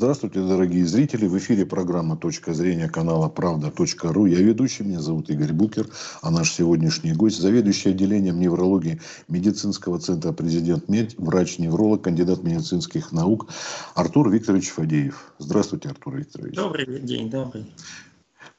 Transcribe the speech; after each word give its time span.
Здравствуйте, 0.00 0.40
дорогие 0.40 0.86
зрители. 0.86 1.26
В 1.26 1.36
эфире 1.36 1.66
программа 1.66 2.16
«Точка 2.16 2.54
зрения» 2.54 2.88
канала 2.88 3.28
«Правда.ру». 3.28 4.24
Я 4.24 4.38
ведущий, 4.38 4.82
меня 4.82 5.02
зовут 5.02 5.28
Игорь 5.28 5.52
Букер, 5.52 5.88
а 6.22 6.30
наш 6.30 6.52
сегодняшний 6.52 7.12
гость– 7.12 7.38
заведующий 7.42 7.90
отделением 7.90 8.40
неврологии 8.40 8.98
медицинского 9.28 9.98
центра 9.98 10.32
«Президент 10.32 10.88
Медь», 10.88 11.18
врач-невролог, 11.18 12.00
кандидат 12.00 12.42
медицинских 12.42 13.12
наук 13.12 13.50
Артур 13.94 14.30
Викторович 14.30 14.70
Фадеев. 14.70 15.34
Здравствуйте, 15.38 15.90
Артур 15.90 16.16
Викторович. 16.16 16.56
Добрый 16.56 17.00
день, 17.00 17.28
добрый. 17.28 17.66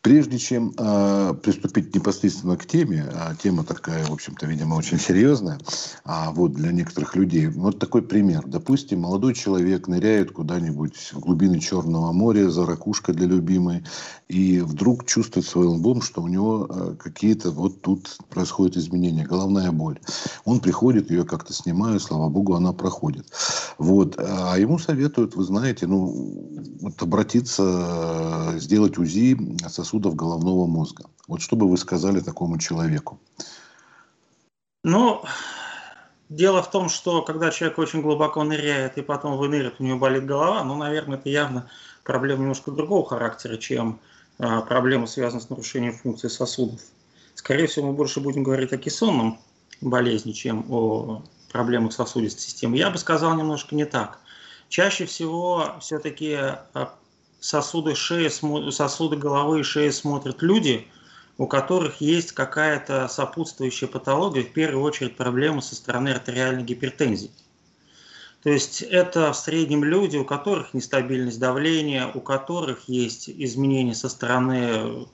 Прежде 0.02 0.40
чем 0.40 0.74
э, 0.76 1.34
приступить 1.44 1.94
непосредственно 1.94 2.58
к 2.58 2.66
теме, 2.66 3.06
а 3.14 3.36
тема 3.36 3.64
такая, 3.64 4.04
в 4.06 4.12
общем-то, 4.12 4.48
видимо, 4.48 4.74
очень 4.74 4.98
серьезная, 4.98 5.60
а 6.06 6.32
вот 6.32 6.54
для 6.54 6.72
некоторых 6.72 7.16
людей, 7.16 7.48
вот 7.48 7.78
такой 7.78 8.02
пример. 8.02 8.42
Допустим, 8.48 9.02
молодой 9.02 9.36
человек 9.36 9.88
ныряет 9.88 10.32
куда-нибудь 10.32 11.12
в 11.14 11.20
глубины 11.20 11.60
Черного 11.60 12.12
моря 12.14 12.50
за 12.50 12.66
ракушкой 12.66 13.14
для 13.14 13.28
любимой, 13.28 13.84
и 14.28 14.62
вдруг 14.62 15.06
чувствует 15.06 15.46
своим 15.46 15.74
лбом, 15.74 16.02
что 16.02 16.24
у 16.24 16.28
него 16.28 16.66
э, 16.68 16.96
какие-то 16.98 17.52
вот 17.52 17.82
тут 17.82 18.18
происходят 18.30 18.78
изменения, 18.78 19.24
головная 19.24 19.72
боль. 19.72 20.00
Он 20.46 20.62
приходит, 20.62 21.12
ее 21.12 21.26
как-то 21.26 21.54
снимают, 21.54 22.02
слава 22.02 22.28
богу, 22.28 22.56
она 22.56 22.74
проходит. 22.74 23.28
Вот. 23.78 24.16
А 24.18 24.58
ему 24.58 24.80
советуют, 24.80 25.36
вы 25.36 25.44
знаете, 25.44 25.86
ну, 25.86 26.50
вот 26.82 27.00
обратиться, 27.04 28.56
сделать 28.58 28.98
УЗИ 28.98 29.60
сосудов 29.70 29.91
сосудов 29.92 30.16
головного 30.16 30.68
мозга. 30.68 31.06
Вот 31.28 31.42
что 31.42 31.56
бы 31.56 31.70
вы 31.70 31.78
сказали 31.78 32.22
такому 32.22 32.58
человеку? 32.58 33.20
Ну, 34.84 35.24
дело 36.30 36.64
в 36.64 36.72
том, 36.72 36.90
что 36.90 37.22
когда 37.22 37.52
человек 37.52 37.78
очень 37.78 38.02
глубоко 38.02 38.44
ныряет 38.44 38.98
и 38.98 39.02
потом 39.02 39.38
выныривает, 39.38 39.80
у 39.80 39.84
него 39.84 40.00
болит 40.00 40.26
голова, 40.26 40.64
ну, 40.64 40.76
наверное, 40.76 41.18
это 41.18 41.30
явно 41.30 41.70
проблема 42.04 42.42
немножко 42.42 42.72
другого 42.72 43.06
характера, 43.06 43.58
чем 43.58 44.00
а, 44.40 44.62
проблема, 44.62 45.08
связанная 45.08 45.44
с 45.44 45.50
нарушением 45.50 45.94
функции 45.94 46.30
сосудов. 46.30 46.80
Скорее 47.36 47.68
всего, 47.68 47.88
мы 47.88 47.94
больше 47.94 48.22
будем 48.22 48.44
говорить 48.44 48.74
о 48.74 48.78
кессонном 48.78 49.40
болезни, 49.82 50.32
чем 50.32 50.66
о 50.70 51.22
проблемах 51.52 51.92
сосудистой 51.94 52.42
системы. 52.42 52.78
Я 52.78 52.90
бы 52.90 52.98
сказал 52.98 53.36
немножко 53.36 53.76
не 53.76 53.86
так. 53.86 54.20
Чаще 54.70 55.06
всего 55.06 55.76
все-таки 55.82 56.34
а, 56.34 56.94
сосуды 57.42 57.96
шеи, 57.96 58.30
сосуды 58.70 59.18
головы 59.18 59.60
и 59.60 59.64
шеи 59.64 59.90
смотрят 59.90 60.42
люди, 60.42 60.88
у 61.38 61.48
которых 61.48 62.00
есть 62.00 62.32
какая-то 62.32 63.08
сопутствующая 63.08 63.88
патология, 63.88 64.44
в 64.44 64.54
первую 64.54 64.84
очередь 64.84 65.18
проблемы 65.18 65.62
со 65.62 65.76
стороны 65.76 66.10
артериальной 66.10 66.64
гипертензии. 66.64 67.32
То 68.44 68.50
есть 68.50 68.82
это 68.82 69.34
в 69.34 69.38
среднем 69.38 69.84
люди, 69.84 70.18
у 70.18 70.26
которых 70.26 70.74
нестабильность 70.74 71.40
давления, 71.40 72.08
у 72.14 72.22
которых 72.22 72.88
есть 72.88 73.30
изменения 73.30 73.96
со 73.96 74.08
стороны 74.10 75.08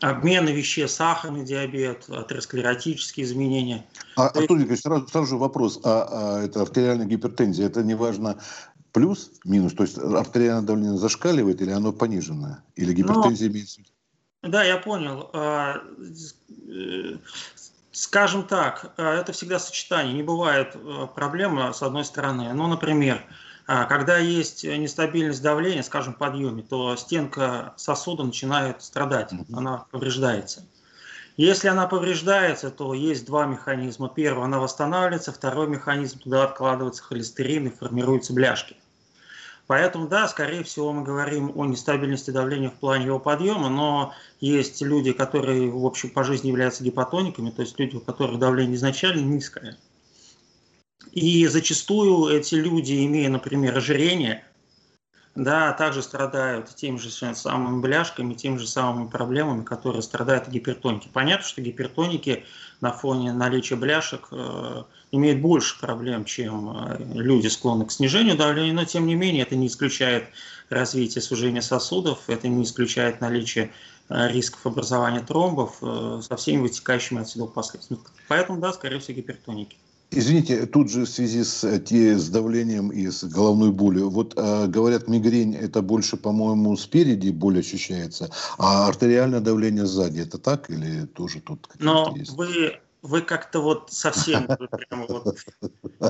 обмена 0.00 0.48
веществ, 0.50 0.96
сахарный 0.96 1.44
диабет, 1.44 2.04
атеросклеротические 2.08 3.24
изменения. 3.24 3.86
А, 4.16 4.28
Артур 4.28 4.58
Николаевич, 4.58 4.80
сразу, 4.80 5.08
сразу 5.08 5.26
же 5.26 5.36
вопрос. 5.36 5.80
А, 5.84 6.08
а 6.10 6.44
это 6.44 6.62
артериальная 6.62 7.06
гипертензия, 7.06 7.66
это 7.66 7.82
не 7.82 7.94
важно 7.94 8.38
плюс, 8.96 9.30
минус, 9.44 9.74
то 9.74 9.82
есть 9.82 9.98
артериальное 9.98 10.66
давление 10.66 10.96
зашкаливает 10.96 11.60
или 11.60 11.70
оно 11.70 11.92
пониженное? 11.92 12.64
Или 12.76 12.94
гипертензия 12.94 13.48
Но, 13.48 13.52
имеется? 13.52 13.80
Да, 14.42 14.64
я 14.64 14.78
понял. 14.78 15.28
А, 15.34 15.82
э, 16.66 17.16
скажем 17.92 18.44
так, 18.44 18.94
а, 18.96 19.20
это 19.20 19.32
всегда 19.32 19.58
сочетание. 19.58 20.14
Не 20.14 20.22
бывает 20.22 20.74
э, 20.74 21.08
проблемы 21.14 21.74
с 21.74 21.82
одной 21.82 22.06
стороны. 22.06 22.50
Ну, 22.54 22.68
например, 22.68 23.22
а, 23.66 23.84
когда 23.84 24.16
есть 24.16 24.64
нестабильность 24.64 25.42
давления, 25.42 25.82
скажем, 25.82 26.14
в 26.14 26.16
подъеме, 26.16 26.62
то 26.62 26.96
стенка 26.96 27.74
сосуда 27.76 28.24
начинает 28.24 28.82
страдать, 28.82 29.30
она 29.52 29.84
повреждается. 29.90 30.62
Если 31.36 31.68
она 31.68 31.86
повреждается, 31.86 32.70
то 32.70 32.94
есть 32.94 33.26
два 33.26 33.44
механизма. 33.44 34.08
Первый, 34.08 34.46
она 34.46 34.58
восстанавливается, 34.58 35.32
второй 35.32 35.68
механизм, 35.68 36.18
туда 36.20 36.44
откладывается 36.44 37.02
холестерин 37.02 37.66
и 37.66 37.70
формируются 37.70 38.32
бляшки. 38.32 38.76
Поэтому, 39.66 40.06
да, 40.06 40.28
скорее 40.28 40.62
всего, 40.62 40.92
мы 40.92 41.02
говорим 41.02 41.52
о 41.56 41.64
нестабильности 41.66 42.30
давления 42.30 42.70
в 42.70 42.74
плане 42.74 43.06
его 43.06 43.18
подъема, 43.18 43.68
но 43.68 44.12
есть 44.40 44.80
люди, 44.80 45.12
которые, 45.12 45.70
в 45.70 45.84
общем, 45.84 46.10
по 46.10 46.22
жизни 46.22 46.48
являются 46.48 46.84
гипотониками, 46.84 47.50
то 47.50 47.62
есть 47.62 47.78
люди, 47.78 47.96
у 47.96 48.00
которых 48.00 48.38
давление 48.38 48.76
изначально 48.76 49.20
низкое. 49.20 49.76
И 51.10 51.46
зачастую 51.46 52.28
эти 52.28 52.54
люди, 52.54 53.04
имея, 53.06 53.28
например, 53.28 53.76
ожирение, 53.76 54.44
да, 55.36 55.72
также 55.74 56.02
страдают 56.02 56.74
теми 56.74 56.96
же 56.96 57.10
самыми 57.10 57.80
бляшками, 57.80 58.34
теми 58.34 58.56
же 58.56 58.66
самыми 58.66 59.06
проблемами, 59.06 59.62
которые 59.62 60.02
страдают 60.02 60.48
гипертоники. 60.48 61.08
Понятно, 61.12 61.46
что 61.46 61.60
гипертоники 61.60 62.44
на 62.80 62.92
фоне 62.92 63.32
наличия 63.32 63.76
бляшек 63.76 64.28
э, 64.30 64.82
имеют 65.12 65.40
больше 65.40 65.78
проблем, 65.78 66.24
чем 66.24 66.70
э, 66.70 66.96
люди 66.98 67.48
склонны 67.48 67.84
к 67.84 67.92
снижению 67.92 68.36
давления, 68.36 68.72
но 68.72 68.84
тем 68.86 69.06
не 69.06 69.14
менее 69.14 69.42
это 69.42 69.56
не 69.56 69.66
исключает 69.66 70.24
развитие 70.70 71.20
сужения 71.20 71.60
сосудов, 71.60 72.28
это 72.28 72.48
не 72.48 72.64
исключает 72.64 73.20
наличие 73.20 73.72
э, 74.08 74.28
рисков 74.32 74.66
образования 74.66 75.20
тромбов 75.20 75.76
э, 75.82 76.22
со 76.26 76.36
всеми 76.36 76.62
вытекающими 76.62 77.20
отсюда 77.20 77.44
последствиями. 77.46 78.02
Поэтому, 78.28 78.58
да, 78.58 78.72
скорее 78.72 79.00
всего, 79.00 79.18
гипертоники. 79.18 79.76
Извините, 80.10 80.66
тут 80.66 80.90
же 80.90 81.04
в 81.04 81.08
связи 81.08 81.42
с, 81.42 81.64
э, 81.64 82.16
с 82.16 82.28
давлением 82.28 82.90
и 82.90 83.08
с 83.08 83.24
головной 83.24 83.72
болью, 83.72 84.08
вот 84.08 84.34
э, 84.36 84.66
говорят, 84.68 85.08
мигрень 85.08 85.54
это 85.56 85.82
больше, 85.82 86.16
по-моему, 86.16 86.76
спереди 86.76 87.30
боль 87.30 87.58
ощущается, 87.58 88.30
а 88.56 88.86
артериальное 88.86 89.40
давление 89.40 89.84
сзади, 89.84 90.20
это 90.20 90.38
так 90.38 90.70
или 90.70 91.06
тоже 91.06 91.40
тут 91.40 91.68
Но 91.80 92.14
есть? 92.16 92.32
вы, 92.32 92.78
вы 93.02 93.20
как-то 93.20 93.60
вот 93.60 93.88
совсем... 93.90 94.48
вот. 95.08 95.36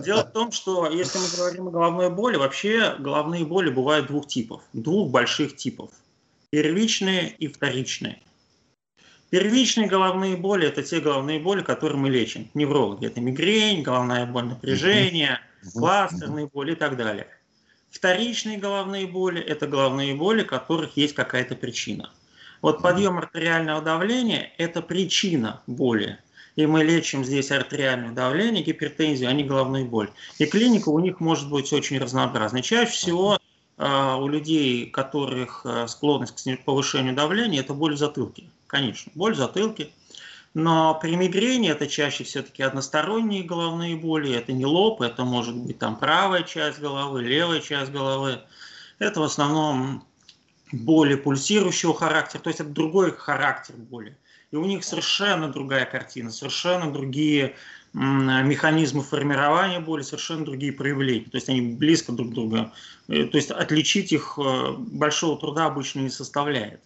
Дело 0.04 0.24
в 0.24 0.32
том, 0.32 0.52
что 0.52 0.90
если 0.90 1.18
мы 1.18 1.24
говорим 1.36 1.68
о 1.68 1.70
головной 1.70 2.10
боли, 2.10 2.36
вообще 2.36 2.96
головные 2.98 3.46
боли 3.46 3.70
бывают 3.70 4.08
двух 4.08 4.26
типов, 4.26 4.62
двух 4.74 5.10
больших 5.10 5.56
типов. 5.56 5.90
Первичные 6.50 7.34
и 7.38 7.48
вторичные. 7.48 8.22
Первичные 9.31 9.88
головные 9.88 10.37
боли– 10.37 10.66
это 10.69 10.84
те 10.84 11.00
головные 11.00 11.41
боли, 11.41 11.62
которые 11.62 11.98
мы 11.98 12.10
лечим. 12.10 12.48
Неврологи– 12.54 13.06
это 13.06 13.20
мигрень, 13.20 13.82
головная 13.82 14.25
боль 14.25 14.44
напряжения, 14.44 15.41
кластерные 15.75 16.47
боли 16.47 16.72
и 16.72 16.76
так 16.76 16.97
далее. 16.97 17.26
Вторичные 17.91 18.56
головные 18.56 19.06
боли– 19.09 19.41
это 19.42 19.66
головные 19.66 20.14
боли, 20.14 20.42
у 20.42 20.47
которых 20.47 20.97
есть 20.97 21.14
какая-то 21.14 21.56
причина. 21.56 22.12
Вот 22.62 22.82
подъем 22.82 23.19
артериального 23.19 23.82
давления– 23.82 24.53
это 24.59 24.81
причина 24.81 25.60
боли. 25.66 26.19
И 26.54 26.64
мы 26.64 26.84
лечим 26.84 27.25
здесь 27.25 27.50
артериальное 27.50 28.12
давление, 28.12 28.62
гипертензию, 28.62 29.28
а 29.28 29.32
не 29.32 29.43
головную 29.43 29.87
боль. 29.87 30.10
И 30.38 30.47
клиника 30.47 30.88
у 30.88 31.00
них 31.00 31.19
может 31.19 31.50
быть 31.50 31.72
очень 31.72 31.98
разнообразной. 31.98 32.62
Чаще 32.62 32.93
всего 32.93 33.38
э, 33.76 34.14
у 34.14 34.28
людей, 34.28 34.87
у 34.88 34.93
которых 34.93 35.62
э, 35.64 35.87
склонность 35.88 36.44
к 36.44 36.64
повышению 36.64 37.14
давления, 37.14 37.60
это 37.60 37.75
боль 37.75 37.94
в 37.94 37.98
затылке 37.98 38.44
конечно, 38.76 39.10
боль 39.14 39.34
в 39.34 39.38
затылке. 39.38 39.91
Но 40.53 40.98
при 41.00 41.16
мигрени 41.16 41.69
это 41.70 41.87
чаще 41.87 42.25
все-таки 42.25 42.62
односторонние 42.62 43.42
головные 43.42 43.97
боли, 43.97 44.34
это 44.34 44.53
не 44.53 44.64
лоб, 44.64 45.03
это 45.03 45.25
может 45.25 45.54
быть 45.54 45.78
там 45.78 45.97
правая 45.97 46.42
часть 46.42 46.78
головы, 46.78 47.22
левая 47.22 47.60
часть 47.60 47.91
головы. 47.91 48.41
Это 48.98 49.20
в 49.20 49.25
основном 49.25 50.04
боли 50.72 51.14
пульсирующего 51.14 51.94
характера, 51.94 52.41
то 52.41 52.48
есть 52.48 52.60
это 52.60 52.70
другой 52.70 53.12
характер 53.12 53.75
боли. 53.76 54.16
И 54.50 54.56
у 54.56 54.64
них 54.64 54.84
совершенно 54.84 55.48
другая 55.48 55.84
картина, 55.84 56.31
совершенно 56.31 56.91
другие 56.93 57.54
механизмы 57.93 59.03
формирования 59.03 59.81
боли, 59.81 60.03
совершенно 60.03 60.44
другие 60.44 60.72
проявления. 60.72 61.31
То 61.31 61.37
есть 61.37 61.48
они 61.48 61.62
близко 61.62 62.12
друг 62.12 62.31
к 62.31 62.34
другу. 62.34 62.70
Э, 63.08 63.25
то 63.25 63.38
есть 63.38 63.50
отличить 63.50 64.12
их 64.12 64.38
э, 64.38 64.72
большого 64.76 65.38
труда 65.38 65.64
обычно 65.64 66.00
не 66.00 66.11
составляет. 66.11 66.81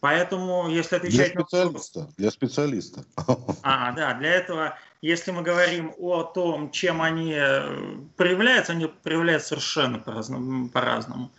Поэтому, 0.00 0.68
если 0.68 0.96
отвечать 0.96 1.34
для 1.34 1.42
специалиста, 1.42 2.00
на 2.00 2.06
для 2.16 2.30
специалиста. 2.30 3.04
А, 3.62 3.92
да, 3.92 4.14
для 4.14 4.30
этого, 4.32 4.78
если 5.02 5.32
мы 5.32 5.42
говорим 5.42 5.92
о 5.98 6.22
том, 6.22 6.70
чем 6.70 7.02
они 7.02 7.34
э, 7.34 7.96
проявляются, 8.16 8.72
они 8.72 8.86
проявляются 8.86 9.48
совершенно 9.48 9.98
по-разному. 9.98 10.68
По 10.68 11.30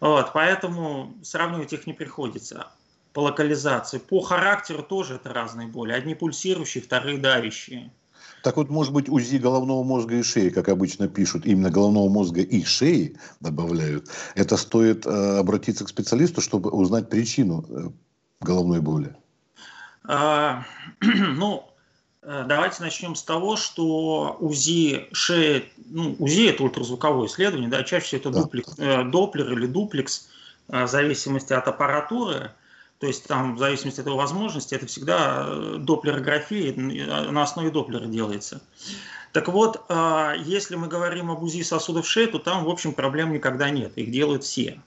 вот, 0.00 0.32
поэтому 0.32 1.14
сравнивать 1.22 1.72
их 1.72 1.86
не 1.86 1.92
приходится 1.92 2.68
по 3.12 3.20
локализации. 3.20 3.98
По 3.98 4.20
характеру 4.20 4.82
тоже 4.82 5.16
это 5.16 5.32
разные 5.32 5.66
боли. 5.66 5.92
Одни 5.92 6.14
пульсирующие, 6.14 6.82
вторые 6.82 7.18
давящие. 7.18 7.90
Так 8.42 8.56
вот, 8.56 8.70
может 8.70 8.92
быть, 8.92 9.08
УЗИ 9.08 9.36
головного 9.36 9.82
мозга 9.82 10.16
и 10.16 10.22
шеи, 10.22 10.48
как 10.50 10.68
обычно 10.68 11.08
пишут, 11.08 11.46
именно 11.46 11.70
головного 11.70 12.08
мозга 12.08 12.40
и 12.40 12.64
шеи 12.64 13.16
добавляют. 13.40 14.08
Это 14.34 14.56
стоит 14.56 15.06
э, 15.06 15.38
обратиться 15.38 15.84
к 15.84 15.88
специалисту, 15.88 16.40
чтобы 16.40 16.70
узнать 16.70 17.08
причину 17.08 17.64
э, 17.68 17.88
головной 18.40 18.80
боли. 18.80 19.14
А, 20.04 20.64
ну, 21.00 21.68
Э, 22.30 22.44
давайте 22.46 22.82
начнем 22.82 23.14
с 23.14 23.22
того, 23.22 23.56
что 23.56 24.36
УЗИ 24.40 25.08
шеи, 25.12 25.64
ну, 25.86 26.14
УЗИ 26.18 26.50
это 26.50 26.62
ультразвуковое 26.62 27.26
исследование, 27.26 27.70
да, 27.70 27.82
чаще 27.84 28.04
всего 28.04 28.20
это 28.20 28.30
да. 28.30 28.42
дуплекс, 28.42 28.74
э, 28.76 29.04
доплер 29.04 29.50
или 29.54 29.66
дуплекс, 29.66 30.28
э, 30.68 30.84
в 30.84 30.88
зависимости 30.88 31.54
от 31.54 31.66
аппаратуры, 31.68 32.50
то 32.98 33.06
есть 33.06 33.26
там 33.26 33.54
в 33.54 33.58
зависимости 33.58 34.00
от 34.00 34.06
его 34.06 34.16
возможности, 34.16 34.74
это 34.74 34.86
всегда 34.86 35.44
э, 35.46 35.76
доплерография, 35.78 36.74
на 36.74 37.42
основе 37.42 37.70
доплера 37.70 38.06
делается. 38.06 38.60
Так 39.32 39.48
вот, 39.48 39.84
э, 39.88 40.32
если 40.44 40.74
мы 40.74 40.88
говорим 40.88 41.30
об 41.30 41.42
УЗИ 41.42 41.62
сосудов 41.62 42.08
шеи, 42.08 42.26
то 42.26 42.38
там, 42.38 42.64
в 42.64 42.68
общем, 42.68 42.92
проблем 42.92 43.32
никогда 43.32 43.70
нет, 43.70 43.96
их 43.96 44.10
делают 44.10 44.42
все. 44.42 44.80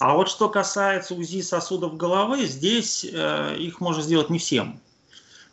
А 0.00 0.14
вот 0.14 0.28
что 0.28 0.48
касается 0.48 1.14
УЗИ 1.14 1.42
сосудов 1.42 1.96
головы, 1.96 2.46
здесь 2.46 3.06
э, 3.10 3.56
их 3.58 3.80
можно 3.80 4.02
сделать 4.02 4.30
не 4.30 4.38
всем. 4.38 4.80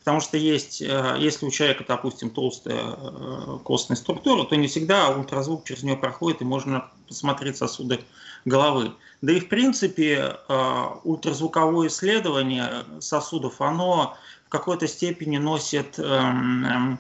Потому 0.02 0.20
что 0.20 0.36
есть, 0.36 0.82
э, 0.82 1.16
если 1.20 1.46
у 1.46 1.52
человека, 1.52 1.86
допустим, 1.88 2.32
толстая 2.32 2.96
э, 2.98 3.60
костная 3.64 3.96
структура, 3.96 4.46
то 4.46 4.56
не 4.56 4.68
всегда 4.68 5.10
ультразвук 5.10 5.64
через 5.64 5.84
нее 5.84 5.96
проходит, 5.96 6.42
и 6.42 6.46
можно 6.46 6.90
посмотреть 7.08 7.58
сосуды 7.58 8.00
головы. 8.44 8.94
Да 9.22 9.32
и 9.32 9.40
в 9.40 9.48
принципе 9.48 10.38
э, 10.48 10.86
ультразвуковое 11.04 11.88
исследование 11.88 12.84
сосудов, 13.00 13.62
оно 13.62 14.18
в 14.48 14.50
какой-то 14.50 14.88
степени 14.88 15.38
носит 15.38 16.00
эм, 16.00 16.66
эм, 16.66 17.00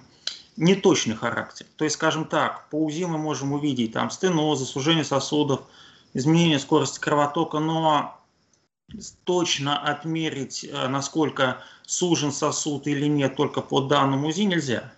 неточный 0.56 1.16
характер. 1.16 1.66
То 1.78 1.86
есть, 1.86 1.96
скажем 1.96 2.26
так, 2.26 2.70
по 2.70 2.76
УЗИ 2.76 3.06
мы 3.06 3.18
можем 3.18 3.52
увидеть 3.54 3.94
там 3.94 4.12
стенозы, 4.12 4.66
сужение 4.66 5.04
сосудов, 5.04 5.62
изменение 6.14 6.60
скорости 6.60 7.00
кровотока, 7.00 7.58
но 7.58 8.21
точно 9.24 9.78
отмерить, 9.78 10.64
э, 10.64 10.88
насколько 10.88 11.62
сужен 11.86 12.32
сосуд 12.32 12.88
или 12.88 13.08
нет 13.08 13.36
только 13.36 13.62
по 13.62 13.82
данному 13.82 14.28
УЗИ 14.28 14.42
нельзя. 14.42 14.92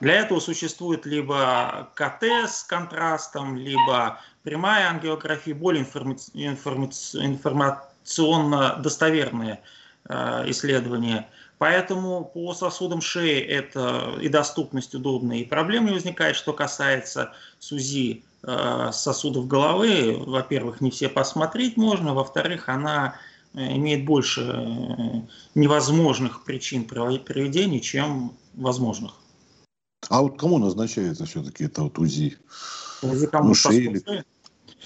Для 0.00 0.14
этого 0.14 0.40
существует 0.40 1.06
либо 1.06 1.90
КТ 1.94 2.24
с 2.48 2.64
контрастом, 2.64 3.56
либо 3.56 4.18
прямая 4.42 4.90
ангиография, 4.90 5.54
более 5.54 5.84
информационно 5.84 8.76
достоверные 8.76 9.60
э, 10.08 10.50
исследования. 10.50 11.28
Поэтому 11.58 12.24
по 12.24 12.54
сосудам 12.54 13.00
шеи 13.00 13.40
это 13.40 14.16
и 14.20 14.28
доступность 14.28 14.96
удобная, 14.96 15.38
и 15.38 15.44
проблем 15.44 15.86
не 15.86 15.92
возникает. 15.92 16.34
Что 16.34 16.52
касается 16.52 17.32
СУЗИ 17.60 18.24
сосудов 18.42 19.46
головы, 19.46 20.16
во-первых, 20.26 20.80
не 20.80 20.90
все 20.90 21.08
посмотреть 21.08 21.76
можно, 21.76 22.12
во-вторых, 22.12 22.68
она 22.68 23.14
э, 23.54 23.76
имеет 23.76 24.04
больше 24.04 24.40
э, 24.42 25.22
невозможных 25.54 26.44
причин 26.44 26.84
проведения, 26.84 27.80
чем 27.80 28.36
возможных. 28.54 29.12
А 30.08 30.22
вот 30.22 30.38
кому 30.38 30.58
назначается 30.58 31.24
все-таки 31.24 31.64
это 31.64 31.84
вот 31.84 31.98
УЗИ? 32.00 32.36
УЗИ 33.02 33.26
кому 33.28 33.48
ну, 33.48 33.54
шеи 33.54 33.84
или... 33.84 34.24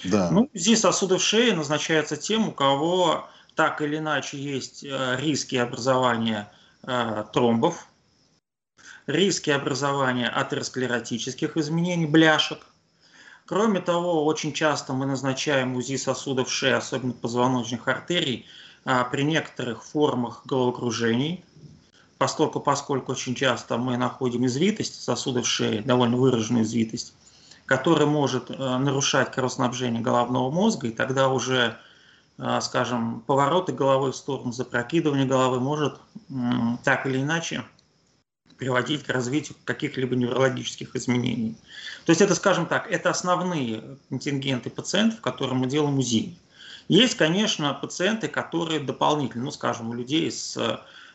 Да. 0.03 0.29
Ну, 0.29 0.49
УЗИ 0.53 0.75
сосудов 0.75 1.23
шеи 1.23 1.51
назначается 1.51 2.15
тем, 2.15 2.49
у 2.49 2.51
кого 2.51 3.27
так 3.55 3.81
или 3.81 3.97
иначе 3.97 4.37
есть 4.37 4.83
риски 4.83 5.55
образования 5.55 6.51
тромбов, 7.33 7.87
риски 9.07 9.49
образования 9.49 10.29
атеросклеротических 10.29 11.57
изменений, 11.57 12.05
бляшек– 12.05 12.59
Кроме 13.47 13.79
того, 13.79 14.25
очень 14.25 14.51
часто 14.51 14.91
мы 14.91 15.05
назначаем 15.05 15.77
УЗИ 15.77 15.95
сосудов 15.95 16.51
шеи, 16.51 16.73
особенно 16.73 17.13
позвоночных 17.13 17.87
артерий, 17.87 18.45
а, 18.83 19.05
при 19.05 19.21
некоторых 19.23 19.85
формах 19.85 20.41
головокружений, 20.45 21.45
поскольку, 22.17 22.59
поскольку 22.59 23.13
очень 23.13 23.35
часто 23.35 23.77
мы 23.77 23.95
находим 23.95 24.45
извитость 24.45 25.01
сосудов 25.01 25.47
шеи, 25.47 25.79
довольно 25.79 26.17
выраженную 26.17 26.65
извитость, 26.65 27.13
которая 27.65 28.05
может 28.05 28.51
э, 28.51 28.53
нарушать 28.55 29.31
кровоснабжение 29.31 30.01
головного 30.01 30.51
мозга, 30.51 30.87
и 30.87 30.91
тогда 30.91 31.29
уже, 31.29 31.77
э, 32.37 32.59
скажем, 32.61 33.21
повороты 33.27 33.71
головы 33.71 34.11
в 34.11 34.15
сторону, 34.17 34.51
запрокидывание 34.51 35.25
головы 35.25 35.61
может 35.61 35.99
так 36.83 37.05
или 37.05 37.21
иначе 37.21 37.63
приводить 38.57 39.03
к 39.03 39.09
развитию 39.09 39.55
каких-либо 39.63 40.15
неврологических 40.15 40.95
изменений. 40.95 41.55
То 42.05 42.11
есть 42.11 42.21
это, 42.21 42.35
скажем 42.35 42.65
так, 42.65 42.91
это 42.91 43.09
основные 43.09 43.83
контингенты 44.09 44.69
пациентов, 44.69 45.21
которым 45.21 45.57
мы 45.59 45.67
делаем 45.67 45.97
УЗИ. 45.97 46.37
Есть, 46.87 47.15
конечно, 47.15 47.73
пациенты, 47.73 48.27
которые 48.27 48.79
дополнительно, 48.79 49.45
ну, 49.45 49.51
скажем, 49.51 49.89
у 49.89 49.93
людей 49.93 50.31
с 50.31 50.57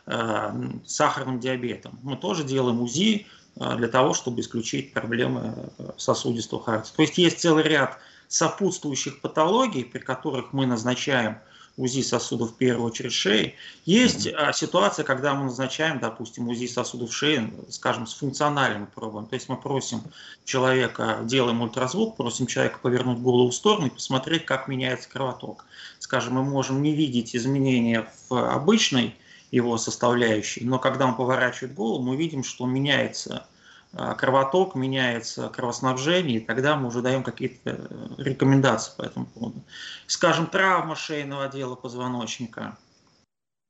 э, 0.06 0.53
сахарным 0.85 1.41
диабетом. 1.41 1.99
Мы 2.03 2.17
тоже 2.17 2.44
делаем 2.44 2.81
УЗИ 2.83 3.27
э, 3.56 3.77
для 3.77 3.88
того, 3.88 4.12
чтобы 4.12 4.41
исключить 4.41 4.93
проблемы 4.93 5.73
э, 5.79 5.91
сосудистого 5.97 6.62
характера. 6.62 6.97
То 6.97 7.03
есть 7.03 7.19
есть 7.19 7.41
целый 7.41 7.65
ряд 7.65 7.99
сопутствующих 8.29 9.21
патологий, 9.21 9.85
при 9.85 9.99
которых 9.99 10.53
мы 10.53 10.67
назначаем 10.67 11.38
УЗИ 11.77 12.03
сосудов 12.03 12.51
в 12.51 12.57
первую 12.57 12.87
очередь 12.87 13.13
шеи. 13.13 13.55
Есть 13.87 14.27
а, 14.27 14.53
ситуация, 14.53 15.05
когда 15.05 15.35
мы 15.35 15.45
назначаем, 15.45 15.99
допустим, 15.99 16.49
УЗИ 16.49 16.67
сосудов 16.67 17.15
шеи, 17.15 17.53
скажем, 17.71 18.07
с 18.07 18.15
функциональными 18.15 18.87
пробами. 18.95 19.27
То 19.27 19.35
есть 19.35 19.49
мы 19.49 19.57
просим 19.57 20.03
человека, 20.45 21.21
делаем 21.23 21.63
ультразвук, 21.63 22.17
просим 22.17 22.47
человека 22.47 22.79
повернуть 22.83 23.19
голову 23.19 23.51
в 23.51 23.55
сторону 23.55 23.87
и 23.87 23.91
посмотреть, 23.91 24.45
как 24.45 24.69
меняется 24.69 25.09
кровоток. 25.09 25.65
Скажем, 25.99 26.35
мы 26.35 26.45
можем 26.45 26.83
не 26.83 26.95
видеть 26.95 27.35
изменения 27.35 28.11
в 28.29 28.53
обычной 28.53 29.17
его 29.51 29.77
составляющей, 29.79 30.65
но 30.65 30.79
когда 30.79 31.07
он 31.07 31.15
поворачивает 31.15 31.75
голову, 31.75 32.03
мы 32.03 32.17
видим, 32.17 32.43
что 32.43 32.67
меняется 32.67 33.47
кровоток, 33.93 34.75
меняется 34.75 35.49
кровоснабжение, 35.49 36.39
и 36.39 36.44
тогда 36.44 36.77
мы 36.77 36.89
уже 36.89 37.03
даем 37.03 37.23
какие-то 37.23 37.71
э, 37.71 38.09
рекомендации 38.19 38.93
по 38.97 39.03
этому 39.03 39.27
поводу. 39.27 39.62
Скажем, 40.06 40.47
травма 40.47 40.97
шейного 40.97 41.44
отдела 41.44 41.75
позвоночника. 41.75 42.79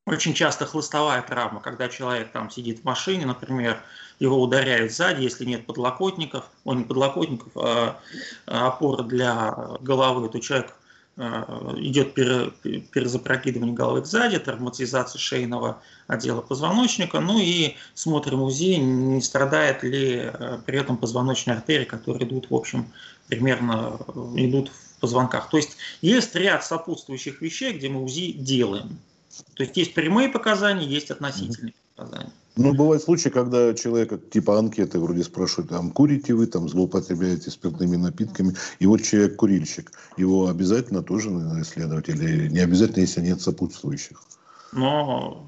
Очень 0.07 0.35
часто 0.35 0.67
хлыстовая 0.67 1.23
травма, 1.23 1.61
когда 1.61 1.89
человек 1.89 2.33
там 2.33 2.51
сидит 2.51 2.81
в 2.81 2.85
машине, 2.85 3.25
например, 3.27 3.83
его 4.19 4.41
ударяют 4.41 4.93
сзади, 4.93 5.23
если 5.23 5.45
нет 5.45 5.65
подлокотников, 5.67 6.51
он 6.65 6.79
не 6.79 6.85
подлокотников, 6.85 7.53
а, 7.57 8.01
а 8.47 8.67
опоры 8.67 9.05
для 9.05 9.53
головы, 9.81 10.29
то 10.29 10.41
человек 10.41 10.75
идет 11.17 12.15
перезапрокидывание 12.15 13.75
головы 13.75 14.05
сзади, 14.05 14.39
травматизация 14.39 15.19
шейного 15.19 15.83
отдела 16.07 16.41
позвоночника, 16.41 17.21
ну 17.21 17.39
и 17.39 17.77
смотрим 17.95 18.43
УЗИ, 18.43 18.77
не 18.77 19.21
страдает 19.21 19.83
ли 19.83 20.23
э, 20.25 20.59
при 20.65 20.79
этом 20.79 20.97
позвоночные 20.97 21.57
артерии, 21.57 21.85
которые 21.85 22.27
идут, 22.27 22.51
в 22.51 22.55
общем, 22.55 22.91
примерно 23.29 23.99
э, 24.09 24.13
идут 24.37 24.71
в 24.71 25.01
позвонках. 25.01 25.51
То 25.51 25.59
есть 25.59 25.77
есть 26.01 26.35
ряд 26.35 26.65
сопутствующих 26.65 27.43
вещей, 27.43 27.75
где 27.75 27.91
мы 27.91 28.03
УЗИ 28.03 28.33
делаем. 28.33 28.99
То 29.55 29.65
есть 29.65 29.77
есть 29.77 29.95
прямые 29.95 30.31
показания, 30.31 30.87
есть 30.87 31.11
относительные 31.11 31.75
показания. 31.95 32.33
Ну, 32.57 32.75
бывают 32.75 33.03
случаи, 33.03 33.31
когда 33.31 33.73
человека, 33.73 34.19
типа 34.19 34.59
анкеты 34.59 34.99
вроде 34.99 35.25
спрашивают, 35.25 35.71
там, 35.71 35.91
курите 35.91 36.35
вы, 36.35 36.47
там, 36.47 36.69
злоупотребляете 36.69 37.51
спиртными 37.51 37.97
напитками, 37.97 38.55
и 38.79 38.87
вот 38.87 39.03
человек 39.03 39.37
курильщик, 39.37 39.91
его 40.19 40.49
обязательно 40.49 41.03
тоже 41.03 41.31
надо 41.31 41.63
исследовать, 41.63 42.11
или 42.11 42.49
не 42.49 42.61
обязательно, 42.61 43.01
если 43.01 43.23
нет 43.23 43.41
сопутствующих? 43.41 44.23
Но 44.73 45.47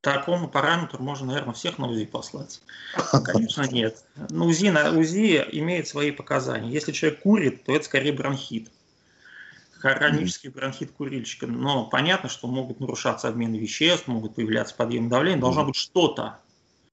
такому 0.00 0.48
параметру 0.48 1.02
можно, 1.02 1.26
наверное, 1.26 1.52
всех 1.52 1.78
на 1.78 1.88
УЗИ 1.88 2.06
послать. 2.06 2.62
Конечно, 3.24 3.64
нет. 3.70 4.02
На 4.30 4.46
УЗИ, 4.46 4.68
на 4.68 4.98
УЗИ 4.98 5.44
имеет 5.52 5.86
свои 5.86 6.12
показания. 6.12 6.70
Если 6.70 6.92
человек 6.92 7.20
курит, 7.20 7.64
то 7.64 7.72
это 7.72 7.84
скорее 7.84 8.12
бронхит 8.12 8.70
хронический 9.80 10.48
бронхит 10.48 10.92
курильщика. 10.92 11.46
Но 11.46 11.86
понятно, 11.86 12.28
что 12.28 12.46
могут 12.46 12.80
нарушаться 12.80 13.28
обмен 13.28 13.54
веществ, 13.54 14.06
могут 14.06 14.34
появляться 14.34 14.74
подъем 14.74 15.08
давления, 15.08 15.40
должно 15.40 15.64
быть 15.64 15.76
что-то. 15.76 16.38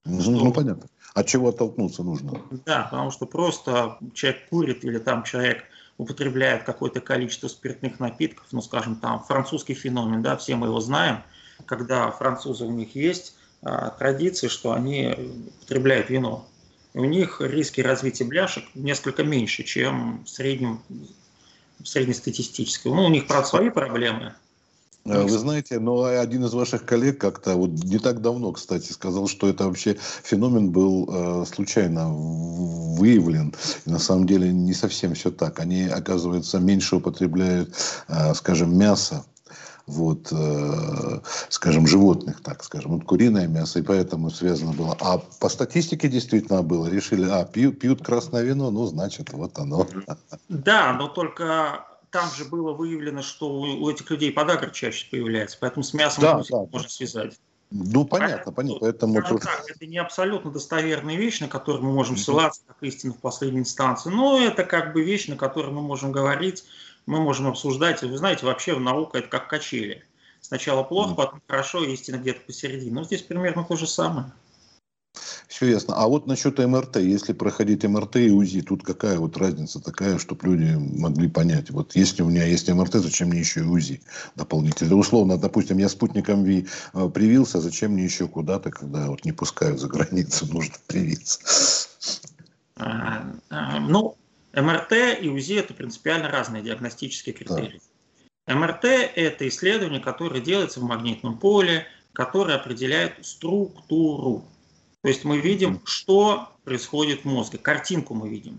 Ну, 0.04 0.20
что... 0.20 0.30
ну, 0.30 0.52
понятно. 0.52 0.88
От 1.14 1.26
чего 1.26 1.48
оттолкнуться 1.48 2.02
нужно? 2.02 2.42
Да, 2.64 2.84
потому 2.84 3.10
что 3.10 3.26
просто 3.26 3.98
человек 4.14 4.48
курит 4.48 4.84
или 4.84 4.98
там 4.98 5.24
человек 5.24 5.64
употребляет 5.96 6.62
какое-то 6.62 7.00
количество 7.00 7.48
спиртных 7.48 7.98
напитков, 7.98 8.46
ну, 8.52 8.62
скажем, 8.62 8.96
там 8.96 9.22
французский 9.24 9.74
феномен, 9.74 10.22
да, 10.22 10.36
все 10.36 10.54
мы 10.54 10.68
его 10.68 10.80
знаем, 10.80 11.22
когда 11.66 12.10
французы 12.12 12.64
у 12.64 12.70
них 12.70 12.94
есть 12.94 13.34
а, 13.62 13.90
традиции, 13.90 14.46
что 14.46 14.72
они 14.72 15.14
употребляют 15.58 16.08
вино. 16.08 16.46
У 16.94 17.04
них 17.04 17.40
риски 17.40 17.80
развития 17.80 18.24
бляшек 18.24 18.64
несколько 18.74 19.24
меньше, 19.24 19.64
чем 19.64 20.24
в 20.24 20.28
среднем 20.28 20.80
среднестатистического. 21.84 22.94
Ну, 22.94 23.06
у 23.06 23.10
них, 23.10 23.26
правда, 23.26 23.48
свои 23.48 23.70
проблемы. 23.70 24.34
Э, 25.04 25.22
вы 25.22 25.38
знаете, 25.38 25.78
но 25.78 26.04
один 26.04 26.44
из 26.44 26.52
ваших 26.52 26.84
коллег 26.84 27.18
как-то, 27.18 27.54
вот 27.54 27.70
не 27.70 27.98
так 27.98 28.20
давно, 28.20 28.52
кстати, 28.52 28.92
сказал, 28.92 29.26
что 29.26 29.48
это 29.48 29.64
вообще 29.64 29.96
феномен 30.22 30.70
был 30.70 31.08
э, 31.10 31.44
случайно 31.46 32.10
выявлен. 32.10 33.54
И 33.86 33.90
на 33.90 33.98
самом 33.98 34.26
деле 34.26 34.52
не 34.52 34.74
совсем 34.74 35.14
все 35.14 35.30
так. 35.30 35.60
Они, 35.60 35.84
оказывается, 35.84 36.58
меньше 36.58 36.96
употребляют, 36.96 37.74
э, 38.08 38.34
скажем, 38.34 38.76
мясо 38.76 39.24
вот, 39.88 40.28
э, 40.30 41.20
скажем, 41.48 41.86
животных, 41.86 42.42
так 42.42 42.62
скажем, 42.62 42.92
вот 42.92 43.04
куриное 43.04 43.48
мясо, 43.48 43.78
и 43.78 43.82
поэтому 43.82 44.30
связано 44.30 44.72
было. 44.72 44.96
А 45.00 45.18
по 45.18 45.48
статистике 45.48 46.08
действительно 46.08 46.62
было, 46.62 46.86
решили, 46.86 47.28
а, 47.28 47.44
пьют, 47.44 47.80
пьют 47.80 48.04
красное 48.04 48.42
вино, 48.42 48.70
ну, 48.70 48.86
значит, 48.86 49.32
вот 49.32 49.58
оно. 49.58 49.86
Да, 50.48 50.92
но 50.92 51.08
только 51.08 51.86
там 52.10 52.30
же 52.30 52.44
было 52.44 52.72
выявлено, 52.72 53.22
что 53.22 53.50
у 53.50 53.90
этих 53.90 54.10
людей 54.10 54.30
подагра 54.30 54.70
чаще 54.70 55.08
появляется, 55.10 55.56
поэтому 55.60 55.82
с 55.82 55.94
мясом 55.94 56.22
да, 56.22 56.42
да. 56.48 56.66
можно 56.70 56.88
связать. 56.88 57.38
Ну, 57.70 58.06
понятно, 58.06 58.50
понятно. 58.50 58.80
Поэтому... 58.80 59.22
Так, 59.22 59.64
это 59.68 59.86
не 59.86 59.98
абсолютно 59.98 60.50
достоверная 60.50 61.16
вещь, 61.16 61.40
на 61.40 61.48
которую 61.48 61.84
мы 61.84 61.92
можем 61.92 62.16
ссылаться 62.16 62.62
как 62.66 62.76
истину 62.80 63.12
в 63.12 63.18
последней 63.18 63.60
инстанции, 63.60 64.08
но 64.08 64.40
это 64.40 64.64
как 64.64 64.94
бы 64.94 65.02
вещь, 65.02 65.28
на 65.28 65.36
которую 65.36 65.74
мы 65.74 65.82
можем 65.82 66.10
говорить, 66.10 66.64
мы 67.08 67.20
можем 67.20 67.46
обсуждать. 67.46 68.02
Вы 68.02 68.16
знаете, 68.18 68.44
вообще 68.44 68.78
наука 68.78 69.18
это 69.18 69.28
как 69.28 69.48
качели. 69.48 70.04
Сначала 70.40 70.82
плохо, 70.82 71.14
потом 71.14 71.42
хорошо, 71.48 71.82
истина 71.82 72.16
где-то 72.16 72.40
посередине. 72.46 72.92
Но 72.92 73.02
здесь 73.02 73.22
примерно 73.22 73.64
то 73.64 73.76
же 73.76 73.86
самое. 73.86 74.30
Все 75.48 75.66
ясно. 75.70 75.94
А 75.96 76.06
вот 76.06 76.26
насчет 76.26 76.58
МРТ, 76.58 76.96
если 76.96 77.32
проходить 77.32 77.82
МРТ 77.82 78.16
и 78.16 78.30
УЗИ, 78.30 78.60
тут 78.60 78.84
какая 78.84 79.18
вот 79.18 79.38
разница 79.38 79.80
такая, 79.80 80.18
чтобы 80.18 80.46
люди 80.46 80.76
могли 81.00 81.28
понять, 81.28 81.70
вот 81.70 81.96
если 81.96 82.22
у 82.22 82.28
меня 82.28 82.44
есть 82.44 82.68
МРТ, 82.68 82.94
зачем 82.96 83.28
мне 83.28 83.40
еще 83.40 83.60
и 83.60 83.64
УЗИ 83.64 84.02
дополнительно? 84.36 84.94
Условно, 84.94 85.38
допустим, 85.38 85.78
я 85.78 85.88
спутником 85.88 86.44
ВИ 86.44 86.68
э, 86.92 87.08
привился, 87.08 87.60
зачем 87.60 87.92
мне 87.92 88.04
еще 88.04 88.28
куда-то, 88.28 88.70
когда 88.70 89.06
вот 89.06 89.24
не 89.24 89.32
пускают 89.32 89.80
за 89.80 89.88
границу, 89.88 90.46
нужно 90.52 90.74
привиться? 90.86 91.40
А, 92.76 93.32
а, 93.48 93.80
ну, 93.80 94.14
МРТ 94.52 95.20
и 95.20 95.28
УЗИ– 95.28 95.54
это 95.58 95.74
принципиально 95.74 96.30
разные 96.30 96.62
диагностические 96.62 97.34
критерии. 97.34 97.80
Да. 98.46 98.54
МРТ– 98.54 98.84
это 98.84 99.46
исследование, 99.48 100.00
которое 100.00 100.40
делается 100.40 100.80
в 100.80 100.84
магнитном 100.84 101.38
поле, 101.38 101.86
которое 102.12 102.56
определяет 102.56 103.24
структуру 103.24 104.44
то 105.02 105.08
есть 105.08 105.24
мы 105.24 105.38
видим, 105.38 105.80
что 105.84 106.52
происходит 106.64 107.22
в 107.22 107.24
мозге, 107.24 107.58
картинку 107.58 108.14
мы 108.14 108.28
видим. 108.28 108.58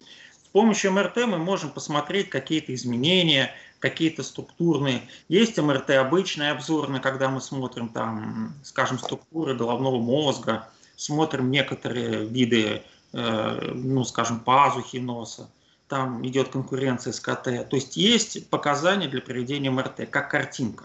С 0.00 0.48
помощью 0.52 0.92
МРТ 0.92 1.26
мы 1.26 1.38
можем 1.38 1.70
посмотреть 1.70 2.30
какие-то 2.30 2.72
изменения, 2.72 3.52
какие-то 3.80 4.22
структурные. 4.22 5.02
Есть 5.28 5.58
МРТ 5.58 5.90
обычный, 5.90 6.50
обзорный, 6.50 7.00
когда 7.00 7.28
мы 7.28 7.40
смотрим 7.40 7.88
там, 7.88 8.54
скажем, 8.62 8.98
структуры 8.98 9.54
головного 9.54 9.98
мозга, 9.98 10.68
смотрим 10.94 11.50
некоторые 11.50 12.24
виды, 12.26 12.82
ну, 13.16 14.04
скажем, 14.04 14.40
пазухи 14.40 14.98
носа. 14.98 15.48
Там 15.88 16.26
идет 16.26 16.48
конкуренция 16.48 17.12
с 17.12 17.20
КТ. 17.20 17.44
То 17.44 17.76
есть 17.76 17.96
есть 17.96 18.50
показания 18.50 19.08
для 19.08 19.22
проведения 19.22 19.70
МРТ, 19.70 20.10
как 20.10 20.30
картинка. 20.30 20.84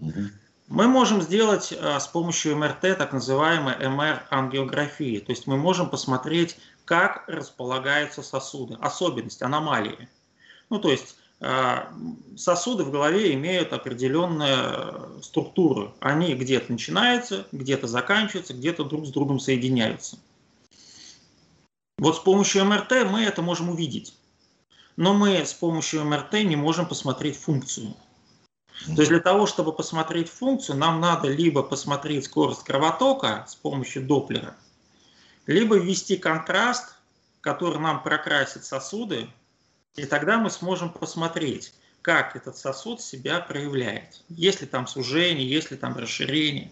Угу. 0.00 0.20
Мы 0.68 0.86
можем 0.86 1.22
сделать 1.22 1.72
э, 1.72 1.98
с 1.98 2.06
помощью 2.06 2.56
МРТ 2.56 2.98
так 2.98 3.12
называемой 3.12 3.74
МР-ангиографии. 3.88 5.18
То 5.18 5.32
есть 5.32 5.46
мы 5.46 5.56
можем 5.56 5.88
посмотреть, 5.88 6.58
как 6.84 7.24
располагаются 7.26 8.22
сосуды, 8.22 8.76
особенности, 8.80 9.42
аномалии. 9.44 10.08
Ну, 10.68 10.78
то 10.78 10.90
есть 10.90 11.16
э, 11.40 11.84
сосуды 12.36 12.84
в 12.84 12.90
голове 12.90 13.32
имеют 13.32 13.72
определенную 13.72 15.22
структуру. 15.22 15.94
Они 16.00 16.34
где-то 16.34 16.70
начинаются, 16.70 17.46
где-то 17.50 17.86
заканчиваются, 17.86 18.52
где-то 18.52 18.84
друг 18.84 19.06
с 19.06 19.10
другом 19.10 19.40
соединяются. 19.40 20.18
Вот 21.98 22.16
с 22.16 22.20
помощью 22.20 22.64
МРТ 22.64 22.92
мы 23.10 23.24
это 23.24 23.42
можем 23.42 23.70
увидеть. 23.70 24.14
Но 24.96 25.14
мы 25.14 25.44
с 25.44 25.52
помощью 25.52 26.04
МРТ 26.04 26.44
не 26.44 26.56
можем 26.56 26.86
посмотреть 26.86 27.38
функцию. 27.38 27.94
То 28.86 29.02
есть 29.02 29.08
для 29.08 29.20
того, 29.20 29.46
чтобы 29.46 29.72
посмотреть 29.72 30.28
функцию, 30.28 30.76
нам 30.76 31.00
надо 31.00 31.28
либо 31.28 31.64
посмотреть 31.64 32.26
скорость 32.26 32.62
кровотока 32.62 33.44
с 33.48 33.56
помощью 33.56 34.06
Доплера, 34.06 34.56
либо 35.46 35.76
ввести 35.76 36.16
контраст, 36.16 36.94
который 37.40 37.80
нам 37.80 38.02
прокрасит 38.02 38.64
сосуды, 38.64 39.28
и 39.96 40.04
тогда 40.04 40.38
мы 40.38 40.50
сможем 40.50 40.90
посмотреть, 40.90 41.74
как 42.02 42.36
этот 42.36 42.56
сосуд 42.56 43.00
себя 43.00 43.40
проявляет. 43.40 44.22
Есть 44.28 44.60
ли 44.60 44.68
там 44.68 44.86
сужение, 44.86 45.48
есть 45.48 45.72
ли 45.72 45.76
там 45.76 45.96
расширение. 45.96 46.70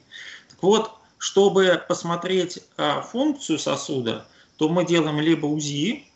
Так 0.48 0.62
вот, 0.62 0.92
чтобы 1.18 1.82
посмотреть 1.88 2.60
а, 2.76 3.00
функцию 3.00 3.58
сосуда, 3.58 4.26
то 4.56 4.68
мы 4.68 4.84
делаем 4.84 5.20
либо 5.20 5.46
УЗИ, 5.46 6.06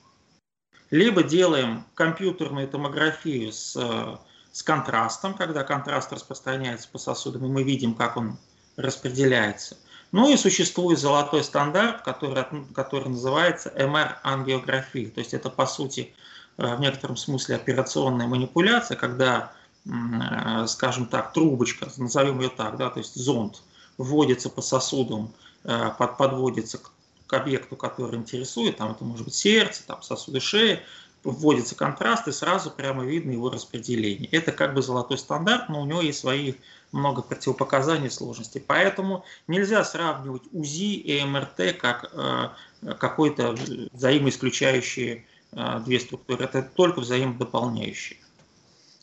либо 0.91 1.23
делаем 1.23 1.85
компьютерную 1.95 2.69
томографию 2.69 3.53
с 3.53 3.77
а, 3.77 4.21
с 4.53 4.63
контрастом, 4.63 5.35
когда 5.35 5.63
контраст 5.63 6.13
распространяется 6.13 6.89
по 6.91 6.99
сосудам, 6.99 7.47
и 7.47 7.49
мы 7.49 7.63
видим, 7.63 7.95
как 7.95 8.17
он 8.17 8.37
распределяется. 8.77 9.77
Ну 10.13 10.29
и 10.33 10.37
существует 10.37 10.99
золотой 10.99 11.45
стандарт, 11.45 12.03
который, 12.03 12.45
который 12.75 13.11
называется 13.11 13.73
МР-ангиография. 13.77 15.11
То 15.11 15.21
есть 15.21 15.35
это, 15.35 15.51
по 15.51 15.67
сути, 15.67 16.15
э, 16.59 16.75
в 16.75 16.81
некотором 16.81 17.17
смысле 17.17 17.57
операционная 17.57 18.27
манипуляция, 18.27 18.97
когда, 18.97 19.53
э, 19.87 20.67
скажем 20.67 21.07
так, 21.07 21.33
трубочка, 21.33 21.89
назовем 21.97 22.41
ее 22.41 22.49
так, 22.49 22.77
да, 22.77 22.91
то 22.91 22.99
есть 22.99 23.15
зонд, 23.15 23.63
вводится 23.99 24.51
по 24.51 24.63
сосудам, 24.63 25.33
э, 25.63 25.91
подводится 25.97 26.79
к 26.79 26.91
объекту, 27.33 27.77
который 27.77 28.17
интересует, 28.17 28.77
там 28.77 28.93
это 28.93 29.05
может 29.05 29.25
быть 29.25 29.35
сердце, 29.35 29.87
там 29.87 30.03
сосуды 30.03 30.41
шеи, 30.41 30.81
вводится 31.23 31.75
контраст, 31.75 32.27
и 32.29 32.33
сразу 32.33 32.71
прямо 32.71 33.05
видно 33.05 33.33
его 33.33 33.51
распределение. 33.51 34.29
Это 34.31 34.53
как 34.53 34.75
бы 34.75 34.83
золотой 34.83 35.19
стандарт, 35.19 35.69
но 35.69 35.83
у 35.83 35.85
него 35.85 36.01
есть 36.01 36.21
свои 36.21 36.55
много 36.93 37.23
противопоказаний 37.23 38.07
и 38.07 38.11
сложностей. 38.11 38.63
Поэтому 38.67 39.25
нельзя 39.47 39.85
сравнивать 39.85 40.43
УЗИ 40.53 40.95
и 40.95 41.25
МРТ 41.25 41.77
как 41.79 42.11
э, 42.13 42.49
какой-то 42.95 43.55
взаимоисключающие 43.93 45.27
э, 45.53 45.81
две 45.85 46.01
структуры. 46.01 46.45
Это 46.45 46.63
только 46.63 47.01
взаимодополняющие. 47.01 48.19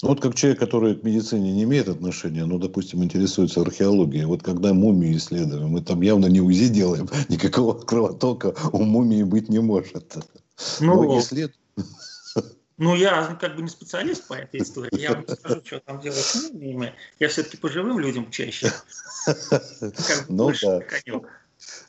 Вот 0.02 0.22
как 0.22 0.36
человек, 0.36 0.60
который 0.60 0.96
к 0.96 1.04
медицине 1.04 1.52
не 1.52 1.64
имеет 1.64 1.90
отношения, 1.90 2.46
ну, 2.46 2.60
допустим, 2.60 3.04
интересуется 3.04 3.62
археологией, 3.62 4.26
вот 4.26 4.44
когда 4.44 4.74
мумии 4.74 5.18
исследуем, 5.18 5.70
мы 5.70 5.82
там 5.82 6.02
явно 6.02 6.28
не 6.28 6.40
УЗИ 6.40 6.68
делаем, 6.68 7.10
никакого 7.30 7.74
кровотока 7.80 8.54
у 8.72 8.84
мумии 8.84 9.24
быть 9.24 9.50
не 9.50 9.60
может. 9.60 10.16
Ну, 10.80 11.04
Но 11.04 11.20
исслед... 11.20 11.54
Ну, 12.80 12.96
я 12.96 13.36
как 13.42 13.56
бы 13.56 13.64
не 13.64 13.70
специалист 13.70 14.28
по 14.28 14.36
этой 14.36 14.62
истории. 14.62 15.00
Я 15.00 15.14
вам 15.14 15.26
не 15.28 15.36
скажу, 15.36 15.62
что 15.66 15.80
там 15.80 16.00
делать 16.00 16.20
с 16.20 16.52
ними. 16.52 16.94
Я 17.18 17.28
все-таки 17.30 17.58
по 17.58 17.70
живым 17.70 17.98
людям 17.98 18.30
чаще. 18.30 18.72
Как 19.26 20.28
бы 20.28 20.36
ну, 20.36 20.52
да. 20.62 20.82
конек. 20.82 21.28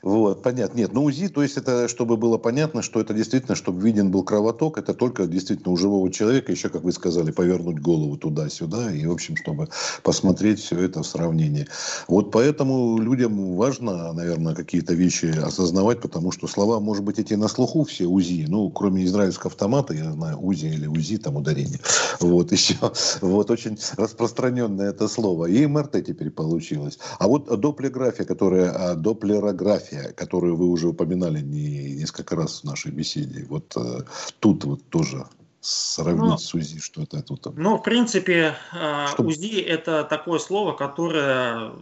Вот, 0.03 0.43
понятно. 0.43 0.79
Нет, 0.79 0.93
ну 0.93 1.03
УЗИ, 1.05 1.29
то 1.29 1.43
есть 1.43 1.57
это, 1.57 1.89
чтобы 1.89 2.17
было 2.17 2.39
понятно, 2.39 2.83
что 2.83 3.01
это 3.01 3.15
действительно, 3.15 3.57
чтобы 3.57 3.83
виден 3.83 4.11
был 4.11 4.23
кровоток, 4.23 4.79
это 4.79 4.95
только 4.95 5.27
действительно 5.27 5.73
у 5.73 5.77
живого 5.77 6.11
человека, 6.13 6.53
еще, 6.53 6.69
как 6.69 6.83
вы 6.83 6.93
сказали, 6.93 7.33
повернуть 7.33 7.81
голову 7.81 8.17
туда-сюда, 8.17 8.93
и, 8.93 9.05
в 9.07 9.13
общем, 9.13 9.37
чтобы 9.37 9.69
посмотреть 10.05 10.61
все 10.61 10.79
это 10.79 11.03
в 11.03 11.07
сравнении. 11.07 11.67
Вот 12.07 12.31
поэтому 12.31 12.99
людям 12.99 13.57
важно, 13.57 14.13
наверное, 14.13 14.55
какие-то 14.55 14.95
вещи 14.95 15.27
осознавать, 15.27 16.01
потому 16.01 16.31
что 16.31 16.47
слова, 16.47 16.79
может 16.79 17.03
быть, 17.03 17.19
эти 17.19 17.35
на 17.35 17.49
слуху 17.49 17.83
все 17.85 18.07
УЗИ, 18.07 18.47
ну, 18.49 18.71
кроме 18.71 19.05
израильского 19.05 19.51
автомата, 19.51 19.95
я 19.95 20.13
знаю, 20.13 20.39
УЗИ 20.41 20.67
или 20.67 20.87
УЗИ, 20.87 21.19
там 21.19 21.37
ударение. 21.37 21.81
Вот 22.21 22.53
еще, 22.59 22.77
вот 23.21 23.51
очень 23.51 23.77
распространенное 23.97 24.91
это 24.91 25.09
слово. 25.09 25.47
И 25.47 25.67
МРТ 25.67 26.05
теперь 26.07 26.31
получилось. 26.31 26.99
А 27.19 27.27
вот 27.27 27.47
доплерография, 27.61 28.25
которая, 28.25 28.71
а, 28.71 28.95
доплерография, 28.95 29.88
фотография, 29.89 30.13
которую 30.13 30.57
вы 30.57 30.67
уже 30.67 30.89
упоминали 30.89 31.41
не, 31.41 31.95
несколько 31.95 32.37
раз 32.37 32.61
в 32.61 32.65
нашей 32.65 32.91
беседе, 32.91 33.45
вот 33.49 33.77
э, 33.77 34.03
тут 34.41 34.65
вот 34.65 34.83
тоже 34.91 35.27
сравнить 35.61 36.31
ну, 36.31 36.39
с 36.39 36.55
УЗИ, 36.55 36.81
что 36.81 37.03
это 37.03 37.23
тут? 37.23 37.57
Ну, 37.57 37.79
в 37.79 37.83
принципе, 37.83 38.57
э, 38.73 39.07
что... 39.09 39.23
УЗИ– 39.23 39.61
это 39.69 40.05
такое 40.05 40.39
слово, 40.39 40.73
которое 40.73 41.73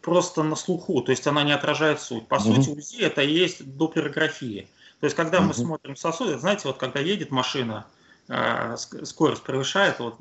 просто 0.00 0.42
на 0.42 0.56
слуху, 0.56 1.00
то 1.02 1.12
есть 1.12 1.26
она 1.26 1.42
не 1.44 1.52
отражает 1.52 2.00
суть. 2.00 2.26
По 2.28 2.36
угу. 2.36 2.54
сути, 2.54 2.70
УЗИ– 2.70 2.96
это 3.02 3.22
и 3.22 3.32
есть 3.32 3.76
доплерография. 3.76 4.66
То 5.00 5.06
есть, 5.06 5.16
когда 5.16 5.38
угу. 5.38 5.48
мы 5.48 5.54
смотрим 5.54 5.96
сосуд, 5.96 6.40
знаете, 6.40 6.62
вот 6.64 6.76
когда 6.78 7.00
едет 7.00 7.30
машина, 7.30 7.86
э, 8.28 8.76
скорость 8.76 9.42
превышает, 9.42 9.98
вот 9.98 10.18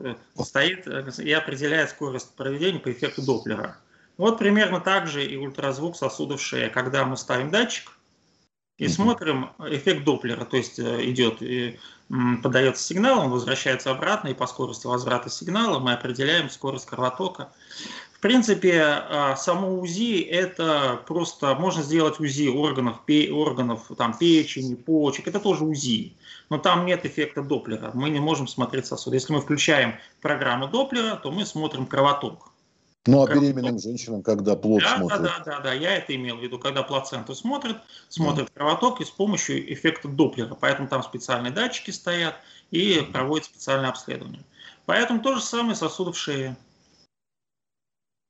стоит 0.48 0.88
и 0.88 1.32
определяет 1.32 1.90
скорость 1.90 2.34
проведения 2.36 2.80
по 2.80 2.92
эффекту 2.92 3.22
Доплера. 3.22 3.78
Вот 4.22 4.38
примерно 4.38 4.80
так 4.80 5.08
же 5.08 5.26
и 5.26 5.36
ультразвук 5.36 5.96
сосудов 5.96 6.44
шеи. 6.44 6.70
Когда 6.70 7.06
мы 7.06 7.18
ставим 7.18 7.50
датчик 7.50 7.98
и 8.78 8.88
смотрим 8.88 9.50
эффект 9.58 10.04
Доплера, 10.04 10.46
то 10.46 10.58
есть 10.58 10.78
э, 10.78 11.10
идет, 11.10 11.42
и 11.42 11.80
подается 12.44 12.84
сигнал, 12.84 13.22
он 13.22 13.32
возвращается 13.32 13.90
обратно, 13.90 14.28
и 14.28 14.36
по 14.36 14.46
скорости 14.46 14.86
возврата 14.86 15.32
сигнала 15.32 15.80
мы 15.80 15.94
определяем 15.94 16.52
скорость 16.52 16.86
кровотока. 16.86 17.52
В 18.14 18.20
принципе, 18.20 18.84
а, 18.84 19.36
само 19.38 19.80
УЗИ 19.80 20.22
это 20.22 21.02
просто 21.08 21.56
можно 21.56 21.82
сделать 21.82 22.20
УЗИ 22.20 22.50
органов, 22.50 22.98
органов 23.32 23.90
там, 23.98 24.16
печени, 24.16 24.76
почек, 24.76 25.28
это 25.30 25.40
тоже 25.40 25.64
УЗИ. 25.64 26.16
Но 26.52 26.60
там 26.60 26.86
нет 26.86 27.08
эффекта 27.08 27.42
Доплера. 27.42 27.90
Мы 27.96 28.12
не 28.12 28.20
можем 28.20 28.48
смотреть 28.48 28.86
сосуды. 28.86 29.16
Если 29.16 29.34
мы 29.34 29.42
включаем 29.42 29.96
программу 30.22 30.68
Доплера, 30.68 31.16
то 31.16 31.32
мы 31.32 31.44
смотрим 31.44 31.88
кровоток. 31.88 32.51
Ну, 33.08 33.24
а 33.24 33.28
беременным 33.28 33.80
женщинам, 33.80 34.22
когда 34.22 34.56
плод 34.56 34.84
да, 34.84 34.98
смотрят? 34.98 35.22
Да, 35.24 35.40
да, 35.40 35.44
да, 35.44 35.60
да, 35.62 35.74
я 35.74 35.96
это 35.96 36.16
имел 36.16 36.38
в 36.38 36.44
виду, 36.44 36.60
когда 36.60 36.84
плаценту 36.84 37.34
смотрят, 37.34 37.78
смотрят 38.10 38.48
да. 38.48 38.54
кровоток 38.54 39.02
и 39.02 39.06
с 39.06 39.10
помощью 39.10 39.74
эффекта 39.74 40.08
Доплера. 40.08 40.54
Поэтому 40.54 40.88
там 40.88 41.02
специальные 41.02 41.52
датчики 41.52 41.90
стоят 41.90 42.36
и 42.70 43.02
проводят 43.12 43.46
специальное 43.46 43.90
обследование. 43.90 44.44
Поэтому 44.86 45.20
то 45.22 45.36
же 45.36 45.42
самое 45.42 45.76
сосуды 45.76 46.12
в 46.12 46.18
шее. 46.18 46.56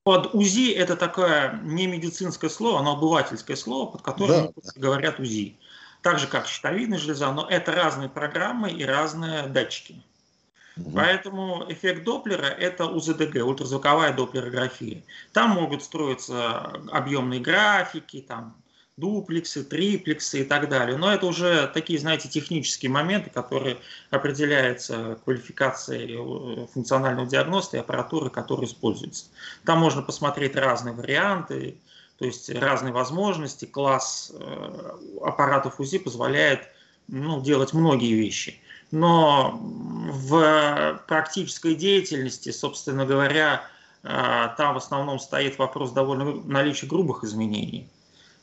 Под 0.03 0.33
УЗИ 0.33 0.71
это 0.71 0.95
такое 0.95 1.59
не 1.63 1.85
медицинское 1.85 2.49
слово, 2.49 2.79
оно 2.79 2.93
обывательское 2.93 3.57
слово, 3.57 3.91
под 3.91 4.01
которым 4.01 4.53
да. 4.55 4.71
говорят 4.75 5.19
УЗИ. 5.19 5.59
Так 6.01 6.17
же, 6.17 6.27
как 6.27 6.47
щитовидная 6.47 6.97
железа, 6.97 7.31
но 7.31 7.47
это 7.47 7.73
разные 7.73 8.09
программы 8.09 8.71
и 8.71 8.85
разные 8.85 9.47
датчики. 9.47 10.01
Угу. 10.77 10.91
Поэтому 10.95 11.65
эффект 11.69 12.03
Доплера– 12.03 12.45
это 12.59 12.85
УЗДГ, 12.85 13.43
ультразвуковая 13.45 14.13
доплерография. 14.13 15.03
Там 15.33 15.51
могут 15.51 15.83
строиться 15.83 16.59
объемные 16.91 17.39
графики, 17.41 18.23
там 18.25 18.55
дуплексы, 18.97 19.63
триплексы 19.63 20.41
и 20.41 20.43
так 20.43 20.69
далее. 20.69 20.97
Но 20.97 21.11
это 21.11 21.25
уже 21.25 21.67
такие, 21.73 21.99
знаете, 21.99 22.29
технические 22.29 22.91
моменты, 22.91 23.29
которые 23.29 23.77
определяются 24.11 25.17
квалификацией 25.23 26.15
э, 26.15 26.67
функционального 26.67 27.27
диагноста 27.27 27.77
и 27.77 27.79
аппаратуры, 27.79 28.29
которая 28.29 28.67
используется. 28.67 29.25
Там 29.65 29.79
можно 29.79 30.01
посмотреть 30.01 30.55
разные 30.55 30.93
варианты, 30.93 31.77
то 32.19 32.25
есть 32.25 32.49
разные 32.53 32.93
возможности. 32.93 33.65
Класс 33.65 34.31
э, 34.33 34.97
аппаратов 35.23 35.79
УЗИ 35.79 35.97
позволяет 35.97 36.67
ну, 37.07 37.41
делать 37.41 37.73
многие 37.73 38.13
вещи 38.13 38.61
но 38.91 39.57
в 39.61 41.01
практической 41.07 41.75
деятельности, 41.75 42.51
собственно 42.51 43.05
говоря, 43.05 43.63
э, 44.03 44.47
там 44.57 44.73
в 44.73 44.77
основном 44.77 45.19
стоит 45.19 45.57
вопрос 45.57 45.91
довольно 45.91 46.25
наличия 46.43 46.87
грубых 46.87 47.23
изменений. 47.23 47.89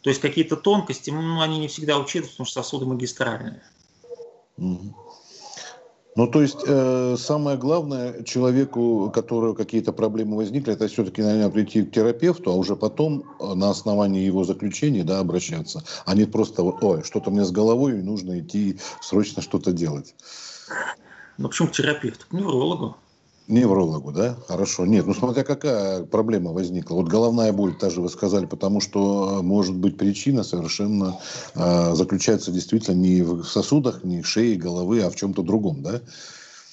То 0.02 0.10
есть 0.10 0.22
какие-то 0.22 0.56
тонкости, 0.56 1.10
ну, 1.10 1.40
они 1.40 1.58
не 1.58 1.68
всегда 1.68 1.98
учитываются, 1.98 2.34
потому 2.34 2.46
что 2.46 2.62
сосуды 2.62 2.86
магистральные. 2.86 3.62
Угу. 4.56 4.94
Ну, 6.18 6.26
то 6.26 6.42
есть, 6.42 6.64
э, 6.66 7.14
самое 7.16 7.56
главное 7.56 8.24
человеку, 8.24 9.04
у 9.04 9.10
которого 9.10 9.54
какие-то 9.54 9.92
проблемы 9.92 10.36
возникли, 10.36 10.72
это 10.72 10.88
все-таки, 10.88 11.22
наверное, 11.22 11.48
прийти 11.48 11.84
к 11.84 11.92
терапевту, 11.92 12.50
а 12.50 12.54
уже 12.54 12.74
потом 12.74 13.22
э, 13.38 13.54
на 13.54 13.70
основании 13.70 14.26
его 14.26 14.42
заключения 14.42 15.04
да, 15.04 15.20
обращаться, 15.20 15.84
а 16.06 16.16
не 16.16 16.24
просто, 16.24 16.64
ой, 16.64 17.04
что-то 17.04 17.30
мне 17.30 17.44
с 17.44 17.52
головой, 17.52 18.00
и 18.00 18.02
нужно 18.02 18.40
идти 18.40 18.80
срочно 19.00 19.42
что-то 19.42 19.70
делать. 19.70 20.16
Ну, 21.36 21.46
почему 21.46 21.68
к 21.68 21.72
терапевту? 21.72 22.26
К 22.28 22.32
неврологу. 22.32 22.96
Неврологу, 23.48 24.12
да? 24.12 24.36
Хорошо. 24.46 24.84
Нет, 24.84 25.06
ну 25.06 25.14
смотря 25.14 25.42
какая 25.42 26.04
проблема 26.04 26.52
возникла. 26.52 26.96
Вот 26.96 27.08
головная 27.08 27.50
боль, 27.50 27.74
та 27.74 27.88
же 27.88 28.02
вы 28.02 28.10
сказали, 28.10 28.44
потому 28.44 28.82
что, 28.82 29.40
может 29.42 29.74
быть, 29.74 29.96
причина 29.96 30.44
совершенно 30.44 31.18
э, 31.54 31.94
заключается 31.94 32.52
действительно 32.52 32.96
не 32.96 33.22
в 33.22 33.44
сосудах, 33.44 34.04
не 34.04 34.20
в 34.20 34.26
шее, 34.26 34.56
головы, 34.56 35.00
а 35.00 35.08
в 35.08 35.16
чем-то 35.16 35.42
другом, 35.42 35.82
да? 35.82 36.02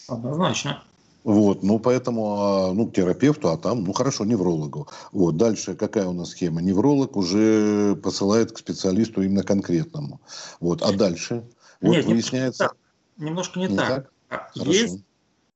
Однозначно. 0.10 0.84
Вот, 1.24 1.64
ну 1.64 1.80
поэтому, 1.80 2.42
а, 2.42 2.74
ну, 2.74 2.88
к 2.88 2.94
терапевту, 2.94 3.52
а 3.52 3.58
там, 3.58 3.86
ну 3.86 3.94
хорошо, 3.94 4.26
неврологу. 4.26 4.90
Вот, 5.14 5.38
дальше 5.38 5.76
какая 5.76 6.08
у 6.08 6.14
нас 6.14 6.32
схема? 6.32 6.62
Невролог 6.62 7.16
уже 7.16 7.96
посылает 7.96 8.52
к 8.52 8.58
специалисту 8.58 9.22
именно 9.24 9.44
конкретному. 9.44 10.20
Вот, 10.60 10.82
а 10.82 10.92
дальше? 10.92 11.46
Вот 11.80 11.92
Нет, 11.92 12.06
выясняется... 12.06 12.72
Немножко 13.16 13.60
не, 13.60 13.68
не 13.68 13.78
так. 13.78 14.12
так? 14.28 14.52
Есть 14.56 15.05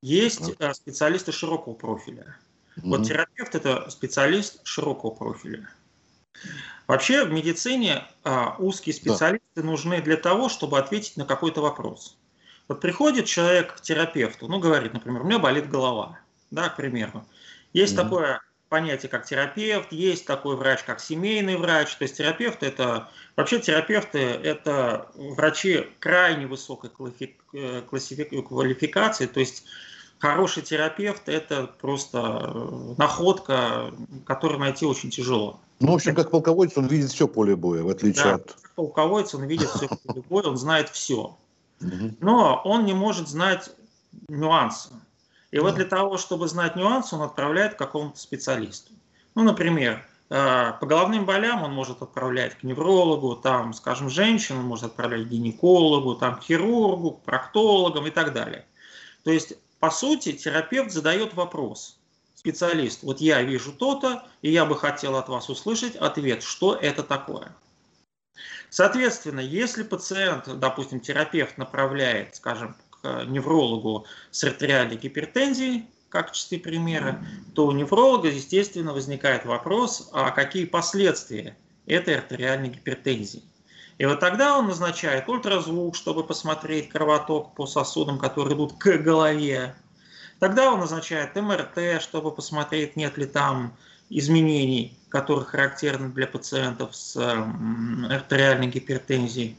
есть 0.02 0.54
э, 0.60 0.74
специалисты 0.74 1.32
широкого 1.32 1.74
профиля. 1.74 2.38
Mm-hmm. 2.76 2.82
Вот 2.84 3.08
терапевт 3.08 3.56
это 3.56 3.90
специалист 3.90 4.66
широкого 4.66 5.12
профиля. 5.12 5.70
Вообще 6.88 7.26
в 7.26 7.32
медицине 7.32 8.08
а, 8.24 8.56
узкие 8.58 8.94
специалисты 8.94 9.46
да. 9.56 9.64
нужны 9.64 10.02
для 10.02 10.18
того, 10.18 10.50
чтобы 10.50 10.80
ответить 10.80 11.18
на 11.18 11.26
какой-то 11.26 11.62
вопрос. 11.62 12.18
Вот 12.68 12.82
приходит 12.82 13.26
человек 13.26 13.76
к 13.76 13.82
терапевту, 13.82 14.48
ну 14.48 14.60
говорит, 14.60 14.94
например, 14.94 15.22
у 15.22 15.26
меня 15.26 15.40
болит 15.40 15.70
голова, 15.70 16.20
да, 16.50 16.70
к 16.70 16.78
примеру. 16.78 17.26
Есть 17.74 17.94
mm-hmm. 17.94 18.04
такое 18.04 18.42
понятие, 18.70 19.10
как 19.10 19.26
терапевт, 19.26 19.92
есть 19.92 20.26
такой 20.26 20.56
врач, 20.56 20.84
как 20.84 21.00
семейный 21.00 21.58
врач. 21.58 21.96
То 21.96 22.04
есть 22.04 22.18
терапевт 22.18 22.64
это, 22.64 23.10
вообще 23.36 23.60
терапевты 23.60 24.20
это 24.20 25.08
врачи 25.16 25.88
крайне 26.00 26.48
высокой 26.48 26.92
э, 27.54 27.82
квалификации, 27.82 29.26
то 29.26 29.40
есть 29.40 29.66
хороший 30.20 30.64
терапевт– 30.64 31.24
это 31.28 31.68
просто 31.82 32.42
э, 32.44 32.94
находка, 32.98 33.92
которую 34.26 34.60
найти 34.60 34.86
очень 34.86 35.10
тяжело. 35.10 35.60
Ну, 35.80 35.94
в 35.94 35.96
общем, 35.96 36.14
как 36.14 36.30
полководец, 36.30 36.78
он 36.78 36.88
видит 36.88 37.10
все 37.10 37.28
поле 37.28 37.56
боя, 37.56 37.84
в 37.84 37.90
отличие 37.90 38.26
да, 38.26 38.36
от... 38.36 38.52
как 38.62 38.72
полководец, 38.76 39.34
он 39.34 39.46
видит 39.46 39.70
все 39.70 39.88
поле 39.88 40.24
боя, 40.30 40.44
он 40.44 40.58
знает 40.58 40.90
все. 40.90 41.38
Но 41.80 42.62
он 42.66 42.86
не 42.86 42.94
может 42.94 43.30
знать 43.30 43.72
нюансы. 44.28 44.90
И 45.52 45.60
вот 45.60 45.76
для 45.76 45.86
того, 45.86 46.18
чтобы 46.18 46.48
знать 46.48 46.76
нюансы, 46.76 47.16
он 47.16 47.24
отправляет 47.24 47.76
к 47.76 47.78
какому-то 47.78 48.20
специалисту. 48.20 48.92
Ну, 49.36 49.44
например, 49.44 50.06
э, 50.30 50.74
по 50.80 50.86
головным 50.86 51.26
болям 51.26 51.64
он 51.64 51.74
может 51.74 52.02
отправлять 52.02 52.56
к 52.56 52.64
неврологу, 52.64 53.36
там, 53.36 53.74
скажем, 53.74 54.10
женщину, 54.10 54.60
он 54.60 54.66
может 54.66 54.86
отправлять 54.86 55.28
к 55.28 55.30
гинекологу, 55.30 56.16
там, 56.16 56.40
к 56.40 56.44
хирургу, 56.44 57.12
к 57.12 57.22
проктологам 57.24 58.06
и 58.08 58.12
так 58.12 58.34
далее. 58.34 58.66
То 59.24 59.32
есть 59.32 59.54
по 59.80 59.92
сути, 59.92 60.34
терапевт 60.34 60.92
задает 60.92 61.34
вопрос. 61.34 61.98
Специалист, 62.36 63.04
вот 63.04 63.22
я 63.22 63.42
вижу 63.42 63.74
то-то, 63.74 64.26
и 64.42 64.52
я 64.52 64.66
бы 64.66 64.78
хотел 64.78 65.16
от 65.16 65.30
вас 65.30 65.50
услышать 65.50 65.96
ответ, 65.96 66.44
что 66.44 66.76
это 66.76 67.04
такое. 67.04 67.54
Соответственно, 68.70 69.40
если 69.40 69.84
пациент, 69.84 70.60
допустим, 70.60 71.00
терапевт 71.00 71.58
направляет, 71.58 72.36
скажем, 72.36 72.76
к 73.02 73.26
неврологу 73.26 74.06
с 74.32 74.44
артериальной 74.44 74.98
гипертензией, 74.98 75.88
как 76.10 76.28
в 76.28 76.30
качестве 76.30 76.60
примера, 76.60 77.24
то 77.54 77.68
у 77.68 77.72
невролога, 77.72 78.30
естественно, 78.30 78.94
возникает 78.94 79.46
вопрос, 79.46 80.10
а 80.12 80.32
какие 80.32 80.66
последствия 80.66 81.56
этой 81.86 82.16
артериальной 82.16 82.70
гипертензии. 82.70 83.44
И 84.00 84.06
вот 84.06 84.20
тогда 84.20 84.58
он 84.58 84.68
назначает 84.68 85.28
ультразвук, 85.28 85.96
чтобы 85.96 86.24
посмотреть 86.24 86.90
кровоток 86.90 87.54
по 87.54 87.68
сосудам, 87.68 88.18
которые 88.18 88.56
идут 88.56 88.74
к 88.78 88.98
голове. 88.98 89.76
Тогда 90.40 90.72
он 90.72 90.80
назначает 90.80 91.36
МРТ, 91.36 92.02
чтобы 92.02 92.32
посмотреть, 92.32 92.96
нет 92.96 93.18
ли 93.18 93.26
там 93.26 93.76
изменений, 94.10 94.98
которые 95.10 95.46
характерны 95.46 96.10
для 96.10 96.28
пациентов 96.28 96.96
с 96.96 97.18
артериальной 98.10 98.68
гипертензией. 98.68 99.58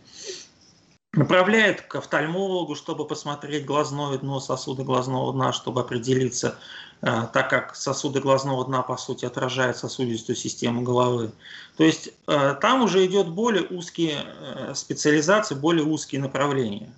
Направляет 1.13 1.83
к 1.83 1.97
офтальмологу, 1.97 2.77
чтобы 2.77 3.07
посмотреть 3.07 3.65
глазное 3.65 4.17
дно, 4.19 4.39
сосуды 4.39 4.85
глазного 4.85 5.33
дна, 5.33 5.53
чтобы 5.53 5.81
определиться, 5.81 6.57
Э, 7.03 7.27
так 7.33 7.49
как 7.49 7.75
сосуды 7.77 8.21
глазного 8.21 8.65
дна, 8.67 8.83
по 8.83 8.97
сути, 8.97 9.25
отражают 9.25 9.77
сосудистую 9.77 10.37
систему 10.37 10.83
головы. 10.83 11.33
То 11.77 11.85
есть 11.85 12.11
э, 12.27 12.55
там 12.61 12.83
уже 12.83 13.07
идет 13.07 13.29
более 13.29 13.67
узкие 13.67 14.23
э, 14.25 14.75
специализации, 14.75 15.55
более 15.55 15.85
узкие 15.85 16.21
направления. 16.21 16.93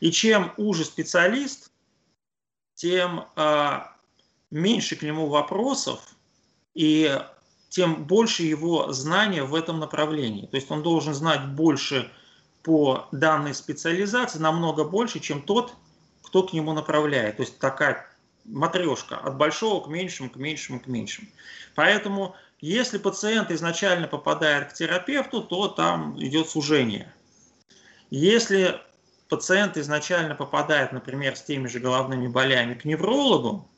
И 0.00 0.10
чем 0.10 0.52
уже 0.56 0.84
специалист, 0.84 1.70
тем 2.74 3.24
меньше 4.50 4.96
к 4.96 5.02
нему 5.02 5.28
вопросов 5.28 6.14
и 6.74 7.18
тем 7.70 8.04
больше 8.04 8.42
его 8.42 8.92
знания 8.92 9.42
в 9.44 9.54
этом 9.54 9.80
направлении. 9.80 10.44
То 10.44 10.56
есть 10.56 10.70
он 10.70 10.82
должен 10.82 11.14
знать 11.14 11.46
больше 11.48 12.12
по 12.66 13.06
данной 13.12 13.54
специализации, 13.54 14.40
намного 14.40 14.82
больше, 14.82 15.20
чем 15.20 15.40
тот, 15.40 15.72
кто 16.24 16.42
к 16.42 16.52
нему 16.52 16.72
направляет. 16.72 17.36
То 17.36 17.44
есть 17.44 17.60
такая 17.60 18.08
матрешка 18.44 19.18
от 19.18 19.36
большого 19.36 19.84
к 19.84 19.86
меньшему, 19.86 20.30
к 20.30 20.34
меньшему, 20.34 20.80
к 20.80 20.88
меньшему. 20.88 21.28
Поэтому, 21.76 22.34
если 22.60 22.98
пациент 22.98 23.52
изначально 23.52 24.08
попадает 24.08 24.72
к 24.72 24.72
терапевту, 24.72 25.42
то 25.42 25.68
там 25.68 26.20
идет 26.20 26.48
сужение. 26.48 27.14
Если 28.10 28.80
пациент 29.28 29.76
изначально 29.76 30.34
попадает, 30.34 30.90
например, 30.90 31.36
с 31.36 31.42
теми 31.42 31.68
же 31.68 31.78
головными 31.78 32.26
болями 32.26 32.74
к 32.74 32.84
неврологу, 32.84 33.70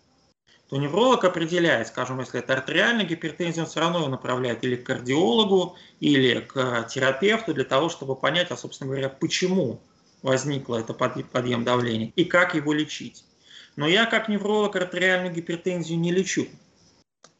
то 0.68 0.76
невролог 0.76 1.24
определяет, 1.24 1.88
скажем, 1.88 2.20
если 2.20 2.40
это 2.40 2.52
артериальная 2.52 3.07
гипертензия, 3.07 3.62
он 3.62 3.68
все 3.68 3.81
равно 3.81 4.00
его 4.00 4.09
направляет 4.09 4.62
или 4.64 4.76
к 4.76 4.85
кардиологу, 4.85 5.76
или 6.00 6.40
к 6.40 6.87
терапевту 6.90 7.54
для 7.54 7.64
того, 7.64 7.88
чтобы 7.88 8.14
понять, 8.14 8.50
а, 8.50 8.57
собственно 8.57 8.90
говоря, 8.90 9.09
почему 9.09 9.81
возникло 10.22 10.76
это 10.76 10.92
подъем 10.92 11.64
давления 11.64 12.12
и 12.16 12.24
как 12.24 12.54
его 12.54 12.72
лечить. 12.74 13.24
Но 13.76 13.87
я 13.87 14.04
как 14.07 14.28
невролог 14.28 14.76
артериальную 14.76 15.33
гипертензию 15.33 15.98
не 15.98 16.12
лечу. 16.12 16.48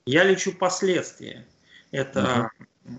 Я 0.07 0.25
лечу 0.25 0.53
последствия. 0.53 1.47
Это 1.91 2.51
угу. 2.85 2.95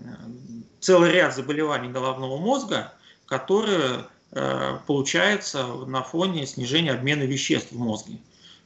целый 0.78 1.10
ряд 1.10 1.34
заболеваний 1.34 1.88
головного 1.88 2.36
мозга, 2.36 2.92
которые 3.26 4.04
э, 4.30 4.78
получаются 4.86 5.66
на 5.66 6.02
фоне 6.02 6.46
снижения 6.46 6.92
обмена 6.92 7.22
веществ 7.22 7.72
в 7.72 7.78
мозге. 7.78 8.18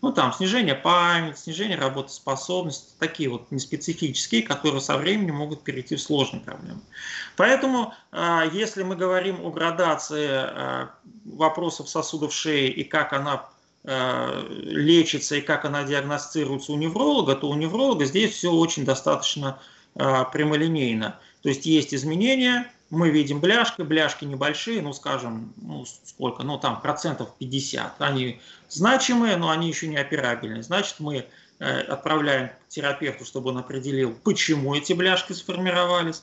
Ну, 0.05 0.13
там 0.13 0.35
снижение 0.35 0.75
памяти, 0.75 1.39
снижение 1.39 1.79
работоспособности, 1.79 2.93
такие 2.99 3.31
вот 3.31 3.51
неспецифические, 3.51 4.43
которые 4.43 4.83
со 4.83 4.99
временем 4.99 5.37
могут 5.37 5.63
перейти 5.63 5.97
в 5.97 6.03
сложные 6.03 6.43
проблемы. 6.43 6.83
Поэтому, 7.39 7.95
э, 8.13 8.43
если 8.53 8.83
мы 8.83 8.97
говорим 8.97 9.43
о 9.43 9.51
градации 9.51 10.29
э, 10.31 10.89
вопросов 11.25 11.89
сосудов 11.89 12.35
шеи 12.35 12.69
и 12.69 12.85
как 12.85 13.15
она 13.15 13.47
э, 13.85 14.47
лечится 14.51 15.37
и 15.37 15.41
как 15.41 15.65
она 15.65 15.85
диагностируется 15.85 16.73
у 16.73 16.77
невролога, 16.77 17.35
то 17.35 17.49
у 17.49 17.55
невролога 17.55 18.05
здесь 18.05 18.35
все 18.35 18.53
очень 18.53 18.85
достаточно 18.85 19.59
прямолинейно. 19.95 21.19
То 21.43 21.49
есть 21.49 21.65
есть 21.65 21.95
изменения, 21.95 22.71
мы 22.91 23.11
видим 23.11 23.41
бляшки, 23.41 23.83
бляшки 23.83 24.25
небольшие, 24.25 24.83
ну, 24.83 24.93
скажем, 24.93 25.53
ну, 25.57 25.85
сколько, 25.85 26.43
ну, 26.43 26.59
там, 26.59 26.81
процентов 26.81 27.31
50. 27.39 28.01
Они 28.01 28.41
значимые, 28.69 29.37
но 29.37 29.51
они 29.51 29.69
еще 29.69 29.89
не 29.89 29.97
операбельные. 29.97 30.63
Значит, 30.63 30.97
мы 30.99 31.27
э, 31.59 31.81
отправляем 31.81 32.49
к 32.49 32.69
терапевту, 32.69 33.25
чтобы 33.25 33.51
он 33.51 33.59
определил, 33.59 34.15
почему 34.25 34.75
эти 34.75 34.93
бляшки 34.93 35.33
сформировались, 35.33 36.23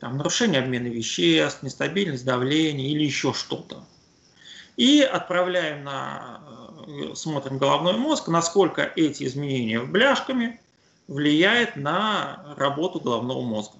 там, 0.00 0.16
нарушение 0.16 0.60
обмена 0.62 0.88
веществ, 0.88 1.62
нестабильность 1.62 2.24
давления 2.24 2.88
или 2.88 3.04
еще 3.04 3.32
что-то. 3.32 3.84
И 4.76 5.02
отправляем 5.02 5.84
на, 5.84 6.40
э, 6.86 7.14
смотрим 7.14 7.58
головной 7.58 7.96
мозг, 7.96 8.28
насколько 8.28 8.82
эти 8.96 9.24
изменения 9.24 9.80
в 9.80 9.90
бляшками 9.90 10.60
влияет 11.06 11.76
на 11.76 12.54
работу 12.56 13.00
головного 13.00 13.42
мозга. 13.42 13.79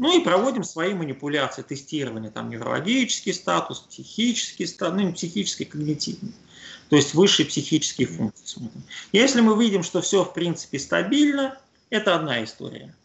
Ну 0.00 0.18
и 0.18 0.24
проводим 0.24 0.64
свои 0.64 0.94
манипуляции, 0.94 1.60
тестирование, 1.60 2.30
там 2.30 2.48
неврологический 2.48 3.34
статус, 3.34 3.80
психический 3.80 4.64
статус, 4.64 4.98
ну, 4.98 5.12
психический, 5.12 5.66
когнитивный. 5.66 6.32
То 6.88 6.96
есть 6.96 7.12
высшие 7.12 7.44
психические 7.44 8.08
функции 8.08 8.46
смотрим. 8.46 8.82
Если 9.12 9.42
мы 9.42 9.62
видим, 9.62 9.82
что 9.82 10.00
все 10.00 10.24
в 10.24 10.32
принципе 10.32 10.78
стабильно, 10.78 11.60
это 11.90 12.16
одна 12.16 12.42
история. 12.42 12.96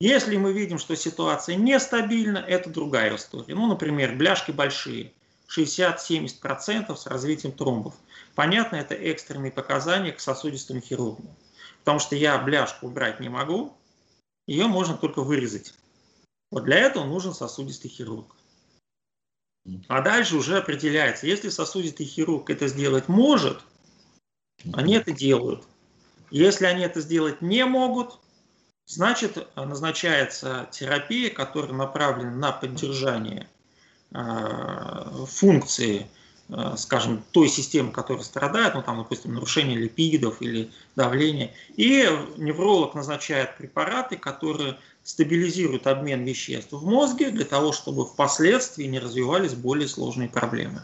Если 0.00 0.36
мы 0.36 0.52
видим, 0.52 0.78
что 0.78 0.94
ситуация 0.96 1.56
нестабильна, 1.56 2.44
это 2.46 2.68
другая 2.68 3.16
история. 3.16 3.54
Ну, 3.54 3.66
например, 3.66 4.14
бляшки 4.14 4.50
большие, 4.50 5.14
60-70% 5.48 6.94
с 6.94 7.06
развитием 7.06 7.54
тромбов. 7.54 7.94
Понятно, 8.34 8.76
это 8.76 8.94
экстренные 8.94 9.50
показания 9.50 10.12
к 10.12 10.20
сосудистому 10.20 10.82
хирургу. 10.82 11.24
Потому 11.78 12.00
что 12.00 12.16
я 12.16 12.36
бляшку 12.36 12.88
убрать 12.88 13.18
не 13.18 13.30
могу, 13.30 13.72
ее 14.46 14.66
можно 14.66 14.94
только 14.94 15.22
вырезать. 15.22 15.72
Вот 16.52 16.64
для 16.64 16.76
этого 16.76 17.04
нужен 17.04 17.32
сосудистый 17.32 17.90
хирург. 17.90 18.36
А 19.88 20.02
дальше 20.02 20.36
уже 20.36 20.58
определяется, 20.58 21.26
если 21.26 21.48
сосудистый 21.48 22.04
хирург 22.04 22.50
это 22.50 22.68
сделать 22.68 23.08
может, 23.08 23.60
они 24.74 24.94
это 24.94 25.12
делают. 25.12 25.64
Если 26.30 26.66
они 26.66 26.82
это 26.82 27.00
сделать 27.00 27.40
не 27.40 27.64
могут, 27.64 28.18
значит 28.84 29.48
назначается 29.56 30.68
терапия, 30.70 31.30
которая 31.30 31.72
направлена 31.72 32.32
на 32.32 32.52
поддержание 32.52 33.48
э, 34.10 35.24
функции 35.26 36.06
Э, 36.54 36.74
скажем, 36.76 37.24
той 37.30 37.48
системы, 37.48 37.92
которая 37.92 38.24
страдает, 38.24 38.74
ну 38.74 38.82
там, 38.82 38.98
допустим, 38.98 39.32
нарушение 39.32 39.78
липидов 39.78 40.42
или 40.42 40.70
давления. 40.96 41.54
И 41.76 42.06
невролог 42.36 42.94
назначает 42.94 43.56
препараты, 43.56 44.18
которые 44.18 44.78
стабилизируют 45.04 45.86
обмен 45.86 46.24
веществ 46.24 46.72
в 46.72 46.86
мозге 46.86 47.30
для 47.30 47.44
того, 47.44 47.72
чтобы 47.72 48.06
впоследствии 48.06 48.84
не 48.84 48.98
развивались 48.98 49.54
более 49.54 49.88
сложные 49.88 50.28
проблемы. 50.28 50.82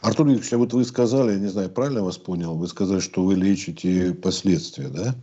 Артур 0.00 0.26
Викторович, 0.26 0.52
а 0.52 0.58
вот 0.58 0.72
вы 0.72 0.84
сказали, 0.84 1.32
я 1.32 1.38
не 1.38 1.46
знаю, 1.46 1.70
правильно 1.70 2.02
вас 2.02 2.18
понял, 2.18 2.56
вы 2.56 2.66
сказали, 2.66 2.98
что 2.98 3.22
вы 3.22 3.36
лечите 3.36 4.12
последствия, 4.14 4.88
да? 4.88 5.14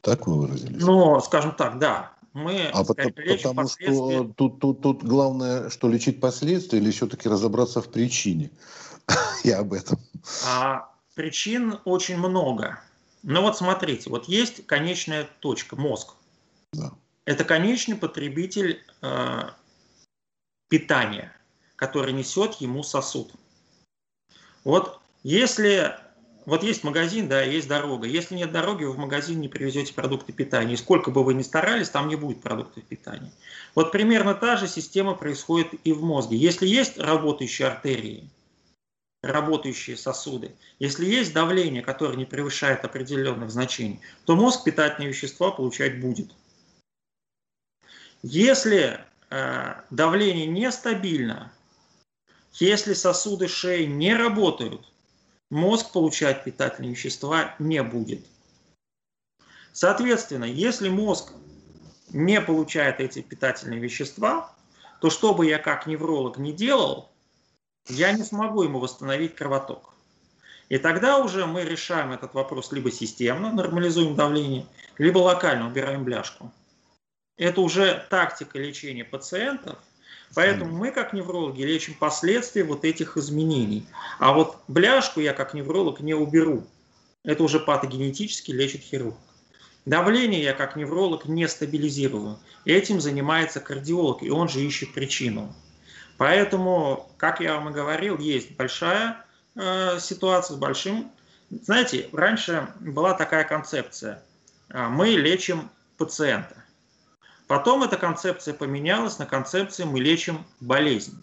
Так 0.00 0.26
вы 0.26 0.40
выразились? 0.40 0.82
Ну, 0.82 1.20
скажем 1.20 1.52
так, 1.52 1.78
да. 1.78 2.12
Мы 2.32 2.68
а 2.72 2.84
потому, 2.84 3.12
потому 3.12 3.68
что 3.68 4.24
тут, 4.36 4.58
тут, 4.58 4.82
тут 4.82 5.04
главное, 5.04 5.70
что 5.70 5.88
лечить 5.88 6.20
последствия 6.20 6.80
или 6.80 6.90
все-таки 6.90 7.28
разобраться 7.28 7.80
в 7.80 7.88
причине. 7.88 8.50
Я 9.44 9.60
об 9.60 9.72
этом. 9.72 10.00
А, 10.44 10.90
причин 11.14 11.78
очень 11.84 12.16
много. 12.16 12.80
Но 13.22 13.40
вот 13.40 13.56
смотрите, 13.56 14.10
вот 14.10 14.28
есть 14.28 14.66
конечная 14.66 15.28
точка, 15.40 15.76
мозг. 15.76 16.14
Да. 16.72 16.90
Это 17.24 17.44
конечный 17.44 17.96
потребитель 17.96 18.82
э, 19.02 19.50
питания, 20.68 21.34
который 21.76 22.12
несет 22.12 22.54
ему 22.56 22.82
сосуд. 22.82 23.32
Вот 24.64 25.00
если 25.22 25.94
вот 26.46 26.62
есть 26.62 26.84
магазин, 26.84 27.26
да, 27.26 27.42
есть 27.42 27.68
дорога. 27.68 28.06
Если 28.06 28.34
нет 28.34 28.52
дороги, 28.52 28.84
вы 28.84 28.92
в 28.92 28.98
магазин 28.98 29.40
не 29.40 29.48
привезете 29.48 29.94
продукты 29.94 30.32
питания. 30.32 30.74
И 30.74 30.76
сколько 30.76 31.10
бы 31.10 31.24
вы 31.24 31.32
ни 31.32 31.42
старались, 31.42 31.88
там 31.88 32.08
не 32.08 32.16
будет 32.16 32.42
продуктов 32.42 32.84
питания. 32.84 33.32
Вот 33.74 33.92
примерно 33.92 34.34
та 34.34 34.56
же 34.56 34.68
система 34.68 35.14
происходит 35.14 35.72
и 35.84 35.92
в 35.92 36.02
мозге. 36.02 36.36
Если 36.36 36.66
есть 36.66 36.98
работающие 36.98 37.66
артерии, 37.68 38.28
работающие 39.22 39.96
сосуды, 39.96 40.54
если 40.78 41.06
есть 41.06 41.32
давление, 41.32 41.80
которое 41.80 42.16
не 42.16 42.26
превышает 42.26 42.84
определенных 42.84 43.50
значений, 43.50 44.00
то 44.26 44.36
мозг 44.36 44.64
питательные 44.64 45.08
вещества 45.08 45.50
получать 45.50 45.98
будет. 45.98 46.30
Если 48.26 48.98
э, 49.28 49.74
давление 49.90 50.46
нестабильно, 50.46 51.52
если 52.54 52.94
сосуды 52.94 53.48
шеи 53.48 53.84
не 53.84 54.14
работают, 54.14 54.90
мозг 55.50 55.92
получать 55.92 56.42
питательные 56.42 56.92
вещества 56.92 57.54
не 57.58 57.82
будет. 57.82 58.24
Соответственно, 59.74 60.44
если 60.44 60.88
мозг 60.88 61.34
не 62.14 62.40
получает 62.40 62.98
эти 62.98 63.20
питательные 63.20 63.78
вещества, 63.78 64.54
то 65.02 65.10
что 65.10 65.34
бы 65.34 65.44
я 65.44 65.58
как 65.58 65.86
невролог 65.86 66.38
не 66.38 66.54
делал, 66.54 67.10
я 67.88 68.12
не 68.12 68.24
смогу 68.24 68.62
ему 68.62 68.78
восстановить 68.78 69.34
кровоток. 69.34 69.92
И 70.70 70.78
тогда 70.78 71.18
уже 71.18 71.44
мы 71.44 71.64
решаем 71.64 72.12
этот 72.12 72.32
вопрос 72.32 72.72
либо 72.72 72.90
системно, 72.90 73.52
нормализуем 73.52 74.14
давление, 74.14 74.66
либо 74.96 75.18
локально 75.18 75.66
убираем 75.66 76.04
бляшку. 76.04 76.50
Это 77.36 77.60
уже 77.60 78.06
тактика 78.10 78.58
лечения 78.58 79.04
пациентов, 79.04 79.78
поэтому 80.34 80.76
мы 80.76 80.92
как 80.92 81.12
неврологи 81.12 81.62
лечим 81.62 81.94
последствия 81.94 82.62
вот 82.62 82.84
этих 82.84 83.16
изменений. 83.16 83.86
А 84.20 84.32
вот 84.32 84.58
бляшку 84.68 85.20
я 85.20 85.32
как 85.32 85.52
невролог 85.54 86.00
не 86.00 86.14
уберу. 86.14 86.64
Это 87.24 87.42
уже 87.42 87.58
патогенетически 87.58 88.52
лечит 88.52 88.82
хирург. 88.82 89.16
Давление 89.84 90.42
я 90.42 90.54
как 90.54 90.76
невролог 90.76 91.26
не 91.26 91.48
стабилизирую. 91.48 92.38
Этим 92.64 93.00
занимается 93.00 93.60
кардиолог, 93.60 94.22
и 94.22 94.30
он 94.30 94.48
же 94.48 94.60
ищет 94.60 94.94
причину. 94.94 95.54
Поэтому, 96.16 97.10
как 97.18 97.40
я 97.40 97.54
вам 97.56 97.70
и 97.70 97.72
говорил, 97.72 98.18
есть 98.18 98.56
большая 98.56 99.24
э, 99.56 99.98
ситуация 99.98 100.54
с 100.54 100.58
большим. 100.58 101.10
Знаете, 101.50 102.08
раньше 102.12 102.68
была 102.80 103.14
такая 103.14 103.44
концепция. 103.44 104.22
Э, 104.70 104.88
мы 104.88 105.08
лечим 105.08 105.70
пациента. 105.98 106.63
Потом 107.54 107.84
эта 107.84 107.96
концепция 107.96 108.52
поменялась 108.52 109.20
на 109.20 109.26
концепцию 109.26 109.86
«мы 109.86 110.00
лечим 110.00 110.44
болезнь». 110.58 111.22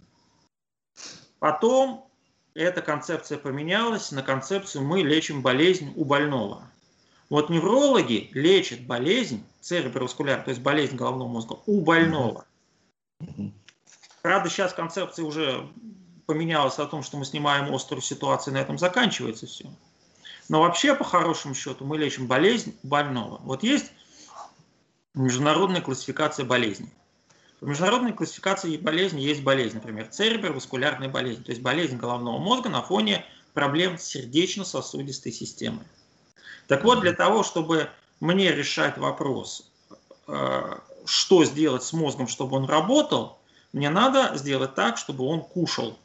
Потом 1.39 2.09
эта 2.53 2.81
концепция 2.81 3.37
поменялась 3.37 4.13
на 4.13 4.23
концепцию 4.23 4.85
«мы 4.85 5.01
лечим 5.01 5.41
болезнь 5.41 5.91
у 5.97 6.05
больного». 6.05 6.63
Вот 7.29 7.49
неврологи 7.49 8.29
лечат 8.31 8.79
болезнь 8.79 9.45
цереброваскуляр, 9.59 10.41
то 10.41 10.51
есть 10.51 10.61
болезнь 10.61 10.95
головного 10.95 11.27
мозга 11.27 11.59
у 11.65 11.81
больного. 11.81 12.45
Правда, 14.21 14.49
сейчас 14.49 14.71
концепция 14.71 15.25
уже 15.25 15.67
поменялась 16.27 16.79
о 16.79 16.85
том, 16.85 17.03
что 17.03 17.17
мы 17.17 17.25
снимаем 17.25 17.75
острую 17.75 18.01
ситуацию, 18.01 18.53
и 18.53 18.55
на 18.55 18.61
этом 18.61 18.77
заканчивается 18.77 19.47
все. 19.47 19.65
Но 20.47 20.61
вообще, 20.61 20.95
по 20.95 21.03
хорошему 21.03 21.55
счету, 21.55 21.83
мы 21.83 21.97
лечим 21.97 22.27
болезнь 22.27 22.79
больного. 22.83 23.41
Вот 23.43 23.63
есть 23.63 23.91
международная 25.13 25.81
классификация 25.81 26.45
болезней. 26.45 26.89
В 27.59 27.67
международной 27.67 28.13
классификации 28.13 28.77
болезней 28.77 29.23
есть 29.23 29.43
болезнь, 29.43 29.75
например, 29.75 30.07
цереброваскулярная 30.07 31.09
болезнь, 31.09 31.43
то 31.43 31.51
есть 31.51 31.61
болезнь 31.61 31.97
головного 31.97 32.39
мозга 32.39 32.69
на 32.69 32.81
фоне 32.81 33.23
проблем 33.53 33.97
сердечно-сосудистой 33.99 35.31
системы. 35.31 35.85
Так 36.67 36.83
вот, 36.83 37.01
для 37.01 37.13
того, 37.13 37.43
чтобы 37.43 37.89
мне 38.19 38.51
решать 38.51 38.97
вопрос, 38.97 39.69
э, 40.27 40.77
что 41.05 41.45
сделать 41.45 41.83
с 41.83 41.93
мозгом, 41.93 42.27
чтобы 42.27 42.57
он 42.57 42.65
работал, 42.65 43.39
мне 43.73 43.89
надо 43.89 44.37
сделать 44.37 44.73
так, 44.73 44.97
чтобы 44.97 45.25
он 45.25 45.41
кушал. 45.41 45.99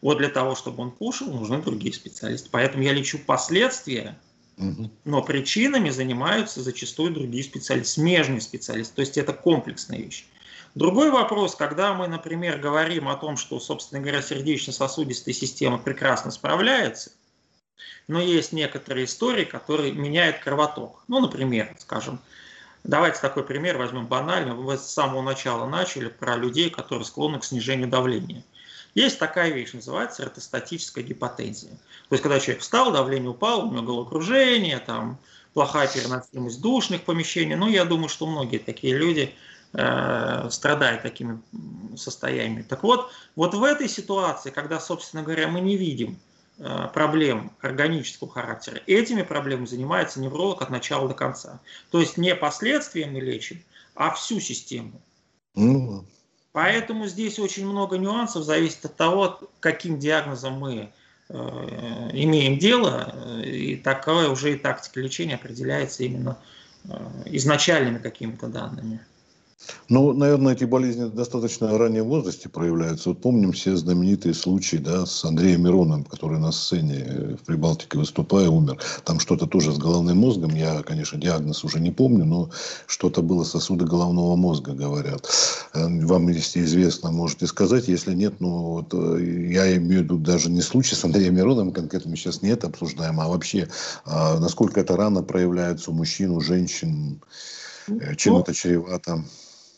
Вот 0.00 0.18
для 0.18 0.28
того, 0.28 0.56
чтобы 0.56 0.82
он 0.82 0.90
кушал, 0.90 1.28
нужны 1.28 1.62
другие 1.62 1.94
специалисты. 1.94 2.48
Поэтому 2.50 2.82
я 2.82 2.92
лечу 2.92 3.18
последствия 3.18 4.18
Но 4.56 5.22
причинами 5.22 5.90
занимаются 5.90 6.62
зачастую 6.62 7.12
другие 7.12 7.42
специалисты, 7.44 7.94
смежные 7.94 8.40
специалисты. 8.40 8.94
То 8.94 9.00
есть 9.00 9.18
это 9.18 9.32
комплексная 9.32 9.98
вещь. 9.98 10.26
Другой 10.74 11.10
вопрос, 11.10 11.54
когда 11.54 11.92
мы, 11.92 12.06
например, 12.06 12.58
говорим 12.58 13.08
о 13.08 13.16
том, 13.16 13.36
что, 13.36 13.60
собственно 13.60 14.00
говоря, 14.00 14.22
сердечно-сосудистая 14.22 15.34
система 15.34 15.76
прекрасно 15.76 16.30
справляется, 16.30 17.12
но 18.08 18.20
есть 18.20 18.52
некоторые 18.52 19.04
истории, 19.04 19.44
которые 19.44 19.92
меняют 19.92 20.38
кровоток. 20.38 21.04
Ну, 21.08 21.20
например, 21.20 21.74
скажем, 21.78 22.20
давайте 22.84 23.20
такой 23.20 23.44
пример 23.44 23.76
возьмем 23.76 24.06
банально. 24.06 24.54
Вы 24.54 24.78
с 24.78 24.86
самого 24.86 25.20
начала 25.20 25.68
начали 25.68 26.08
про 26.08 26.36
людей, 26.36 26.70
которые 26.70 27.04
склонны 27.04 27.38
к 27.38 27.44
снижению 27.44 27.88
давления. 27.88 28.42
Есть 28.94 29.18
такая 29.18 29.50
вещь, 29.50 29.72
называется 29.72 30.24
ортостатическая 30.24 31.02
гипотензия. 31.02 31.70
То 32.08 32.14
есть, 32.14 32.22
когда 32.22 32.38
человек 32.40 32.62
встал, 32.62 32.92
давление 32.92 33.30
упало, 33.30 33.64
у 33.64 33.72
него 33.72 33.82
головокружение, 33.82 34.78
там, 34.78 35.18
плохая 35.54 35.88
переносимость 35.88 36.60
душных 36.60 37.02
помещений. 37.02 37.54
Ну, 37.54 37.68
я 37.68 37.84
думаю, 37.84 38.08
что 38.08 38.26
многие 38.26 38.58
такие 38.58 38.96
люди 38.96 39.34
э, 39.72 40.48
страдают 40.50 41.02
такими 41.02 41.40
состояниями. 41.96 42.62
Так 42.62 42.82
вот, 42.82 43.10
вот 43.34 43.54
в 43.54 43.62
этой 43.62 43.88
ситуации, 43.88 44.50
когда, 44.50 44.78
собственно 44.78 45.22
говоря, 45.22 45.48
мы 45.48 45.60
не 45.60 45.76
видим 45.76 46.18
Э, 46.64 46.88
проблем 46.92 47.50
органического 47.60 48.30
характера, 48.30 48.80
этими 48.86 49.22
проблемами 49.22 49.66
занимается 49.66 50.20
невролог 50.20 50.60
от 50.62 50.70
начала 50.70 51.08
до 51.08 51.14
конца. 51.14 51.60
То 51.90 51.98
есть 51.98 52.18
не 52.18 52.36
последствия 52.36 53.06
мы 53.06 53.20
лечим, 53.20 53.62
а 53.94 54.12
всю 54.12 54.38
систему. 54.38 55.00
Ну. 55.56 56.04
Поэтому 56.52 57.06
здесь 57.06 57.38
очень 57.38 57.66
много 57.66 57.96
нюансов, 57.96 58.44
зависит 58.44 58.84
от 58.84 58.96
того, 58.96 59.40
каким 59.60 59.98
диагнозом 59.98 60.54
мы 60.54 60.92
э, 61.28 61.34
имеем 62.12 62.58
дело, 62.58 63.42
и 63.42 63.76
такое 63.76 64.28
уже 64.28 64.52
и 64.52 64.58
тактика 64.58 65.00
лечения 65.00 65.36
определяется 65.36 66.04
именно 66.04 66.36
э, 66.84 66.94
изначальными 67.26 67.98
какими-то 67.98 68.48
данными. 68.48 69.00
Ну, 69.88 70.12
наверное, 70.12 70.54
эти 70.54 70.64
болезни 70.64 71.08
достаточно 71.08 71.68
в 71.68 71.76
раннем 71.76 72.04
возрасте 72.04 72.48
проявляются. 72.48 73.10
Вот 73.10 73.20
помним 73.20 73.52
все 73.52 73.76
знаменитые 73.76 74.34
случаи 74.34 74.76
да, 74.76 75.06
с 75.06 75.24
Андреем 75.24 75.64
Мироновым, 75.64 76.04
который 76.04 76.38
на 76.38 76.52
сцене 76.52 77.36
в 77.40 77.44
Прибалтике 77.44 77.98
выступая 77.98 78.48
умер. 78.48 78.78
Там 79.04 79.20
что-то 79.20 79.46
тоже 79.46 79.72
с 79.72 79.78
головным 79.78 80.18
мозгом. 80.18 80.54
Я, 80.54 80.82
конечно, 80.82 81.18
диагноз 81.18 81.64
уже 81.64 81.80
не 81.80 81.90
помню, 81.90 82.24
но 82.24 82.50
что-то 82.86 83.22
было 83.22 83.44
сосуды 83.44 83.84
головного 83.84 84.34
мозга, 84.36 84.72
говорят. 84.72 85.28
Э, 85.74 85.86
вам, 86.06 86.28
если 86.28 86.62
известно, 86.62 87.10
можете 87.10 87.46
сказать. 87.46 87.88
Если 87.88 88.14
нет, 88.14 88.34
ну, 88.40 88.48
вот, 88.48 88.94
э, 88.94 89.48
я 89.50 89.76
имею 89.76 90.00
в 90.00 90.04
виду 90.04 90.18
даже 90.18 90.50
не 90.50 90.62
случай 90.62 90.94
с 90.94 91.04
Андреем 91.04 91.34
Мироновым, 91.34 91.72
конкретно 91.72 92.10
мы 92.10 92.16
сейчас 92.16 92.42
не 92.42 92.48
это 92.48 92.68
обсуждаем, 92.68 93.20
а 93.20 93.28
вообще, 93.28 93.68
а 94.04 94.38
насколько 94.38 94.80
это 94.80 94.96
рано 94.96 95.22
проявляется 95.22 95.90
у 95.90 95.94
мужчин, 95.94 96.30
у 96.30 96.40
женщин, 96.40 97.20
э, 97.88 98.14
чем 98.16 98.34
ну, 98.34 98.40
это 98.40 98.54
чревато. 98.54 99.24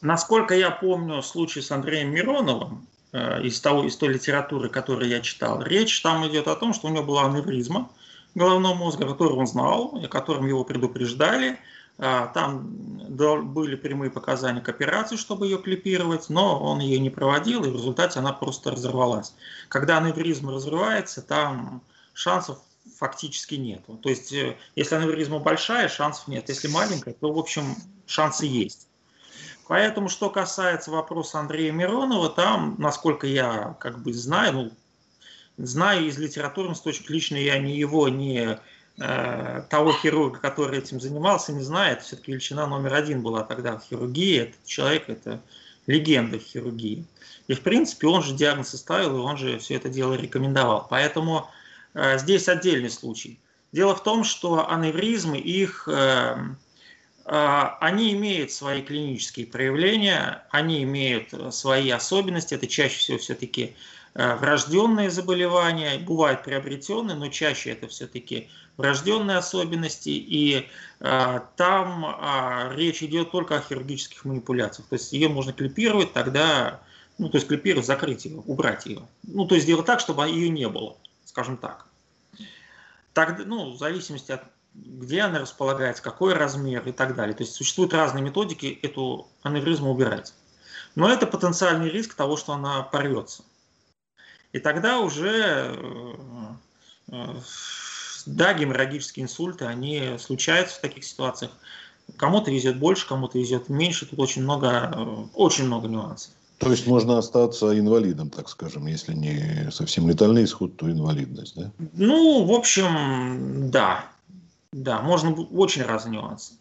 Насколько 0.05 0.55
я 0.55 0.71
помню 0.71 1.23
случай 1.23 1.63
с 1.63 1.71
Андреем 1.71 2.11
Мироновым, 2.11 2.87
э, 3.13 3.43
из, 3.43 3.59
того, 3.59 3.85
из 3.85 3.97
той 3.97 4.11
литературы, 4.11 4.69
которую 4.69 5.09
я 5.09 5.21
читал, 5.21 5.63
речь 5.63 6.03
там 6.03 6.29
идет 6.29 6.47
о 6.47 6.57
том, 6.57 6.75
что 6.75 6.89
у 6.89 6.91
него 6.91 7.05
была 7.05 7.25
аневризма 7.25 7.89
головного 8.35 8.75
мозга, 8.75 9.07
которую 9.07 9.39
он 9.39 9.47
знал, 9.47 9.99
о 10.05 10.07
котором 10.09 10.47
его 10.47 10.63
предупреждали. 10.63 11.59
А, 11.97 12.27
там 12.27 12.69
были 13.09 13.77
прямые 13.77 14.11
показания 14.11 14.61
к 14.61 14.69
операции, 14.69 15.17
чтобы 15.17 15.47
ее 15.47 15.57
клипировать, 15.57 16.29
но 16.29 16.61
он 16.63 16.81
ее 16.81 16.99
не 16.99 17.09
проводил, 17.09 17.65
и 17.65 17.71
в 17.71 17.75
результате 17.75 18.19
она 18.19 18.35
просто 18.35 18.73
разорвалась. 18.73 19.33
Когда 19.69 19.97
аневризма 19.97 20.53
разрывается, 20.53 21.23
там 21.23 21.81
шансов 22.13 22.59
фактически 22.99 23.55
нет. 23.55 23.81
То 24.03 24.11
есть, 24.11 24.35
э, 24.35 24.59
если 24.77 24.97
аневризма 24.97 25.39
большая, 25.39 25.89
шансов 25.89 26.29
нет. 26.29 26.47
Если 26.51 26.69
маленькая, 26.69 27.15
то, 27.15 27.33
в 27.33 27.39
общем, 27.39 27.75
шансы 28.07 28.45
есть. 28.45 28.87
Поэтому, 29.67 30.09
что 30.09 30.31
касается 30.31 30.91
вопроса 30.91 31.41
Андрея 31.41 31.73
Миронова, 31.73 32.29
там, 32.29 32.77
насколько 32.79 33.27
я 33.27 33.77
как 33.81 34.03
бы 34.03 34.13
знаю, 34.13 34.53
ну, 34.53 34.73
знаю 35.57 36.07
из 36.07 36.19
литературных 36.19 36.81
точек, 36.81 37.09
лично 37.11 37.37
я 37.37 37.59
ни 37.59 37.73
его, 37.73 38.09
ни 38.09 38.59
э, 38.99 39.63
того 39.71 39.93
хирурга, 39.93 40.39
который 40.39 40.79
этим 40.79 41.01
занимался, 41.01 41.53
не 41.53 41.63
знаю. 41.63 41.95
Это 41.95 42.05
все-таки 42.05 42.33
величина 42.33 42.67
номер 42.67 42.95
один 42.95 43.23
была 43.23 43.43
тогда 43.43 43.79
в 43.79 43.85
хирургии. 43.85 44.41
Этот 44.41 44.65
человек– 44.67 45.05
это 45.09 45.41
легенда 45.87 46.39
в 46.39 46.43
хирургии. 46.43 47.05
И, 47.47 47.55
в 47.55 47.61
принципе, 47.61 48.07
он 48.07 48.23
же 48.23 48.35
диагноз 48.35 48.69
составил, 48.69 49.17
и 49.17 49.21
он 49.21 49.37
же 49.37 49.59
все 49.59 49.75
это 49.75 49.89
дело 49.89 50.15
рекомендовал. 50.15 50.87
Поэтому 50.89 51.49
э, 51.95 52.19
здесь 52.19 52.49
отдельный 52.49 52.91
случай. 52.91 53.39
Дело 53.73 53.95
в 53.95 54.03
том, 54.03 54.25
что 54.25 54.71
аневризмы, 54.71 55.39
их 55.39 55.89
э, 55.89 56.37
они 57.25 58.13
имеют 58.13 58.53
свои 58.53 58.83
клинические 58.83 59.47
проявления, 59.47 60.45
они 60.51 60.83
имеют 60.83 61.33
э, 61.33 61.51
свои 61.51 61.89
особенности. 61.91 62.55
Это 62.55 62.67
чаще 62.67 62.99
всего 62.99 63.19
все-таки 63.19 63.75
э, 64.15 64.37
врожденные 64.37 65.11
заболевания, 65.11 65.99
бывают 65.99 66.43
приобретенные, 66.43 67.17
но 67.17 67.29
чаще 67.29 67.71
это 67.71 67.89
все-таки 67.89 68.51
врожденные 68.77 69.39
особенности. 69.39 70.11
И 70.11 70.69
э, 71.01 71.41
там 71.57 72.05
э, 72.05 72.77
речь 72.77 73.03
идет 73.03 73.31
только 73.31 73.57
о 73.57 73.63
хирургических 73.63 74.27
манипуляциях. 74.27 74.87
То 74.89 74.97
есть 74.97 75.13
ее 75.15 75.29
можно 75.29 75.55
клипировать, 75.55 76.13
тогда, 76.13 76.83
ну 77.17 77.31
то 77.31 77.39
есть 77.39 77.49
клипировать, 77.49 77.87
закрыть 77.87 78.27
ее, 78.27 78.43
убрать 78.45 78.85
ее. 78.85 79.01
Ну 79.23 79.47
то 79.47 79.55
есть 79.55 79.65
сделать 79.65 79.87
так, 79.87 80.01
чтобы 80.01 80.29
ее 80.29 80.51
не 80.51 80.69
было, 80.69 80.99
скажем 81.25 81.57
так. 81.57 81.87
Тогда, 83.15 83.45
ну, 83.47 83.71
в 83.71 83.79
зависимости 83.79 84.33
от 84.33 84.43
где 84.75 85.23
она 85.23 85.39
располагается, 85.41 86.03
какой 86.03 86.35
размер 86.35 86.87
и 86.89 86.93
так 86.93 87.15
далее. 87.15 87.35
То 87.35 87.43
есть 87.43 87.55
существуют 87.55 87.95
разные 87.95 88.23
методики 88.23 88.79
эту 88.83 89.29
аневризму 89.43 89.91
убирать. 89.91 90.35
Но 90.95 91.09
это 91.11 91.27
потенциальный 91.27 91.91
риск 91.91 92.15
того, 92.15 92.37
что 92.37 92.53
она 92.53 92.83
порвется. 92.83 93.43
И 94.53 94.59
тогда 94.61 95.01
уже 95.01 95.75
э, 95.77 96.15
э, 97.09 97.35
да, 98.27 98.55
геморрагические 98.55 99.25
инсульты, 99.25 99.65
они 99.65 100.17
случаются 100.19 100.77
в 100.79 100.81
таких 100.81 101.05
ситуациях. 101.05 101.51
Кому-то 102.17 102.51
везет 102.51 102.79
больше, 102.79 103.09
кому-то 103.09 103.39
везет 103.39 103.69
меньше. 103.69 104.07
Тут 104.07 104.21
очень 104.21 104.43
много, 104.43 104.93
э, 104.95 105.27
очень 105.35 105.65
много 105.65 105.89
нюансов. 105.89 106.33
То 106.59 106.71
есть 106.71 106.87
можно 106.87 107.19
остаться 107.19 107.77
инвалидом, 107.79 108.31
так 108.31 108.49
скажем, 108.49 108.87
если 108.87 109.13
не 109.13 109.71
совсем 109.73 110.09
летальный 110.09 110.45
исход, 110.45 110.77
то 110.77 110.91
инвалидность, 110.91 111.57
да? 111.57 111.73
Ну, 111.95 112.45
в 112.45 112.53
общем, 112.53 113.71
да. 113.71 114.07
Да, 114.75 115.01
можно 115.01 115.31
очень 115.31 115.85
разные 115.85 116.21
нюансы. 116.21 116.55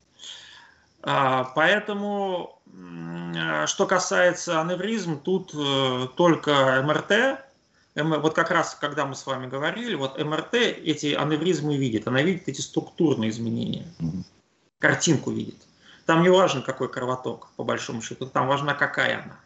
А, 1.01 1.45
поэтому, 1.55 2.59
а, 3.35 3.65
что 3.65 3.87
касается 3.87 4.61
аневризм, 4.61 5.19
тут 5.19 5.51
э, 5.55 6.07
только 6.15 6.83
МРТ, 6.85 7.39
вот 7.95 8.35
как 8.35 8.51
раз, 8.51 8.75
когда 8.79 9.07
мы 9.07 9.15
с 9.15 9.25
вами 9.25 9.47
говорили, 9.47 9.95
вот 9.95 10.23
МРТ 10.23 10.53
эти 10.53 11.15
аневризмы 11.15 11.75
видит, 11.75 12.07
она 12.07 12.21
видит 12.21 12.47
эти 12.47 12.61
структурные 12.61 13.31
изменения, 13.31 13.87
картинку 14.77 15.31
видит. 15.31 15.57
Там 16.05 16.21
не 16.21 16.29
важно, 16.29 16.61
какой 16.61 16.89
кровоток, 16.89 17.49
по 17.55 17.63
большому 17.63 18.03
счету, 18.03 18.27
там 18.27 18.47
важна, 18.47 18.75
какая 18.75 19.23
она. 19.23 19.39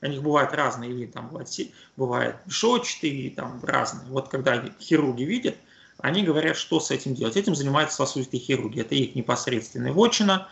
У 0.00 0.06
них 0.06 0.22
бывают 0.22 0.54
разные 0.54 0.90
виды, 0.90 1.12
там 1.12 1.28
бывает, 1.28 1.48
бывает 1.98 2.36
шочатые, 2.48 3.30
там 3.32 3.60
разные. 3.62 4.06
Вот 4.08 4.28
когда 4.28 4.64
хирурги 4.80 5.24
видят, 5.24 5.56
они 6.04 6.22
говорят, 6.22 6.58
что 6.58 6.80
с 6.80 6.90
этим 6.90 7.14
делать. 7.14 7.34
Этим 7.34 7.54
занимается 7.54 7.96
сосудистые 7.96 8.38
хирурги, 8.38 8.82
это 8.82 8.94
их 8.94 9.14
непосредственная 9.14 9.94
вотчина. 9.94 10.48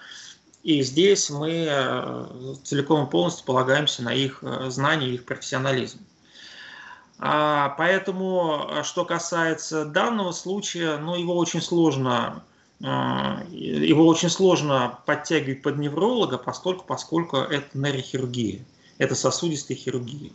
И 0.62 0.82
здесь 0.82 1.28
мы 1.28 1.66
э, 1.68 2.54
целиком 2.64 3.06
и 3.06 3.10
полностью 3.10 3.44
полагаемся 3.44 4.02
на 4.02 4.14
их 4.14 4.38
э, 4.42 4.70
знания 4.70 5.08
и 5.08 5.14
их 5.14 5.26
профессионализм. 5.26 5.98
А, 7.18 7.74
поэтому, 7.76 8.66
э, 8.66 8.82
что 8.82 9.04
касается 9.04 9.84
данного 9.84 10.32
случая, 10.32 10.96
ну, 10.96 11.16
его 11.16 11.36
очень 11.36 11.60
сложно 11.60 12.42
его 12.80 14.08
очень 14.08 14.28
сложно 14.28 14.98
подтягивать 15.06 15.62
под 15.62 15.78
невролога, 15.78 16.36
поскольку, 16.36 16.84
поскольку 16.84 17.36
это 17.36 17.78
нейрохирургия, 17.78 18.64
это 18.98 19.14
сосудистая 19.14 19.76
хирургия. 19.76 20.32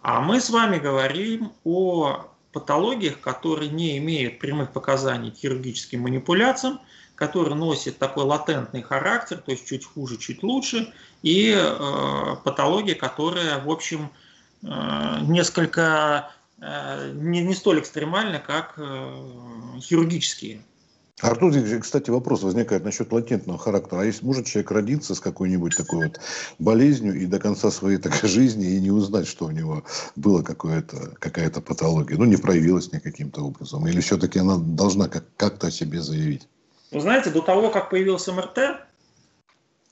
А 0.00 0.22
мы 0.22 0.40
с 0.40 0.48
вами 0.48 0.78
говорим 0.78 1.52
о 1.64 2.31
патологиях, 2.52 3.20
которые 3.20 3.70
не 3.70 3.98
имеют 3.98 4.38
прямых 4.38 4.72
показаний 4.72 5.30
к 5.30 5.36
хирургическим 5.36 6.02
манипуляциям, 6.02 6.80
которые 7.14 7.54
носят 7.54 7.98
такой 7.98 8.24
латентный 8.24 8.82
характер, 8.82 9.38
то 9.38 9.52
есть 9.52 9.66
чуть 9.66 9.84
хуже, 9.84 10.16
чуть 10.18 10.42
лучше, 10.42 10.92
и 11.22 11.54
э, 11.56 12.36
патологии, 12.44 12.94
которые, 12.94 13.58
в 13.58 13.70
общем, 13.70 14.10
э, 14.62 15.18
несколько 15.22 16.30
э, 16.60 17.12
не, 17.14 17.42
не 17.42 17.54
столь 17.54 17.80
экстремальны, 17.80 18.40
как 18.44 18.74
э, 18.76 19.78
хирургические. 19.80 20.62
Артур 21.20 21.52
кстати, 21.80 22.10
вопрос 22.10 22.42
возникает 22.42 22.84
насчет 22.84 23.12
латентного 23.12 23.58
характера. 23.58 24.00
А 24.00 24.04
если 24.04 24.24
может 24.24 24.46
человек 24.46 24.70
родиться 24.70 25.14
с 25.14 25.20
какой-нибудь 25.20 25.76
такой 25.76 26.08
вот 26.08 26.20
болезнью 26.58 27.14
и 27.14 27.26
до 27.26 27.38
конца 27.38 27.70
своей 27.70 27.98
такой 27.98 28.28
жизни 28.28 28.66
и 28.66 28.80
не 28.80 28.90
узнать, 28.90 29.28
что 29.28 29.46
у 29.46 29.50
него 29.50 29.84
какое-то, 30.42 31.14
какая-то 31.20 31.60
патология, 31.60 32.16
ну, 32.16 32.24
не 32.24 32.36
проявилась 32.36 32.92
никаким-то 32.92 33.42
образом, 33.42 33.86
или 33.86 34.00
все-таки 34.00 34.38
она 34.40 34.56
должна 34.58 35.08
как- 35.08 35.26
как-то 35.36 35.68
о 35.68 35.70
себе 35.70 36.00
заявить? 36.00 36.48
Вы 36.90 37.00
знаете, 37.00 37.30
до 37.30 37.40
того, 37.40 37.70
как 37.70 37.90
появился 37.90 38.32
МРТ, 38.32 38.58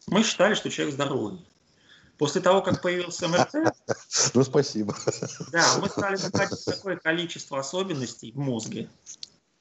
мы 0.09 0.25
считали, 0.25 0.55
что 0.55 0.69
человек 0.71 0.95
здоровый. 0.95 1.39
После 2.19 2.41
того, 2.41 2.61
как 2.61 2.83
появился 2.83 3.29
МРТ... 3.29 3.73
Ну, 4.35 4.43
спасибо. 4.43 4.95
Да, 5.53 5.79
мы 5.81 5.89
стали 5.89 6.17
находить 6.21 6.65
такое 6.65 6.97
количество 6.97 7.59
особенностей 7.59 8.33
в 8.33 8.39
мозге, 8.39 8.89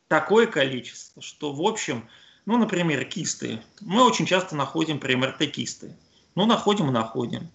такое 0.10 0.48
количество, 0.48 1.22
что, 1.22 1.54
в 1.54 1.62
общем, 1.62 2.10
ну, 2.46 2.58
например, 2.58 3.06
кисты. 3.06 3.62
Мы 3.80 4.04
очень 4.04 4.26
часто 4.26 4.56
находим 4.56 5.00
при 5.00 5.16
МРТ 5.16 5.52
кисты. 5.52 5.96
Ну, 6.36 6.46
находим 6.46 6.90
и 6.90 6.92
находим. 6.92 7.50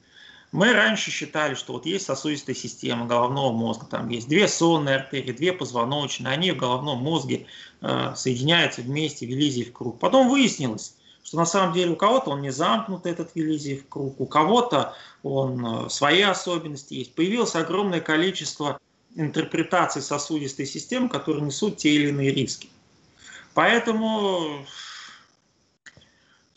Мы 0.53 0.73
раньше 0.73 1.11
считали, 1.11 1.55
что 1.55 1.73
вот 1.73 1.85
есть 1.85 2.07
сосудистая 2.07 2.55
система 2.55 3.07
головного 3.07 3.51
мозга, 3.51 3.87
там 3.87 4.09
есть 4.09 4.29
две 4.29 4.47
сонные 4.47 4.97
артерии, 4.97 5.33
две 5.33 5.53
позвоночные, 5.53 6.33
они 6.33 6.53
в 6.53 6.57
головном 6.57 6.99
мозге 6.99 7.47
э, 7.81 8.13
соединяются 8.15 8.83
вместе, 8.83 9.27
в 9.27 9.73
круг. 9.73 9.99
Потом 9.99 10.29
выяснилось, 10.29 10.95
что 11.25 11.39
на 11.39 11.45
самом 11.45 11.73
деле 11.73 11.91
у 11.91 11.97
кого-то 11.97 12.31
он 12.31 12.41
не 12.41 12.51
замкнут, 12.51 13.05
этот 13.05 13.35
Велизий 13.35 13.79
в 13.79 13.89
круг, 13.89 14.21
у 14.21 14.27
кого-то 14.27 14.95
он 15.25 15.87
э, 15.87 15.89
свои 15.91 16.23
особенности 16.23 16.95
есть. 16.95 17.17
Появилось 17.17 17.57
огромное 17.57 18.01
количество 18.01 18.79
интерпретаций 19.15 20.03
сосудистой 20.03 20.67
системы, 20.67 21.09
которые 21.09 21.45
несут 21.45 21.77
те 21.77 21.91
или 21.91 22.09
иные 22.09 22.33
риски. 22.33 22.69
Поэтому 23.55 24.67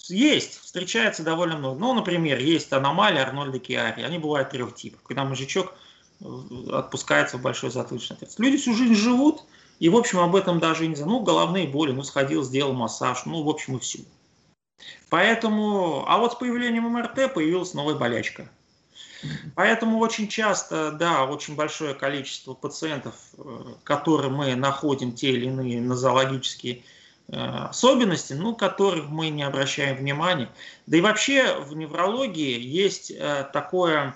есть, 0.09 0.59
встречается 0.61 1.23
довольно 1.23 1.57
много. 1.57 1.79
Ну, 1.79 1.93
например, 1.93 2.39
есть 2.39 2.71
аномалии 2.73 3.19
Арнольда 3.19 3.59
Киари. 3.59 4.01
Они 4.01 4.17
бывают 4.17 4.49
трех 4.49 4.73
типов. 4.75 5.01
Когда 5.03 5.23
мужичок 5.23 5.73
э, 6.21 6.25
отпускается 6.71 7.37
в 7.37 7.41
большой 7.41 7.69
затылочный 7.69 8.15
отряд. 8.15 8.33
Люди 8.37 8.57
всю 8.57 8.73
жизнь 8.73 8.95
живут, 8.95 9.43
и, 9.79 9.89
в 9.89 9.95
общем, 9.95 10.19
об 10.19 10.35
этом 10.35 10.59
даже 10.59 10.87
не 10.87 10.95
знают. 10.95 11.11
Ну, 11.11 11.19
головные 11.21 11.67
боли, 11.67 11.91
ну, 11.91 12.03
сходил, 12.03 12.43
сделал 12.43 12.73
массаж, 12.73 13.25
ну, 13.25 13.43
в 13.43 13.49
общем, 13.49 13.77
и 13.77 13.79
все. 13.79 13.99
Поэтому, 15.09 16.05
а 16.07 16.17
вот 16.17 16.33
с 16.33 16.35
появлением 16.35 16.83
МРТ 16.83 17.33
появилась 17.33 17.73
новая 17.73 17.95
болячка. 17.95 18.49
Поэтому 19.55 19.99
очень 19.99 20.27
часто, 20.27 20.91
да, 20.91 21.25
очень 21.25 21.55
большое 21.55 21.93
количество 21.93 22.53
пациентов, 22.53 23.15
э, 23.37 23.73
которые 23.83 24.31
мы 24.31 24.55
находим 24.55 25.13
те 25.13 25.31
или 25.31 25.45
иные 25.45 25.81
нозологические 25.81 26.83
э, 27.27 27.35
особенности, 27.35 28.33
ну, 28.33 28.55
которых 28.55 29.09
мы 29.09 29.29
не 29.29 29.43
обращаем 29.43 29.97
внимания. 29.97 30.49
Да 30.85 30.97
и 30.97 31.01
вообще 31.01 31.59
в 31.59 31.75
неврологии 31.75 32.59
есть 32.59 33.11
э, 33.11 33.49
такое 33.53 34.15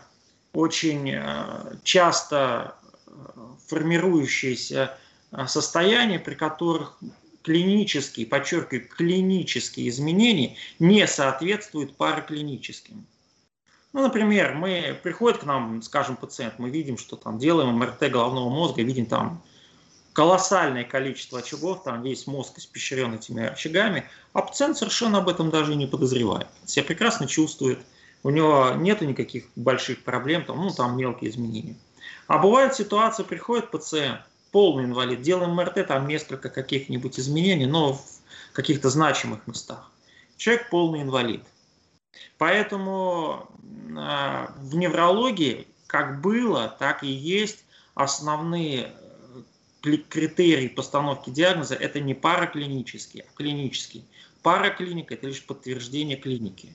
очень 0.53 1.17
часто 1.83 2.75
формирующееся 3.67 4.97
состояние, 5.47 6.19
при 6.19 6.35
которых 6.35 6.99
клинические, 7.41 8.25
подчеркиваю, 8.25 8.87
клинические 8.87 9.87
изменения 9.87 10.57
не 10.79 11.07
соответствуют 11.07 11.95
параклиническим. 11.95 13.05
Ну, 13.93 14.01
например, 14.01 14.53
мы 14.53 14.97
приходит 15.03 15.39
к 15.39 15.45
нам, 15.45 15.81
скажем, 15.81 16.15
пациент, 16.15 16.59
мы 16.59 16.69
видим, 16.69 16.97
что 16.97 17.17
там 17.17 17.37
делаем 17.37 17.75
МРТ 17.75 18.09
головного 18.09 18.49
мозга, 18.49 18.83
видим 18.83 19.05
там 19.05 19.41
колоссальное 20.13 20.83
количество 20.83 21.39
очагов, 21.39 21.83
там 21.83 22.01
весь 22.01 22.25
мозг 22.27 22.57
испещрен 22.57 23.13
этими 23.13 23.47
очагами, 23.47 24.05
а 24.33 24.41
пациент 24.41 24.77
совершенно 24.77 25.19
об 25.19 25.29
этом 25.29 25.49
даже 25.49 25.75
не 25.75 25.87
подозревает. 25.87 26.47
Себя 26.65 26.85
прекрасно 26.85 27.27
чувствует, 27.27 27.79
у 28.23 28.29
него 28.29 28.71
нет 28.75 29.01
никаких 29.01 29.45
больших 29.55 30.03
проблем, 30.03 30.45
там, 30.45 30.57
ну, 30.57 30.69
там 30.71 30.97
мелкие 30.97 31.29
изменения. 31.29 31.75
А 32.27 32.37
бывает 32.37 32.75
ситуация, 32.75 33.25
приходит 33.25 33.71
пациент, 33.71 34.21
полный 34.51 34.85
инвалид, 34.85 35.21
делаем 35.21 35.51
МРТ, 35.51 35.87
там 35.87 36.07
несколько 36.07 36.49
каких-нибудь 36.49 37.19
изменений, 37.19 37.65
но 37.65 37.93
в 37.93 38.01
каких-то 38.53 38.89
значимых 38.89 39.47
местах. 39.47 39.91
Человек 40.37 40.69
полный 40.69 41.01
инвалид. 41.01 41.43
Поэтому 42.37 43.49
а, 43.97 44.53
в 44.57 44.75
неврологии 44.75 45.67
как 45.87 46.21
было, 46.21 46.69
так 46.79 47.03
и 47.03 47.11
есть 47.11 47.65
основные 47.95 48.93
э, 49.83 49.97
критерии 50.09 50.69
постановки 50.69 51.29
диагноза– 51.29 51.75
это 51.79 51.99
не 51.99 52.13
параклинический, 52.13 53.21
а 53.21 53.35
клинический. 53.35 54.05
Параклиника– 54.41 55.13
это 55.15 55.27
лишь 55.27 55.45
подтверждение 55.45 56.15
клиники. 56.15 56.73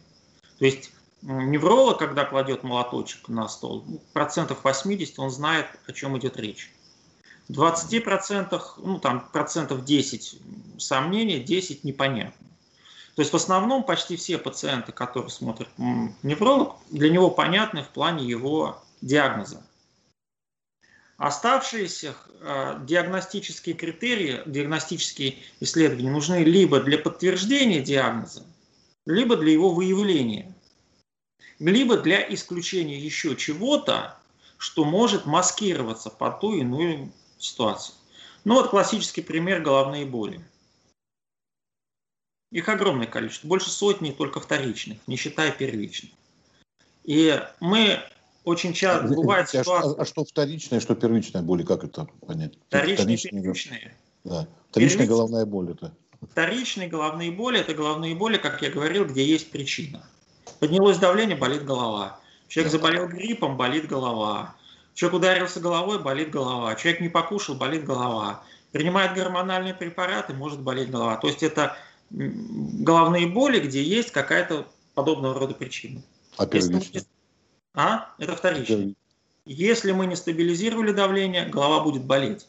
То 0.58 0.66
есть 0.66 0.92
невролог, 1.22 1.98
когда 1.98 2.24
кладет 2.24 2.62
молоточек 2.62 3.28
на 3.28 3.48
стол, 3.48 3.84
ну, 3.86 4.02
процентов 4.12 4.64
80 4.64 5.18
он 5.18 5.30
знает, 5.30 5.66
о 5.86 5.92
чем 5.92 6.18
идет 6.18 6.36
речь. 6.36 6.70
В 7.48 7.52
20 7.52 8.04
процентах, 8.04 8.78
ну 8.82 8.98
там 8.98 9.28
процентов 9.32 9.84
10 9.84 10.40
сомнений, 10.78 11.40
10 11.40 11.84
непонятно. 11.84 12.46
То 13.16 13.22
есть 13.22 13.32
в 13.32 13.36
основном 13.36 13.82
почти 13.82 14.16
все 14.16 14.36
пациенты, 14.36 14.92
которые 14.92 15.30
смотрят 15.30 15.70
невролог, 16.22 16.76
для 16.90 17.08
него 17.08 17.30
понятны 17.30 17.82
в 17.82 17.88
плане 17.88 18.28
его 18.28 18.84
диагноза. 19.00 19.66
Оставшиеся 21.16 22.14
э, 22.42 22.78
диагностические 22.84 23.74
критерии, 23.74 24.42
диагностические 24.44 25.38
исследования 25.60 26.10
нужны 26.10 26.44
либо 26.44 26.80
для 26.80 26.98
подтверждения 26.98 27.80
диагноза, 27.80 28.44
либо 29.06 29.36
для 29.36 29.50
его 29.50 29.70
выявления, 29.70 30.54
либо 31.58 31.96
для 31.96 32.20
исключения 32.34 32.98
еще 32.98 33.34
чего-то, 33.34 34.18
что 34.58 34.84
может 34.84 35.24
маскироваться 35.24 36.10
под 36.10 36.40
ту 36.40 36.54
иную 36.54 37.10
ситуацию. 37.38 37.94
Ну 38.44 38.56
вот 38.56 38.68
классический 38.68 39.22
пример 39.22 39.62
головные 39.62 40.04
боли. 40.04 40.44
Их 42.50 42.68
огромное 42.68 43.06
количество, 43.06 43.48
больше 43.48 43.70
сотни 43.70 44.12
только 44.12 44.40
вторичных, 44.40 44.98
не 45.06 45.16
считая 45.16 45.50
первичных. 45.50 46.12
И 47.04 47.40
мы 47.60 48.00
очень 48.44 48.72
часто 48.72 49.08
бывает 49.08 49.48
а, 49.48 49.58
ситуация... 49.58 49.92
А, 49.92 50.02
а 50.02 50.04
что 50.04 50.24
вторичное, 50.24 50.80
что 50.80 50.94
первичное 50.94 51.42
боли, 51.42 51.64
как 51.64 51.84
это 51.84 52.08
понять? 52.26 52.54
Вторичные, 52.68 52.96
вторичные, 52.96 53.42
первичные. 53.42 53.96
Да. 54.24 54.46
Вторичная 54.70 55.06
головная 55.06 55.44
боль 55.44 55.70
это. 55.72 55.92
Вторичные 56.30 56.88
головные 56.88 57.30
боли– 57.30 57.60
это 57.60 57.74
головные 57.74 58.14
боли, 58.14 58.36
как 58.36 58.62
я 58.62 58.70
говорил, 58.70 59.04
где 59.06 59.24
есть 59.24 59.50
причина. 59.50 60.08
Поднялось 60.60 60.98
давление– 60.98 61.36
болит 61.38 61.64
голова. 61.64 62.20
Человек 62.48 62.72
заболел 62.72 63.08
гриппом– 63.08 63.56
болит 63.58 63.86
голова. 63.86 64.54
Человек 64.94 65.18
ударился 65.18 65.60
головой– 65.60 65.98
болит 66.02 66.30
голова. 66.30 66.74
Человек 66.76 67.00
не 67.00 67.08
покушал– 67.08 67.54
болит 67.56 67.84
голова. 67.84 68.42
Принимает 68.72 69.14
гормональные 69.14 69.74
препараты– 69.74 70.32
может 70.34 70.60
болеть 70.60 70.90
голова. 70.90 71.16
То 71.16 71.26
есть 71.28 71.42
это 71.42 71.76
головные 72.10 73.26
боли, 73.26 73.60
где 73.60 73.82
есть 73.82 74.10
какая-то 74.10 74.66
подобного 74.94 75.38
рода 75.38 75.54
причина. 75.54 76.02
А 76.36 76.46
первичная? 76.46 77.04
А? 77.74 78.14
Это 78.18 78.36
вторичная. 78.36 78.94
Если 79.44 79.92
мы 79.92 80.06
не 80.06 80.16
стабилизировали 80.16 80.92
давление, 80.92 81.46
голова 81.46 81.80
будет 81.80 82.04
болеть. 82.04 82.48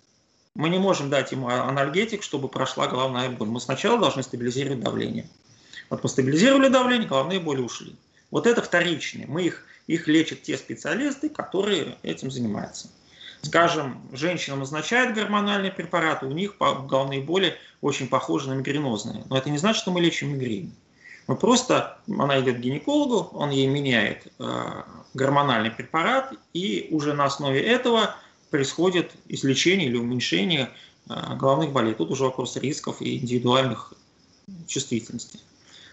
Мы 0.55 0.69
не 0.69 0.79
можем 0.79 1.11
дать 1.11 1.31
ему 1.31 1.49
анальгетик, 1.49 2.23
чтобы 2.23 2.47
прошла 2.49 2.87
головная 2.87 3.29
боль. 3.29 3.47
Мы 3.47 3.59
сначала 3.59 3.99
должны 3.99 4.23
стабилизировать 4.23 4.79
давление. 4.79 5.29
Вот 5.89 6.01
мы 6.01 6.09
стабилизировали 6.09 6.69
давление, 6.69 7.07
головные 7.07 7.39
боли 7.39 7.61
ушли. 7.61 7.95
Вот 8.31 8.47
это 8.47 8.61
вторичные. 8.61 9.27
Мы 9.27 9.43
их, 9.43 9.63
их 9.85 10.07
лечат 10.07 10.41
те 10.41 10.57
специалисты, 10.57 11.29
которые 11.29 11.97
этим 12.01 12.31
занимаются. 12.31 12.89
Скажем, 13.47 14.01
женщинам 14.11 14.59
назначают 14.59 15.15
гормональные 15.15 15.71
препараты, 15.71 16.25
у 16.25 16.31
них 16.31 16.55
головные 16.59 17.21
боли 17.21 17.55
очень 17.79 18.09
похожи 18.09 18.49
на 18.49 18.55
мигренозные. 18.55 19.23
Но 19.29 19.37
это 19.37 19.49
не 19.49 19.57
значит, 19.57 19.81
что 19.81 19.91
мы 19.91 20.01
лечим 20.01 20.33
мигрень. 20.33 20.75
Мы 21.27 21.37
просто, 21.37 21.97
она 22.07 22.41
идет 22.41 22.57
к 22.57 22.59
гинекологу, 22.59 23.29
он 23.37 23.51
ей 23.51 23.67
меняет 23.67 24.27
э, 24.37 24.83
гормональный 25.13 25.71
препарат, 25.71 26.33
и 26.53 26.89
уже 26.91 27.13
на 27.13 27.23
основе 27.23 27.61
этого 27.61 28.15
происходит 28.49 29.11
излечение 29.29 29.87
или 29.87 29.95
уменьшение 29.95 30.69
э, 31.09 31.35
головных 31.37 31.71
болей. 31.71 31.93
Тут 31.93 32.11
уже 32.11 32.25
вопрос 32.25 32.57
рисков 32.57 33.01
и 33.01 33.17
индивидуальных 33.17 33.93
чувствительностей. 34.67 35.39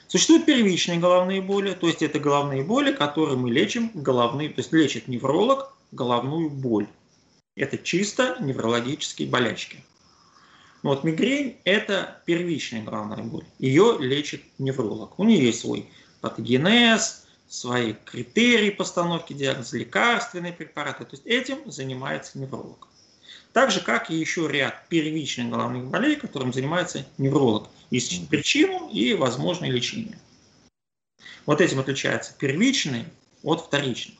Существуют 0.09 0.45
первичные 0.45 0.99
головные 0.99 1.40
боли, 1.40 1.73
то 1.73 1.87
есть 1.87 2.03
это 2.03 2.19
головные 2.19 2.64
боли, 2.64 2.90
которые 2.90 3.37
мы 3.37 3.53
лечим 3.53 3.93
головные, 3.95 4.49
то 4.49 4.61
есть 4.61 4.73
лечит 4.73 5.07
невролог 5.07 5.73
головную 5.93 6.51
боль. 6.51 6.88
Это 7.57 7.79
чисто 7.79 8.37
неврологические 8.40 9.29
болячки. 9.29 9.85
Но 10.83 10.90
вот 10.90 11.05
мигрень– 11.05 11.59
это 11.64 12.21
первичная 12.27 12.83
головная 12.83 13.23
боль. 13.23 13.45
Ее 13.59 13.97
лечит 14.01 14.43
невролог. 14.59 15.19
У 15.19 15.25
нее 15.25 15.47
есть 15.47 15.61
свой 15.61 15.88
патогенез, 16.21 17.27
свои 17.49 17.95
критерии 18.05 18.71
постановки 18.71 19.33
диагноза, 19.33 19.79
лекарственные 19.79 20.53
препараты. 20.53 21.05
То 21.05 21.17
есть 21.17 21.27
этим 21.27 21.71
занимается 21.71 22.38
невролог. 22.38 22.88
Так 23.52 23.71
же, 23.71 23.81
как 23.81 24.11
и 24.11 24.17
еще 24.17 24.48
ряд 24.48 24.88
первичных 24.88 25.48
головных 25.48 25.85
болей, 25.85 26.17
которым 26.17 26.52
занимается 26.52 27.07
невролог. 27.19 27.69
Исчислить 27.90 28.29
причину 28.29 28.90
и 28.90 29.15
возможное 29.15 29.71
лечение. 29.71 30.19
Вот 31.46 31.61
этим 31.61 31.79
отличается 31.79 32.35
первичный 32.37 33.05
от 33.44 33.61
вторичных. 33.61 34.19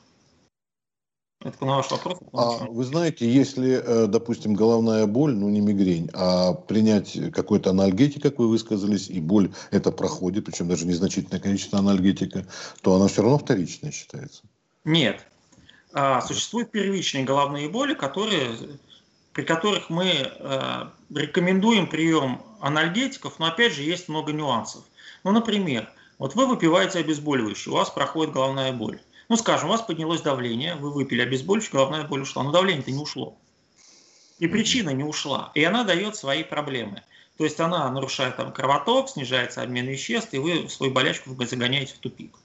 Это 1.45 1.66
на 1.66 1.76
ваш 1.76 1.90
вопрос. 1.90 2.18
А, 2.32 2.64
вы 2.68 2.84
знаете, 2.84 3.30
если, 3.30 3.72
э, 3.72 4.07
допустим, 4.07 4.55
головная 4.55 5.07
боль, 5.07 5.34
ну 5.34 5.51
не 5.51 5.61
мигрень, 5.61 6.09
а 6.14 6.55
принять 6.55 7.18
какой-то 7.32 7.70
анальгетик, 7.70 8.22
как 8.22 8.38
вы 8.38 8.49
высказались, 8.49 9.11
и 9.11 9.20
боль 9.20 9.53
это 9.70 9.92
проходит, 9.92 10.47
причем 10.47 10.68
даже 10.68 10.86
незначительное 10.86 11.40
количество 11.40 11.78
анальгетика, 11.78 12.47
то 12.80 12.95
она 12.95 13.09
все 13.09 13.20
равно 13.20 13.36
вторичная 13.36 13.92
считается? 13.92 14.42
Нет. 14.84 15.26
А, 15.92 16.22
существуют 16.22 16.70
первичные 16.70 17.24
головные 17.24 17.68
боли, 17.68 17.92
которые, 17.92 18.57
при 19.34 19.42
которых 19.42 19.90
мы 19.90 20.07
э, 20.09 20.84
рекомендуем 21.14 21.88
прием 21.88 22.40
анальгетиков, 22.61 23.38
но 23.38 23.47
опять 23.47 23.74
же 23.74 23.82
есть 23.82 24.09
много 24.09 24.32
нюансов. 24.32 24.82
Ну, 25.24 25.32
например, 25.32 25.90
вот 26.18 26.34
вы 26.36 26.47
выпиваете 26.47 27.01
обезболивающее, 27.01 27.72
у 27.72 27.76
вас 27.76 27.90
проходит 27.90 28.32
головная 28.32 28.72
боль. 28.72 28.99
Ну, 29.29 29.37
скажем, 29.37 29.68
у 29.68 29.72
вас 29.72 29.83
поднялось 29.83 30.20
давление, 30.20 30.75
вы 30.75 30.93
выпили 30.93 31.22
обезболивающее, 31.22 31.72
головная 31.72 32.05
боль 32.05 32.22
ушла, 32.22 32.43
но 32.43 32.53
давление-то 32.53 32.91
не 32.91 32.99
ушло. 32.99 33.37
И 34.39 34.47
причина 34.47 34.91
не 34.91 35.05
ушла, 35.05 35.51
и 35.55 35.64
она 35.64 35.85
дает 35.85 36.16
свои 36.16 36.45
проблемы. 36.45 37.03
То 37.39 37.45
есть 37.45 37.59
она 37.59 37.91
нарушает 37.91 38.37
там 38.37 38.53
кровоток, 38.53 39.09
снижается 39.09 39.62
обмен 39.62 39.87
веществ, 39.87 40.35
и 40.35 40.39
вы 40.39 40.68
свою 40.68 40.93
болячку 40.93 41.35
загоняете 41.45 41.95
в 41.95 41.99
тупик. 41.99 42.37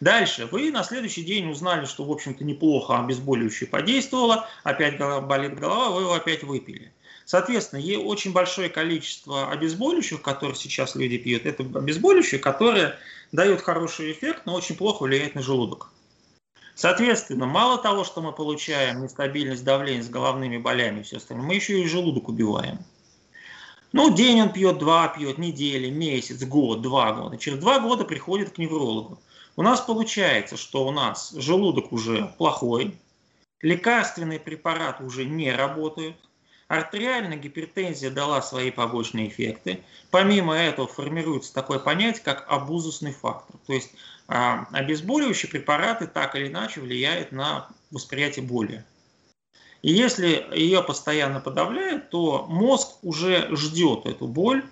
Дальше. 0.00 0.46
Вы 0.46 0.70
на 0.70 0.84
следующий 0.84 1.22
день 1.22 1.48
узнали, 1.50 1.86
что, 1.86 2.04
в 2.04 2.10
общем-то, 2.10 2.44
неплохо 2.44 2.98
обезболивающее 2.98 3.68
подействовало, 3.68 4.48
опять 4.62 4.98
болит 4.98 5.58
голова, 5.58 5.90
вы 5.90 6.02
его 6.02 6.12
опять 6.12 6.42
выпили. 6.42 6.92
Соответственно, 7.24 7.80
есть 7.80 8.04
очень 8.04 8.32
большое 8.32 8.68
количество 8.68 9.50
обезболивающих, 9.50 10.22
которые 10.22 10.56
сейчас 10.56 10.94
люди 10.94 11.18
пьют. 11.18 11.46
Это 11.46 11.62
обезболивающие, 11.62 12.38
которые 12.38 12.98
дают 13.32 13.62
хороший 13.62 14.12
эффект, 14.12 14.42
но 14.44 14.54
очень 14.54 14.76
плохо 14.76 15.04
влияют 15.04 15.34
на 15.34 15.42
желудок. 15.42 15.90
Соответственно, 16.76 17.46
мало 17.46 17.78
того, 17.78 18.04
что 18.04 18.20
мы 18.20 18.32
получаем 18.32 19.02
нестабильность 19.02 19.64
давления 19.64 20.02
с 20.02 20.10
головными 20.10 20.58
болями 20.58 21.00
и 21.00 21.02
все 21.04 21.16
остальное, 21.16 21.46
мы 21.46 21.54
еще 21.54 21.80
и 21.80 21.88
желудок 21.88 22.28
убиваем. 22.28 22.80
Ну, 23.92 24.14
день 24.14 24.42
он 24.42 24.52
пьет, 24.52 24.76
два 24.76 25.08
пьет, 25.08 25.38
недели, 25.38 25.88
месяц, 25.88 26.44
год, 26.44 26.82
два 26.82 27.14
года. 27.14 27.38
Через 27.38 27.60
два 27.60 27.80
года 27.80 28.04
приходит 28.04 28.50
к 28.50 28.58
неврологу. 28.58 29.18
У 29.56 29.62
нас 29.62 29.80
получается, 29.80 30.58
что 30.58 30.86
у 30.86 30.90
нас 30.90 31.30
желудок 31.30 31.92
уже 31.92 32.34
плохой, 32.36 32.94
лекарственные 33.62 34.38
препараты 34.38 35.02
уже 35.02 35.24
не 35.24 35.50
работают, 35.50 36.16
артериальная 36.68 37.38
гипертензия 37.38 38.10
дала 38.10 38.42
свои 38.42 38.70
побочные 38.70 39.28
эффекты. 39.28 39.82
Помимо 40.10 40.52
этого 40.52 40.86
формируется 40.86 41.54
такое 41.54 41.78
понятие, 41.78 42.22
как 42.22 42.44
абузусный 42.50 43.12
фактор. 43.12 43.56
То 43.66 43.72
есть 43.72 43.92
обезболивающие 44.26 45.50
препараты 45.50 46.06
так 46.06 46.34
или 46.34 46.48
иначе 46.48 46.80
влияют 46.80 47.32
на 47.32 47.68
восприятие 47.90 48.44
боли. 48.44 48.84
И 49.82 49.92
если 49.92 50.46
ее 50.52 50.82
постоянно 50.82 51.40
подавляют, 51.40 52.10
то 52.10 52.46
мозг 52.48 52.96
уже 53.02 53.54
ждет 53.54 54.06
эту 54.06 54.26
боль, 54.26 54.64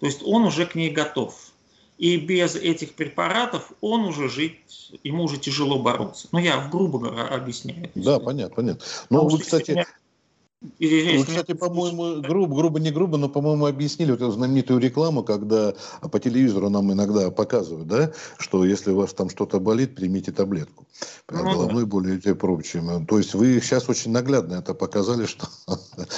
то 0.00 0.06
есть 0.06 0.22
он 0.24 0.44
уже 0.44 0.64
к 0.66 0.74
ней 0.74 0.90
готов. 0.90 1.50
И 1.98 2.16
без 2.16 2.56
этих 2.56 2.94
препаратов 2.94 3.72
он 3.80 4.04
уже 4.04 4.28
жить, 4.28 4.90
ему 5.04 5.24
уже 5.24 5.38
тяжело 5.38 5.78
бороться. 5.78 6.28
Ну, 6.32 6.38
я 6.38 6.66
грубо 6.68 7.28
объясняю. 7.28 7.90
Да, 7.94 8.18
понятно, 8.18 8.54
понятно. 8.54 8.84
Ну, 9.10 9.28
вы, 9.28 9.38
кстати, 9.38 9.86
вы, 10.78 11.24
кстати, 11.24 11.52
по-моему, 11.52 12.22
грубо, 12.22 12.56
грубо, 12.56 12.80
не 12.80 12.90
грубо, 12.90 13.16
но, 13.16 13.28
по-моему, 13.28 13.66
объяснили 13.66 14.10
вот 14.10 14.20
эту 14.20 14.30
знаменитую 14.30 14.80
рекламу, 14.80 15.22
когда 15.22 15.74
по 16.10 16.18
телевизору 16.18 16.70
нам 16.70 16.92
иногда 16.92 17.30
показывают, 17.30 17.86
да, 17.86 18.12
что 18.38 18.64
если 18.64 18.90
у 18.90 18.96
вас 18.96 19.12
там 19.12 19.30
что-то 19.30 19.60
болит, 19.60 19.94
примите 19.94 20.32
таблетку. 20.32 20.86
Ну, 21.30 21.42
головной 21.42 21.82
да. 21.82 21.88
боли 21.88 22.20
и 22.24 22.32
прочим. 22.34 23.06
То 23.06 23.18
есть 23.18 23.34
вы 23.34 23.60
сейчас 23.60 23.88
очень 23.88 24.10
наглядно 24.10 24.54
это 24.54 24.74
показали, 24.74 25.26
что... 25.26 25.48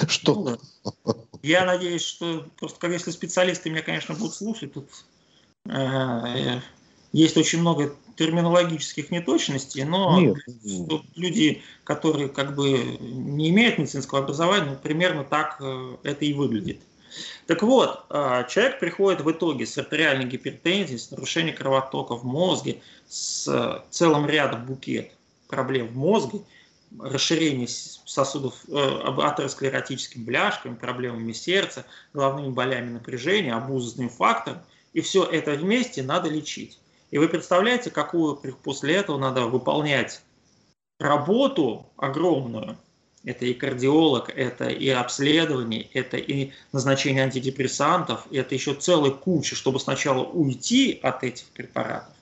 что... 0.07 0.59
Ну, 0.85 1.17
Я 1.43 1.65
надеюсь, 1.65 2.03
что 2.03 2.47
просто 2.59 2.89
если 2.89 3.11
специалисты 3.11 3.71
меня, 3.71 3.83
конечно, 3.83 4.15
будут 4.15 4.35
слушать, 4.35 4.73
тут 4.73 4.89
э, 5.69 6.61
есть 7.13 7.37
очень 7.37 7.61
много 7.61 7.93
терминологических 8.17 9.11
неточностей, 9.11 9.85
но 9.85 10.21
Нет. 10.21 10.37
люди, 11.15 11.63
которые 11.85 12.29
как 12.29 12.55
бы 12.55 12.97
не 13.01 13.51
имеют 13.51 13.79
медицинского 13.79 14.23
образования, 14.23 14.71
ну, 14.71 14.77
примерно 14.77 15.25
так 15.25 15.59
э, 15.61 15.97
это 16.03 16.25
и 16.25 16.33
выглядит. 16.33 16.81
Так 17.47 17.63
вот, 17.63 18.05
э, 18.11 18.45
человек 18.49 18.81
приходит 18.81 19.21
в 19.21 19.31
итоге 19.31 19.67
с 19.67 19.77
артериальной 19.79 20.25
гипертензией, 20.25 20.99
с 20.99 21.11
нарушением 21.11 21.57
кровотока 21.57 22.17
в 22.17 22.25
мозге, 22.25 22.81
с 23.09 23.85
целым 23.91 24.27
рядом 24.27 24.67
букет 24.67 25.13
проблем 25.49 25.89
в 25.89 25.97
мозге, 25.97 26.41
расширение 26.99 27.69
сосудов 27.69 28.55
э, 28.69 29.01
атеросклеротическими 29.23 30.25
бляшками, 30.25 30.75
проблемами 30.75 31.33
сердца, 31.33 31.85
головными 32.13 32.53
болями 32.53 32.91
напряжения, 32.91 33.55
абузусным 33.55 34.09
фактором. 34.09 34.61
И 34.93 35.01
все 35.01 35.25
это 35.25 35.53
вместе 35.53 36.03
надо 36.03 36.29
лечить. 36.29 36.79
И 37.11 37.19
вы 37.19 37.29
представляете, 37.29 37.91
какую 37.91 38.37
после 38.37 38.97
этого 38.97 39.19
надо 39.19 39.43
выполнять 39.47 40.23
работу 40.99 41.87
огромную. 41.97 42.77
Это 43.25 43.45
и 43.45 43.55
кардиолог, 43.55 44.31
это 44.31 44.69
и 44.69 44.89
обследование, 44.89 45.89
это 45.93 46.17
и 46.17 46.53
назначение 46.73 47.25
антидепрессантов, 47.25 48.27
это 48.31 48.55
еще 48.55 48.75
целая 48.75 49.11
куча, 49.11 49.57
чтобы 49.57 49.81
сначала 49.81 50.23
уйти 50.23 51.01
от 51.03 51.25
этих 51.25 51.47
препаратов, 51.47 52.15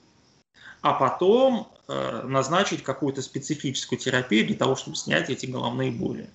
а 0.81 0.95
потом 0.95 1.69
э, 1.89 2.23
назначить 2.25 2.83
какую-то 2.83 3.21
специфическую 3.21 3.99
терапию 3.99 4.47
для 4.47 4.57
того, 4.57 4.77
чтобы 4.77 4.97
снять 4.97 5.29
эти 5.29 5.45
головные 5.45 5.91
боли. 5.91 6.31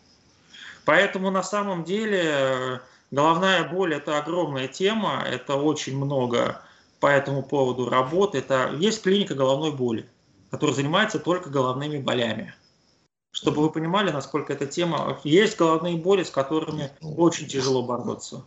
Поэтому 0.85 1.31
на 1.31 1.41
самом 1.41 1.83
деле 1.83 2.21
э, 2.23 2.79
головная 3.09 3.67
боль– 3.67 3.93
это 3.95 4.19
огромная 4.19 4.67
тема, 4.67 5.25
это 5.27 5.55
очень 5.55 5.97
много 5.97 6.61
по 6.99 7.07
этому 7.07 7.43
поводу 7.43 7.89
работы. 7.89 8.39
Это 8.39 8.75
есть 8.77 9.01
клиника 9.01 9.35
головной 9.35 9.71
боли, 9.71 10.07
которая 10.51 10.75
занимается 10.75 11.19
только 11.19 11.49
головными 11.49 11.97
болями. 11.97 12.53
Чтобы 13.31 13.61
вы 13.61 13.69
понимали, 13.69 14.11
насколько 14.11 14.53
эта 14.53 14.65
тема... 14.65 15.19
Есть 15.23 15.57
головные 15.57 15.97
боли, 15.97 16.23
с 16.23 16.31
которыми 16.31 16.91
очень 17.01 17.47
тяжело 17.47 17.83
бороться. 17.83 18.43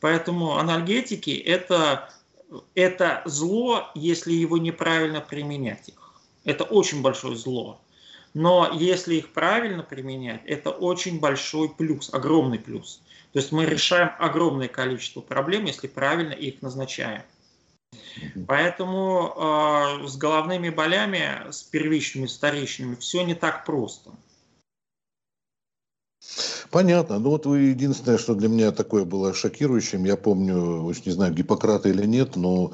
Поэтому 0.00 0.56
анальгетики 0.56 1.30
это,– 1.30 2.08
это 2.74 3.22
зло, 3.26 3.90
если 3.94 4.32
его 4.32 4.58
неправильно 4.58 5.20
применять. 5.20 5.88
Их. 5.88 6.12
Это 6.44 6.64
очень 6.64 7.02
большое 7.02 7.36
зло. 7.36 7.78
Но 8.34 8.70
если 8.72 9.16
их 9.16 9.32
правильно 9.32 9.82
применять, 9.82 10.40
это 10.46 10.70
очень 10.70 11.20
большой 11.20 11.68
плюс, 11.68 12.12
огромный 12.12 12.58
плюс. 12.58 13.02
То 13.32 13.38
есть 13.38 13.52
мы 13.52 13.66
решаем 13.66 14.10
огромное 14.18 14.68
количество 14.68 15.20
проблем, 15.20 15.66
если 15.66 15.86
правильно 15.86 16.32
их 16.32 16.62
назначаем. 16.62 17.22
Поэтому 18.46 19.32
э, 20.04 20.08
с 20.08 20.16
головными 20.16 20.70
болями, 20.70 21.50
с 21.50 21.62
первичными, 21.62 22.26
с 22.26 22.36
вторичными, 22.36 22.94
все 22.96 23.24
не 23.24 23.34
так 23.34 23.64
просто. 23.64 24.12
Понятно. 26.70 27.18
Ну 27.18 27.30
вот 27.30 27.46
вы 27.46 27.58
единственное, 27.58 28.16
что 28.16 28.34
для 28.34 28.48
меня 28.48 28.70
такое 28.70 29.04
было 29.04 29.34
шокирующим, 29.34 30.04
я 30.04 30.16
помню, 30.16 30.84
уж 30.84 31.04
не 31.04 31.12
знаю, 31.12 31.34
Гиппократа 31.34 31.88
или 31.88 32.06
нет, 32.06 32.36
но 32.36 32.72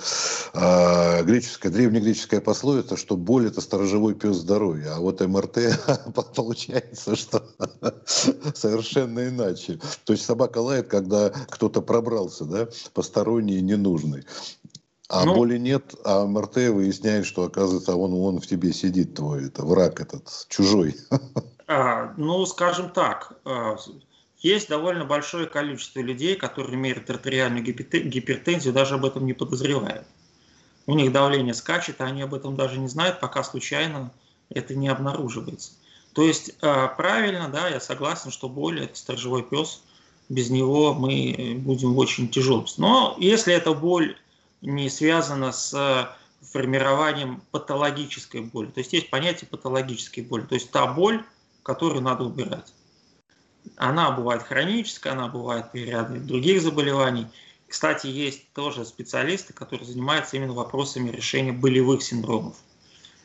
э, 0.54 1.24
греческая, 1.24 1.72
древнегреческая 1.72 2.40
пословица, 2.40 2.96
что 2.96 3.16
боль 3.16 3.48
это 3.48 3.60
сторожевой 3.60 4.14
пес 4.14 4.36
здоровья, 4.36 4.94
а 4.94 5.00
вот 5.00 5.20
МРТ 5.20 5.58
получается, 6.36 7.16
что 7.16 7.42
совершенно 8.54 9.26
иначе. 9.28 9.80
То 10.04 10.12
есть 10.12 10.24
собака 10.24 10.58
лает, 10.58 10.86
когда 10.88 11.30
кто-то 11.30 11.80
пробрался, 11.80 12.44
да, 12.44 12.68
посторонний, 12.94 13.60
ненужный. 13.60 14.24
А 15.08 15.24
ну, 15.24 15.34
боли 15.34 15.56
нет, 15.56 15.94
а 16.04 16.26
МРТ 16.26 16.56
выясняет, 16.56 17.24
что, 17.24 17.44
оказывается, 17.44 17.96
он, 17.96 18.12
он 18.12 18.40
в 18.40 18.46
тебе 18.46 18.74
сидит 18.74 19.14
твой, 19.14 19.46
это 19.46 19.64
враг 19.64 20.00
этот, 20.00 20.46
чужой. 20.48 20.96
А, 21.70 22.14
ну, 22.16 22.46
скажем 22.46 22.90
так, 22.90 23.32
а, 23.44 23.76
есть 24.38 24.68
довольно 24.68 25.04
большое 25.04 25.46
количество 25.46 26.00
людей, 26.00 26.34
которые 26.34 26.76
имеют 26.76 27.10
артериальную 27.10 27.62
гипертензию, 27.62 28.72
даже 28.72 28.94
об 28.94 29.04
этом 29.04 29.26
не 29.26 29.32
подозревают. 29.32 30.06
У 30.86 30.94
них 30.94 31.12
давление 31.12 31.54
скачет, 31.54 32.00
а 32.00 32.04
они 32.04 32.22
об 32.22 32.32
этом 32.32 32.56
даже 32.56 32.78
не 32.78 32.88
знают, 32.88 33.20
пока 33.20 33.42
случайно 33.42 34.10
это 34.48 34.74
не 34.74 34.88
обнаруживается. 34.88 35.72
То 36.12 36.22
есть 36.22 36.54
а, 36.62 36.88
правильно, 36.88 37.48
да, 37.48 37.68
я 37.68 37.80
согласен, 37.80 38.30
что 38.30 38.48
боль– 38.48 38.80
это 38.84 38.96
сторожевой 38.96 39.42
пес, 39.42 39.82
без 40.28 40.50
него 40.50 40.94
мы 40.94 41.56
будем 41.58 41.96
очень 41.96 42.28
тяжелым. 42.28 42.66
Но 42.76 43.16
если 43.18 43.54
эта 43.54 43.72
боль 43.72 44.16
не 44.60 44.90
связано 44.90 45.52
с 45.52 45.74
э, 45.74 46.46
формированием 46.46 47.42
патологической 47.50 48.42
боли. 48.42 48.66
То 48.66 48.78
есть 48.78 48.92
есть 48.92 49.10
понятие 49.10 49.48
патологической 49.48 50.22
боли, 50.22 50.42
то 50.42 50.54
есть 50.54 50.70
та 50.70 50.86
боль, 50.86 51.24
которую 51.62 52.02
надо 52.02 52.24
убирать. 52.24 52.72
Она 53.76 54.10
бывает 54.10 54.42
хроническая, 54.42 55.12
она 55.12 55.28
бывает 55.28 55.72
при 55.72 55.84
ряде 55.84 56.18
других 56.18 56.62
заболеваний. 56.62 57.26
Кстати, 57.66 58.06
есть 58.06 58.50
тоже 58.52 58.84
специалисты, 58.84 59.52
которые 59.52 59.86
занимаются 59.86 60.36
именно 60.36 60.54
вопросами 60.54 61.10
решения 61.10 61.52
болевых 61.52 62.02
синдромов. 62.02 62.56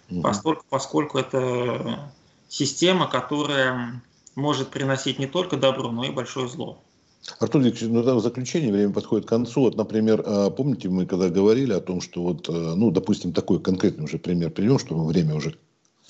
Угу. 0.09 0.21
Поскольку, 0.21 0.65
поскольку 0.69 1.17
это 1.17 2.11
система, 2.49 3.07
которая 3.07 4.01
может 4.35 4.69
приносить 4.69 5.17
не 5.17 5.27
только 5.27 5.55
добро, 5.55 5.91
но 5.91 6.03
и 6.03 6.11
большое 6.11 6.49
зло. 6.49 6.83
Артур 7.39 7.61
Викторович, 7.61 7.93
ну 7.93 8.03
да, 8.03 8.15
в 8.15 8.21
заключение 8.21 8.71
время 8.71 8.93
подходит 8.93 9.25
к 9.25 9.29
концу. 9.29 9.61
Вот, 9.61 9.75
например, 9.75 10.23
а, 10.25 10.49
помните, 10.49 10.89
мы 10.89 11.05
когда 11.05 11.29
говорили 11.29 11.73
о 11.73 11.79
том, 11.79 12.01
что 12.01 12.21
вот, 12.23 12.49
э, 12.49 12.51
ну, 12.51 12.91
допустим, 12.91 13.33
такой 13.33 13.61
конкретный 13.61 14.05
уже 14.05 14.19
пример 14.19 14.51
приведем, 14.51 14.79
что 14.79 15.01
время 15.05 15.35
уже 15.35 15.55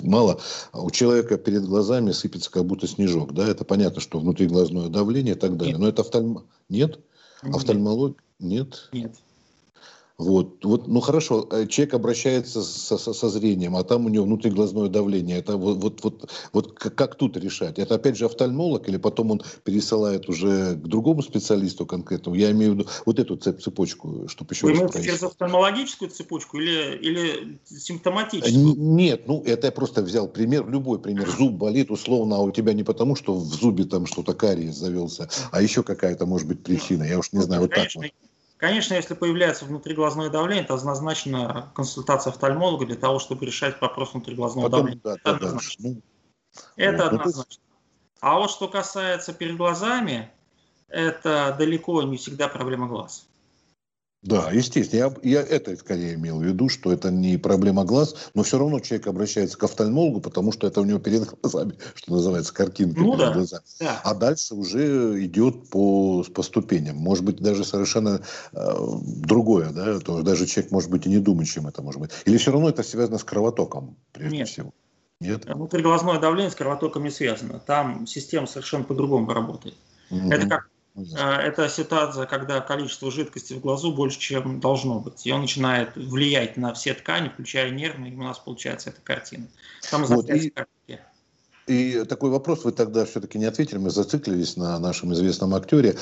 мало, 0.02 0.40
а 0.72 0.82
у 0.82 0.90
человека 0.90 1.38
перед 1.38 1.66
глазами 1.66 2.12
сыпется 2.12 2.50
как 2.52 2.66
будто 2.66 2.88
снежок, 2.88 3.34
да, 3.34 3.48
это 3.48 3.64
понятно, 3.64 4.02
что 4.02 4.20
внутриглазное 4.20 4.90
давление 4.90 5.36
и 5.36 5.38
так 5.38 5.56
далее, 5.56 5.74
Нет. 5.74 5.82
но 5.82 5.88
это 5.88 6.02
офтальм... 6.02 6.46
Нет? 6.70 7.00
Нет. 7.44 7.56
Офтальмология? 7.56 8.18
Нет? 8.40 8.90
Нет. 8.92 9.14
Вот, 10.24 10.64
вот, 10.64 10.88
ну 10.88 11.02
хорошо, 11.02 11.48
э, 11.52 11.68
человек 11.68 11.94
обращается 11.96 12.62
со, 12.64 12.98
со, 12.98 13.14
со 13.14 13.30
зрением, 13.30 13.76
а 13.76 13.84
там 13.84 14.06
у 14.06 14.10
него 14.10 14.26
внутриглазное 14.26 14.88
давление. 14.88 15.38
Это 15.38 15.58
вот, 15.58 15.78
вот, 15.78 16.04
вот, 16.04 16.32
вот 16.54 16.80
как, 16.80 16.96
как 16.96 17.16
тут 17.16 17.36
решать? 17.36 17.78
Это 17.78 17.96
опять 17.96 18.18
же 18.18 18.26
офтальмолог 18.26 18.88
или 18.88 18.98
потом 18.98 19.32
он 19.32 19.42
пересылает 19.64 20.30
уже 20.30 20.76
к 20.76 20.88
другому 20.88 21.22
специалисту 21.22 21.86
конкретному? 21.86 22.38
Я 22.38 22.52
имею 22.52 22.72
в 22.72 22.76
виду 22.76 22.90
вот 23.06 23.20
эту 23.20 23.36
цеп 23.36 23.62
цепочку, 23.62 24.28
чтобы 24.30 24.54
еще 24.54 24.68
Вы 24.68 24.80
раз 24.80 24.94
через 24.94 25.24
офтальмологическую 25.24 26.10
цепочку 26.10 26.58
или, 26.58 26.96
или 26.98 27.60
симптоматическую? 27.66 28.76
Нет, 28.78 29.28
ну 29.28 29.44
это 29.46 29.68
я 29.68 29.72
просто 29.72 30.02
взял 30.04 30.30
пример, 30.30 30.70
любой 30.70 31.00
пример. 31.00 31.30
Зуб 31.30 31.54
болит 31.54 31.92
условно, 31.92 32.38
а 32.38 32.40
у 32.40 32.52
тебя 32.52 32.72
не 32.74 32.84
потому, 32.84 33.16
что 33.18 33.36
в 33.36 33.54
зубе 33.54 33.84
там 33.84 34.06
что-то 34.06 34.34
кариес 34.34 34.76
завелся, 34.76 35.30
а 35.52 35.62
еще 35.62 35.84
какая-то 35.84 36.26
может 36.26 36.48
быть 36.48 36.64
причина. 36.64 37.04
Я 37.04 37.20
уж 37.20 37.34
не 37.34 37.42
знаю, 37.42 37.64
вот 37.64 37.72
так 37.72 37.90
вот. 37.96 38.06
Конечно, 38.64 38.94
если 38.94 39.14
появляется 39.14 39.66
внутриглазное 39.66 40.30
давление, 40.30 40.64
то 40.64 40.76
однозначно 40.76 41.70
консультация 41.76 42.32
офтальмолога 42.32 42.86
для 42.86 42.96
того, 42.96 43.20
чтобы 43.20 43.46
решать 43.46 43.82
вопрос 43.82 44.14
внутриглазного 44.14 44.68
Потом, 44.68 44.80
давления. 44.80 45.02
Да, 45.04 45.16
это 45.16 45.22
да, 45.26 45.32
однозначно. 45.32 45.90
Да. 45.90 46.02
Это 46.78 46.98
ну, 46.98 47.06
однозначно. 47.18 47.64
А 48.22 48.40
вот 48.40 48.52
что 48.52 48.70
касается 48.70 49.34
перед 49.34 49.58
глазами, 49.58 50.32
это 50.88 51.54
далеко 51.60 52.04
не 52.04 52.16
всегда 52.16 52.48
проблема 52.48 52.88
глаз. 52.88 53.28
Да, 54.24 54.50
естественно. 54.52 55.14
Я, 55.22 55.40
я 55.40 55.42
это 55.42 55.76
скорее 55.76 56.14
имел 56.14 56.40
в 56.40 56.44
виду, 56.44 56.70
что 56.70 56.94
это 56.94 57.12
не 57.12 57.38
проблема 57.38 57.84
глаз, 57.84 58.16
но 58.34 58.44
все 58.44 58.58
равно 58.58 58.80
человек 58.80 59.08
обращается 59.08 59.58
к 59.58 59.64
офтальмологу, 59.64 60.22
потому 60.22 60.54
что 60.54 60.66
это 60.66 60.80
у 60.80 60.86
него 60.86 61.00
перед 61.00 61.26
глазами, 61.26 61.74
что 61.96 62.14
называется, 62.14 62.54
картинка 62.54 63.02
ну, 63.02 63.18
перед 63.18 63.20
да, 63.20 63.34
глазами. 63.34 63.64
Да. 63.82 64.02
А 64.04 64.14
дальше 64.14 64.56
уже 64.56 65.26
идет 65.26 65.70
по, 65.70 66.24
по 66.24 66.42
ступеням. 66.42 66.96
Может 66.96 67.26
быть, 67.26 67.42
даже 67.42 67.66
совершенно 67.66 68.22
э, 68.54 68.74
другое, 69.04 69.72
да, 69.72 70.00
то 70.00 70.22
даже 70.22 70.46
человек 70.46 70.72
может 70.72 70.90
быть 70.90 71.06
и 71.06 71.10
не 71.10 71.20
думает, 71.20 71.50
чем 71.50 71.68
это 71.68 71.82
может 71.82 72.00
быть. 72.00 72.12
Или 72.24 72.38
все 72.38 72.52
равно 72.52 72.70
это 72.70 72.82
связано 72.82 73.18
с 73.18 73.26
кровотоком, 73.26 73.98
прежде 74.14 74.38
Нет. 74.38 74.48
всего. 74.48 74.74
Нет? 75.20 75.46
Внутриглазное 75.46 76.20
давление 76.20 76.52
с 76.52 76.56
кровотоком 76.56 77.04
не 77.04 77.10
связано. 77.10 77.60
Там 77.60 78.08
система 78.08 78.48
совершенно 78.48 78.86
по-другому 78.86 79.32
работает. 79.34 79.76
Mm-hmm. 80.12 80.34
Это 80.34 80.48
как 80.48 80.62
а, 80.62 80.73
это 80.96 81.70
ситуация, 81.70 82.26
когда 82.26 82.62
количество 82.62 83.12
жидкости 83.12 83.54
в 83.54 83.62
глазу 83.62 83.92
больше, 83.92 84.20
чем 84.20 84.60
должно 84.60 85.00
быть. 85.00 85.26
И 85.26 85.32
он 85.32 85.42
начинает 85.42 85.96
влиять 85.96 86.56
на 86.56 86.74
все 86.74 86.94
ткани, 86.94 87.30
включая 87.30 87.72
нервные, 87.72 88.14
и 88.14 88.16
у 88.16 88.24
нас 88.24 88.38
получается 88.38 88.92
эта 88.92 89.02
картина. 89.02 89.48
Там 89.90 90.06
вот, 90.06 90.30
и, 90.30 90.54
и 91.66 92.04
такой 92.04 92.30
вопрос 92.30 92.66
вы 92.66 92.74
тогда 92.74 93.06
все-таки 93.06 93.40
не 93.40 93.46
ответили, 93.46 93.78
мы 93.78 93.90
зациклились 93.90 94.58
на 94.58 94.78
нашем 94.80 95.14
известном 95.14 95.56
актере. 95.56 95.96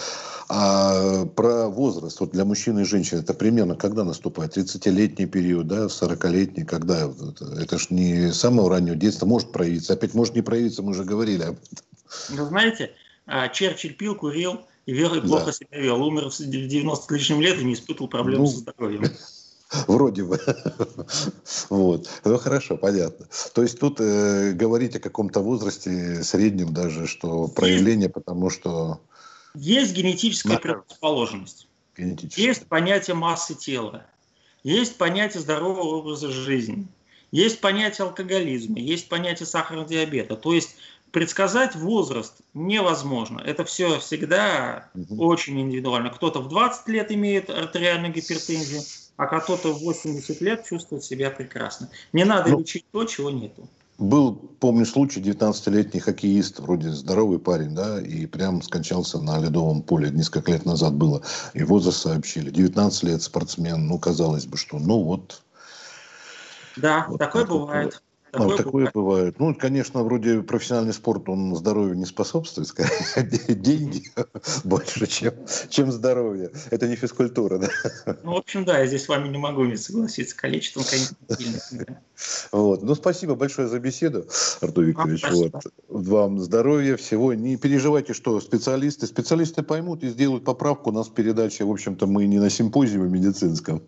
А 0.50 1.26
про 1.26 1.68
возраст 1.70 2.20
вот 2.20 2.32
для 2.32 2.46
мужчин 2.46 2.80
и 2.80 2.84
женщин, 2.84 3.20
это 3.20 3.34
примерно 3.34 3.76
когда 3.76 4.04
наступает? 4.04 4.58
30-летний 4.58 5.28
период, 5.28 5.68
да, 5.68 5.86
40-летний, 5.86 6.66
когда? 6.66 7.10
Это, 7.62 7.78
же 7.78 7.88
не 7.92 8.34
самого 8.34 8.72
раннего 8.72 8.96
детства 8.96 9.26
может 9.26 9.52
проявиться. 9.52 9.94
Опять 9.94 10.16
может 10.16 10.36
не 10.36 10.42
проявиться, 10.42 10.82
мы 10.82 10.92
уже 10.92 11.04
говорили 11.04 11.44
об 11.44 11.56
этом. 11.56 11.86
Вы 12.30 12.46
знаете, 12.46 12.92
а, 13.28 13.48
Черчилль 13.48 13.94
пил, 13.94 14.16
курил, 14.16 14.62
и 14.86 14.94
Верой 14.94 15.22
плохо 15.22 15.48
да. 15.48 15.52
себя 15.52 15.80
вел. 15.80 16.04
Умер 16.04 16.30
в 16.30 16.38
90 16.38 17.06
с 17.06 17.12
лишним 17.12 17.42
лет 17.42 17.60
и 17.60 17.64
не 17.64 17.74
испытывал 17.74 18.10
проблем 18.10 18.40
ну, 18.40 18.48
со 18.48 18.58
здоровьем. 18.58 19.04
Вроде 19.88 20.24
бы. 20.24 20.40
вот. 21.70 22.10
Ну 22.26 22.38
хорошо, 22.38 22.78
понятно. 22.78 23.28
То 23.54 23.62
есть 23.62 23.80
тут 23.80 24.02
э, 24.02 24.52
говорить 24.54 24.96
о 24.96 25.00
каком-то 25.00 25.40
возрасте 25.40 26.24
среднем 26.24 26.74
даже, 26.74 27.08
что 27.08 27.48
проявление, 27.48 28.04
есть, 28.04 28.14
потому 28.14 28.50
что... 28.50 29.00
Есть 29.54 29.94
генетическая 29.94 30.58
предрасположенность. 30.58 31.68
Генетическая. 31.98 32.42
Есть 32.42 32.68
понятие 32.68 33.16
массы 33.16 33.56
тела. 33.56 34.06
Есть 34.64 34.98
понятие 34.98 35.42
здорового 35.42 35.98
образа 35.98 36.30
жизни. 36.30 36.88
Есть 37.32 37.62
понятие 37.62 38.08
алкоголизма. 38.08 38.78
Есть 38.78 39.08
понятие 39.08 39.48
сахарного 39.48 39.88
диабета. 39.88 40.36
То 40.36 40.54
есть 40.54 40.76
предсказать 41.12 41.76
возраст 41.76 42.36
невозможно. 42.54 43.40
Это 43.40 43.66
все 43.66 44.00
всегда 44.00 44.90
угу. 44.94 45.26
очень 45.26 45.60
индивидуально. 45.60 46.10
Кто-то 46.10 46.40
в 46.40 46.50
20 46.50 46.88
лет 46.88 47.12
имеет 47.12 47.50
артериальную 47.50 48.14
гипертензию, 48.14 48.82
а 49.18 49.28
кто-то 49.28 49.74
в 49.74 49.80
80 49.80 50.42
лет 50.42 50.66
чувствует 50.66 51.04
себя 51.04 51.30
прекрасно. 51.30 51.90
Не 52.14 52.24
надо 52.24 52.52
ну, 52.52 52.60
лечить 52.60 52.86
то, 52.92 53.04
чего 53.06 53.30
нету. 53.30 53.68
Был, 53.98 54.34
помню, 54.60 54.86
случай, 54.88 55.22
19-летний 55.22 56.00
хоккеист, 56.00 56.60
вроде 56.60 56.90
здоровый 56.90 57.38
парень, 57.38 57.76
да, 57.76 58.02
и 58.02 58.26
прям 58.26 58.64
скончался 58.64 59.20
на 59.20 59.40
ледовом 59.40 59.84
поле, 59.84 60.10
несколько 60.10 60.52
лет 60.52 60.66
назад 60.66 60.96
было. 60.96 61.22
И 61.54 61.64
возраст 61.64 62.02
сообщили. 62.02 62.50
19 62.50 63.04
лет 63.04 63.22
спортсмен, 63.22 63.88
ну, 63.88 64.00
казалось 64.00 64.48
бы, 64.48 64.58
что, 64.58 64.80
ну, 64.80 65.04
вот. 65.04 65.44
Да, 66.78 67.06
вот 67.10 67.20
такое 67.20 67.46
бывает. 67.46 67.94
Вот. 67.94 68.04
Такое, 68.32 68.48
ну, 68.48 68.58
такое 68.58 68.72
бывает. 68.72 68.94
бывает. 68.94 69.40
Ну, 69.40 69.54
конечно, 69.54 70.04
вроде 70.04 70.42
профессиональный 70.42 70.94
спорт, 70.94 71.28
он 71.28 71.54
здоровью 71.54 71.96
не 71.96 72.06
способствует, 72.06 72.68
скорее, 72.68 72.90
деньги 73.50 74.04
больше, 74.64 75.06
чем, 75.06 75.34
чем 75.70 75.92
здоровье. 75.92 76.52
Это 76.70 76.88
не 76.88 76.96
физкультура, 76.96 77.58
да? 77.58 77.70
Ну, 78.24 78.34
в 78.34 78.38
общем, 78.38 78.64
да, 78.64 78.80
я 78.80 78.88
здесь 78.88 79.04
с 79.04 79.10
вами 79.10 79.28
не 79.28 79.38
могу 79.38 79.66
не 79.66 79.76
согласиться. 79.76 80.36
Количеством, 80.38 80.84
конечно, 80.90 81.18
сильно. 81.38 82.02
Вот. 82.52 82.84
Ну, 82.84 82.94
спасибо 82.94 83.34
большое 83.34 83.68
за 83.68 83.80
беседу, 83.80 84.28
Артур 84.62 84.84
Викторович. 84.84 85.24
Вам, 85.24 85.34
вот. 85.34 85.54
Вам 85.90 86.40
здоровья, 86.40 86.96
всего. 86.96 87.34
Не 87.34 87.58
переживайте, 87.58 88.14
что 88.14 88.40
специалисты, 88.40 89.08
специалисты 89.08 89.64
поймут 89.64 90.04
и 90.04 90.10
сделают 90.10 90.46
поправку. 90.46 90.92
У 90.92 90.94
нас 90.94 91.10
передача, 91.10 91.66
в 91.66 91.72
общем-то, 91.72 92.06
мы 92.06 92.28
не 92.28 92.40
на 92.40 92.52
симпозиуме 92.52 93.10
медицинском. 93.10 93.82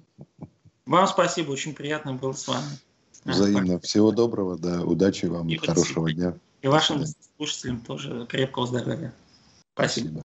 Вам 0.87 1.07
спасибо, 1.07 1.51
очень 1.51 1.73
приятно 1.73 2.13
было 2.13 2.33
с 2.33 2.47
вами. 2.47 2.67
Взаимно. 3.25 3.79
Всего 3.79 4.11
доброго, 4.11 4.57
да, 4.57 4.81
удачи 4.81 5.25
вам, 5.25 5.47
и 5.47 5.57
хорошего 5.57 6.11
дня. 6.11 6.35
И 6.61 6.67
вашим 6.67 7.03
слушателям 7.37 7.81
тоже 7.81 8.25
крепкого 8.27 8.67
здоровья. 8.67 9.13
Спасибо. 9.73 10.07
Спасибо. 10.07 10.21